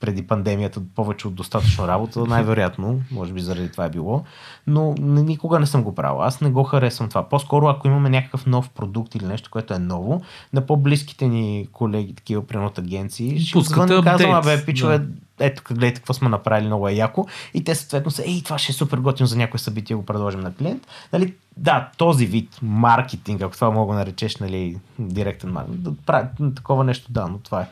[0.00, 4.24] преди пандемията повече от достатъчно работа, най-вероятно, може би заради това е било,
[4.66, 6.22] но никога не съм го правил.
[6.22, 7.28] Аз не го харесвам това.
[7.28, 10.22] По-скоро, ако имаме някакъв нов продукт или нещо, което е ново,
[10.52, 15.06] на по-близките ни колеги, такива примерно от агенции, ще Пускате звънна, казвам, абе, пичове, да.
[15.40, 17.26] Ето гледайте какво сме направили, много е яко.
[17.54, 20.40] И те съответно са, ей, това ще е супер готино за някое събитие, го предложим
[20.40, 20.86] на клиент.
[21.12, 26.28] Нали, да, този вид маркетинг, ако това мога да наречеш, нали, директен маркетинг, да прави
[26.56, 27.66] такова нещо, да, но това е.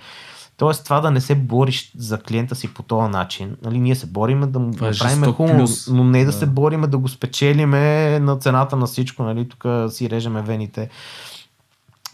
[0.56, 3.56] Тоест това да не се бориш за клиента си по този начин.
[3.62, 6.32] Нали, ние се бориме да му е направим хубаво, но не да, Да.
[6.32, 9.22] се бориме да го спечелиме на цената на всичко.
[9.22, 10.88] Нали, тук си режеме вените.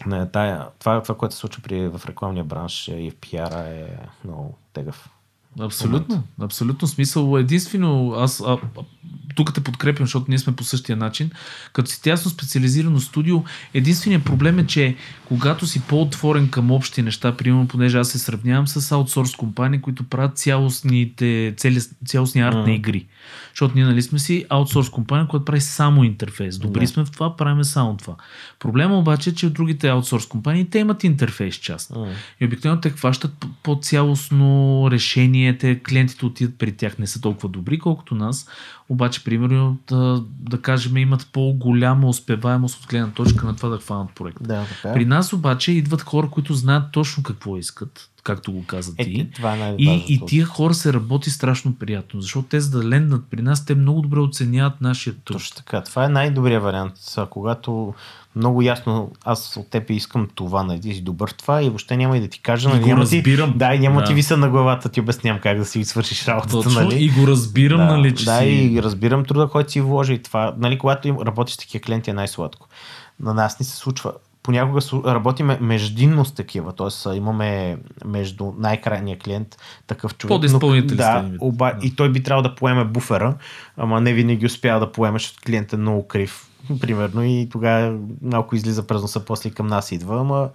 [0.05, 3.59] Не, тая, това, това, което се случва при, в рекламния бранш е, и в пиара
[3.59, 3.87] е
[4.25, 5.09] много тегъв.
[5.59, 7.37] Абсолютно, абсолютно смисъл.
[7.37, 8.57] Единствено, аз а,
[9.35, 11.31] тук те подкрепям, защото ние сме по същия начин.
[11.73, 13.43] Като си тясно специализирано студио,
[13.73, 14.95] единственият проблем е, че
[15.25, 20.03] когато си по-отворен към общи неща, примерно, понеже аз се сравнявам с аутсорс компании, които
[20.03, 23.05] правят цялостните, цели, цялостния арт на игри.
[23.51, 26.57] Защото ние нали сме си аутсорс компания, която прави само интерфейс.
[26.57, 26.87] Добри Да.
[26.87, 28.15] сме в това, правим само това.
[28.59, 31.91] Проблема обаче е, че другите аутсорс компании, те имат интерфейс част.
[32.41, 37.49] И обикновено те хващат по- по-цялостно решение, те клиентите отидат при тях, не са толкова
[37.49, 38.47] добри, колкото нас.
[38.89, 44.15] Обаче, примерно, да, да кажем, имат по-голяма успеваемост от гледна точка на това да хванат
[44.15, 44.37] проект.
[44.41, 44.93] Да, така.
[44.93, 49.19] При нас обаче идват хора, които знаят точно какво искат, както го каза ти.
[49.19, 52.89] е, това е И, и тия хора се работи страшно приятно, защото те за да
[52.89, 55.37] ленднат при нас, те много добре оценяват нашия труд.
[55.37, 55.81] Точно така.
[55.81, 56.93] Това е най-добрият вариант.
[57.29, 57.93] Когато
[58.35, 62.17] много ясно аз от теб искам това, нали, ти си добър това и въобще няма
[62.17, 62.69] и да ти кажа.
[62.69, 63.51] И Нали, го няма разбирам.
[63.51, 64.07] Ти, да, и няма Да.
[64.07, 66.63] ти виса на главата, ти обяснявам как да си свършиш работата.
[66.63, 67.03] Точно, нали?
[67.03, 68.45] и го разбирам, да, нали, че да, си...
[68.45, 70.55] и разбирам труда, който си вложи и това.
[70.57, 72.67] Нали, когато им, работиш такива клиенти е най-сладко.
[73.19, 74.13] На нас ни се случва.
[74.49, 77.15] Понякога работиме междинно с такива, т.е.
[77.15, 79.57] имаме между най-крайния клиент
[79.87, 80.29] такъв човек.
[80.87, 81.87] Сте, да, оба, Да.
[81.87, 83.35] и той би трябвало да поеме буфера,
[83.77, 86.48] ама не винаги успява да поеме, защото клиентът е много крив.
[86.77, 90.49] Примерно и тогава малко излиза през носа, после към нас идва, ама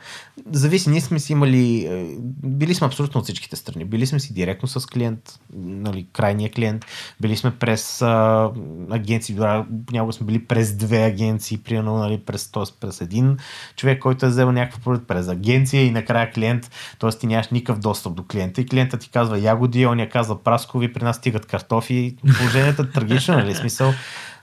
[0.52, 4.34] зависи, ние сме си имали, е, били сме абсолютно от всичките страни, били сме си
[4.34, 6.84] директно с клиент, нали, крайния клиент,
[7.20, 8.50] били сме през а,
[8.90, 12.62] агенции, дори сме били през две агенции, примерно нали, през, т.е.
[12.80, 13.36] през един
[13.76, 17.10] човек, който е взел някакъв продукт през агенция и накрая клиент, т.е.
[17.10, 20.92] ти нямаш никакъв достъп до клиента и клиентът ти казва ягоди, он я казва праскови,
[20.92, 23.92] при нас стигат картофи, положението е трагично, нали, смисъл.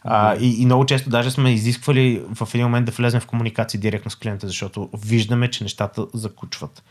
[0.04, 3.80] А, и, и много често даже сме изисквали в един момент да влезем в комуникация
[3.80, 6.84] директно с клиента, защото виждаме, че нещата закучват.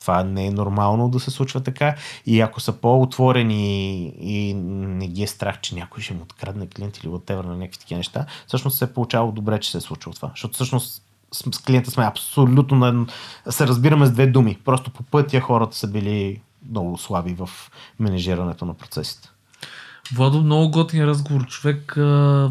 [0.00, 1.94] Това не е нормално да се случва така.
[2.26, 6.98] И ако са по-отворени и не ги е страх, че някой ще му открадне клиент
[6.98, 10.14] или whatever на някакви такива неща, всъщност се е получавало добре, че се е случило
[10.14, 10.28] това.
[10.28, 11.02] Защото всъщност
[11.32, 13.06] с клиента сме абсолютно на...
[13.50, 14.58] се разбираме с две думи.
[14.64, 16.40] Просто по пътя хората са били
[16.70, 17.50] много слаби в
[18.00, 19.31] менежирането на процесите.
[20.14, 21.46] Владо, много готин разговор.
[21.46, 22.50] Човек, а,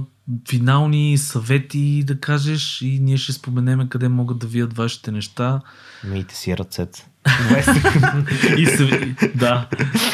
[0.50, 5.62] финални съвети да кажеш и ние ще споменеме къде могат да вият вашите неща.
[6.04, 7.08] Мийте си ръцете.
[8.58, 9.68] и се, да,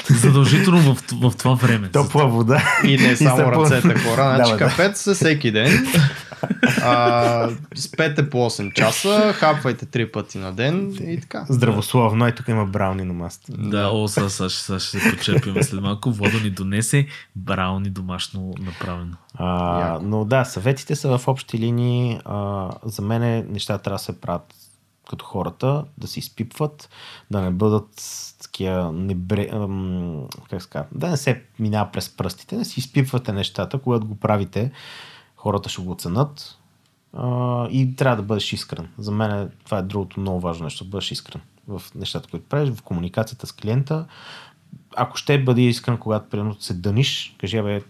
[0.10, 1.90] задължително в, в това време.
[1.90, 2.64] Топла вода.
[2.84, 4.36] И не само и ръцете, хора.
[4.36, 5.88] Значи да, кафете се всеки ден.
[6.82, 11.46] А, спете по 8 часа, хапвайте 3 пъти на ден и така.
[11.50, 13.52] Здравословно, и тук има брауни на маста.
[13.58, 16.12] Да, о, сега, сега, сега ще се почерпим след малко.
[16.12, 19.16] Водо ни донесе брауни домашно направено.
[19.36, 22.20] А, но да, съветите са в общи линии.
[22.26, 24.54] А, за мен нещата трябва да се правят
[25.10, 26.90] като хората, да се изпипват,
[27.32, 27.90] да не бъдат
[28.42, 29.50] такива небре...
[30.50, 34.72] как ска, да не се минава през пръстите, да си изпипвате нещата, когато го правите,
[35.48, 36.58] хората ще го оценят
[37.14, 38.88] а, и трябва да бъдеш искрен.
[38.98, 42.70] За мен това е другото много важно нещо, да бъдеш искрен в нещата, които правиш,
[42.70, 44.06] в комуникацията с клиента.
[44.96, 47.82] Ако ще бъде искрен, когато примерно се дъниш, кажи, бе,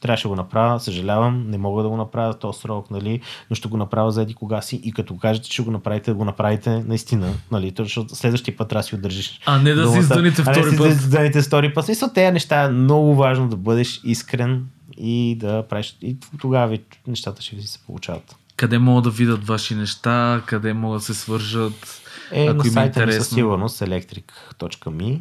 [0.00, 3.20] трябваше да го направя, съжалявам, не мога да го направя за този срок, нали,
[3.50, 6.24] но ще го направя заеди кога си и като кажете, че го направите, да го
[6.24, 9.40] направите наистина, нали, защото следващия път трябва да си удържиш.
[9.46, 10.60] А не да си издъните втори.
[10.60, 11.84] А не да си втори път.
[11.84, 14.66] Смисъл, тези неща е много важно да бъдеш искрен
[14.96, 15.96] и да правиш.
[16.02, 18.36] И тогава нещата ще ви се получават.
[18.56, 22.02] Къде могат да видят ваши неща, къде могат да се свържат?
[22.32, 25.20] Е, ако на сайта ми със сигурност electric.me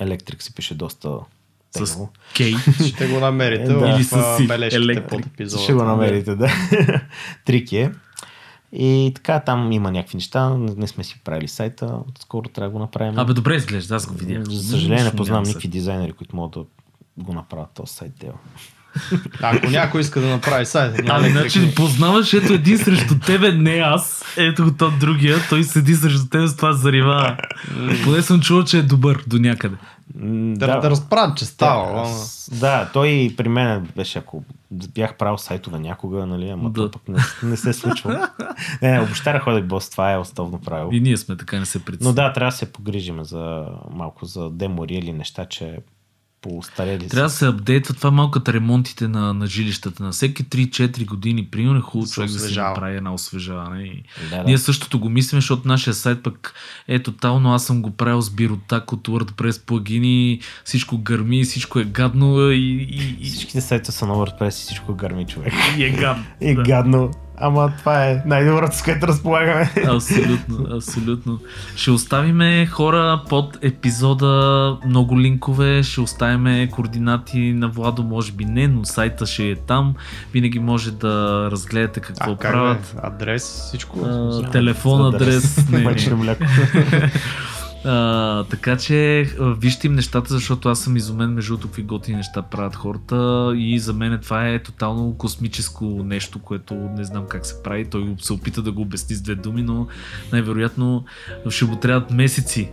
[0.00, 1.18] Електрик се пише доста
[1.70, 1.98] с
[2.36, 2.54] Кей.
[2.88, 3.88] Ще го намерите да.
[3.88, 5.62] Или с бележките под епизода.
[5.62, 6.50] Ще го намерите, да.
[7.44, 7.92] Трик е.
[8.72, 10.56] И така, там има някакви неща.
[10.58, 11.98] Не сме си правили сайта.
[12.18, 13.18] Скоро трябва да го направим.
[13.18, 14.44] Абе, добре изглежда, аз го видях.
[14.44, 16.64] За съжаление, не познавам никакви дизайнери, които могат да
[17.18, 18.12] го направят този сайт.
[18.20, 18.38] Дева.
[19.42, 21.00] Ако някой иска да направи сайт.
[21.08, 24.24] Ами, значи, познаваш, ето един срещу тебе, не аз.
[24.36, 27.36] Ето го тот другия, той седи срещу тебе с това зарива.
[28.04, 29.76] Поне съм чувал, че е добър до някъде.
[30.14, 32.08] Да, да, да разправят, че става.
[32.50, 36.90] Да, да, той при мен беше, ако бях правил сайтове някога, нали, ама да.
[36.90, 38.28] пък не, не се случва.
[38.82, 40.92] не, обещара ходих бос, това е основно правило.
[40.92, 42.06] И ние сме така, не се притесни.
[42.06, 45.78] Но да, трябва да се погрижим за малко за демори или неща, че
[46.42, 47.08] по-устарели.
[47.08, 50.02] Трябва да се апдейтва това малката ремонтите на, на жилищата.
[50.02, 53.82] На всеки 3-4 години, примерно е хубаво човек да се направи една освежаване.
[53.82, 54.02] И...
[54.30, 54.44] Да, да.
[54.44, 56.54] Ние същото го мислим, защото нашия сайт пък
[56.88, 57.54] е тотално.
[57.54, 62.50] Аз съм го правил с биротак от WordPress плагини, всичко гърми, всичко е гадно.
[62.50, 63.30] И, и, и...
[63.30, 65.52] Всичките сайта са на WordPress и всичко гърми човек.
[65.78, 66.24] И е гадно.
[66.40, 66.62] и е да.
[66.62, 67.10] гадно.
[67.44, 69.70] Ама това е най-доброто, с което разполагаме.
[69.86, 71.38] Абсолютно, абсолютно.
[71.76, 78.68] Ще оставиме хора под епизода, много линкове, ще оставиме координати на Владо, може би не,
[78.68, 79.94] но сайта ще е там.
[80.32, 82.94] Винаги може да разгледате какво а, правят.
[82.94, 83.98] Как Адрес, всичко?
[84.04, 85.68] А, телефон, адрес.
[85.70, 86.36] не, не.
[87.84, 92.76] А, така че вижте им нещата, защото аз съм изумен между какви готини неща правят
[92.76, 97.90] хората и за мен това е тотално космическо нещо, което не знам как се прави.
[97.90, 99.86] Той се опита да го обясни с две думи, но
[100.32, 101.04] най-вероятно
[101.48, 102.72] ще му трябват месеци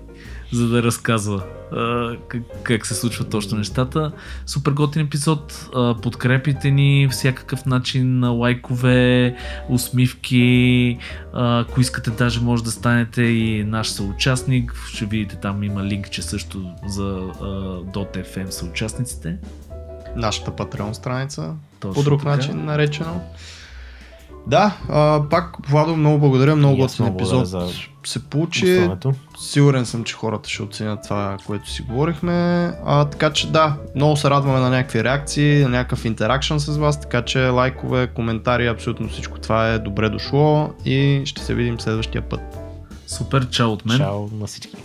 [0.51, 4.11] за да разказва а, как, как се случват точно нещата.
[4.45, 5.69] Супер готин епизод.
[5.75, 9.35] А, подкрепите ни всякакъв начин на лайкове,
[9.69, 10.97] усмивки.
[11.33, 14.75] А, ако искате, даже може да станете и наш съучастник.
[14.93, 17.03] Ще видите там има линк, че също за
[17.93, 19.37] .fm съучастниците.
[20.15, 21.53] Нашата Patreon страница.
[21.79, 22.35] Точно по друг така.
[22.35, 23.21] начин наречено.
[24.49, 27.67] Да, а, пак Владо, много благодаря, много готин епизод за
[28.03, 28.89] се получи.
[29.39, 32.33] Сигурен съм, че хората ще оценят това, което си говорихме.
[32.85, 37.01] А, така че да, много се радваме на някакви реакции, на някакъв интеракшн с вас,
[37.01, 42.21] така че лайкове, коментари, абсолютно всичко това е добре дошло и ще се видим следващия
[42.21, 42.41] път.
[43.07, 43.97] Супер, чао от мен.
[43.97, 44.75] Чао на всички.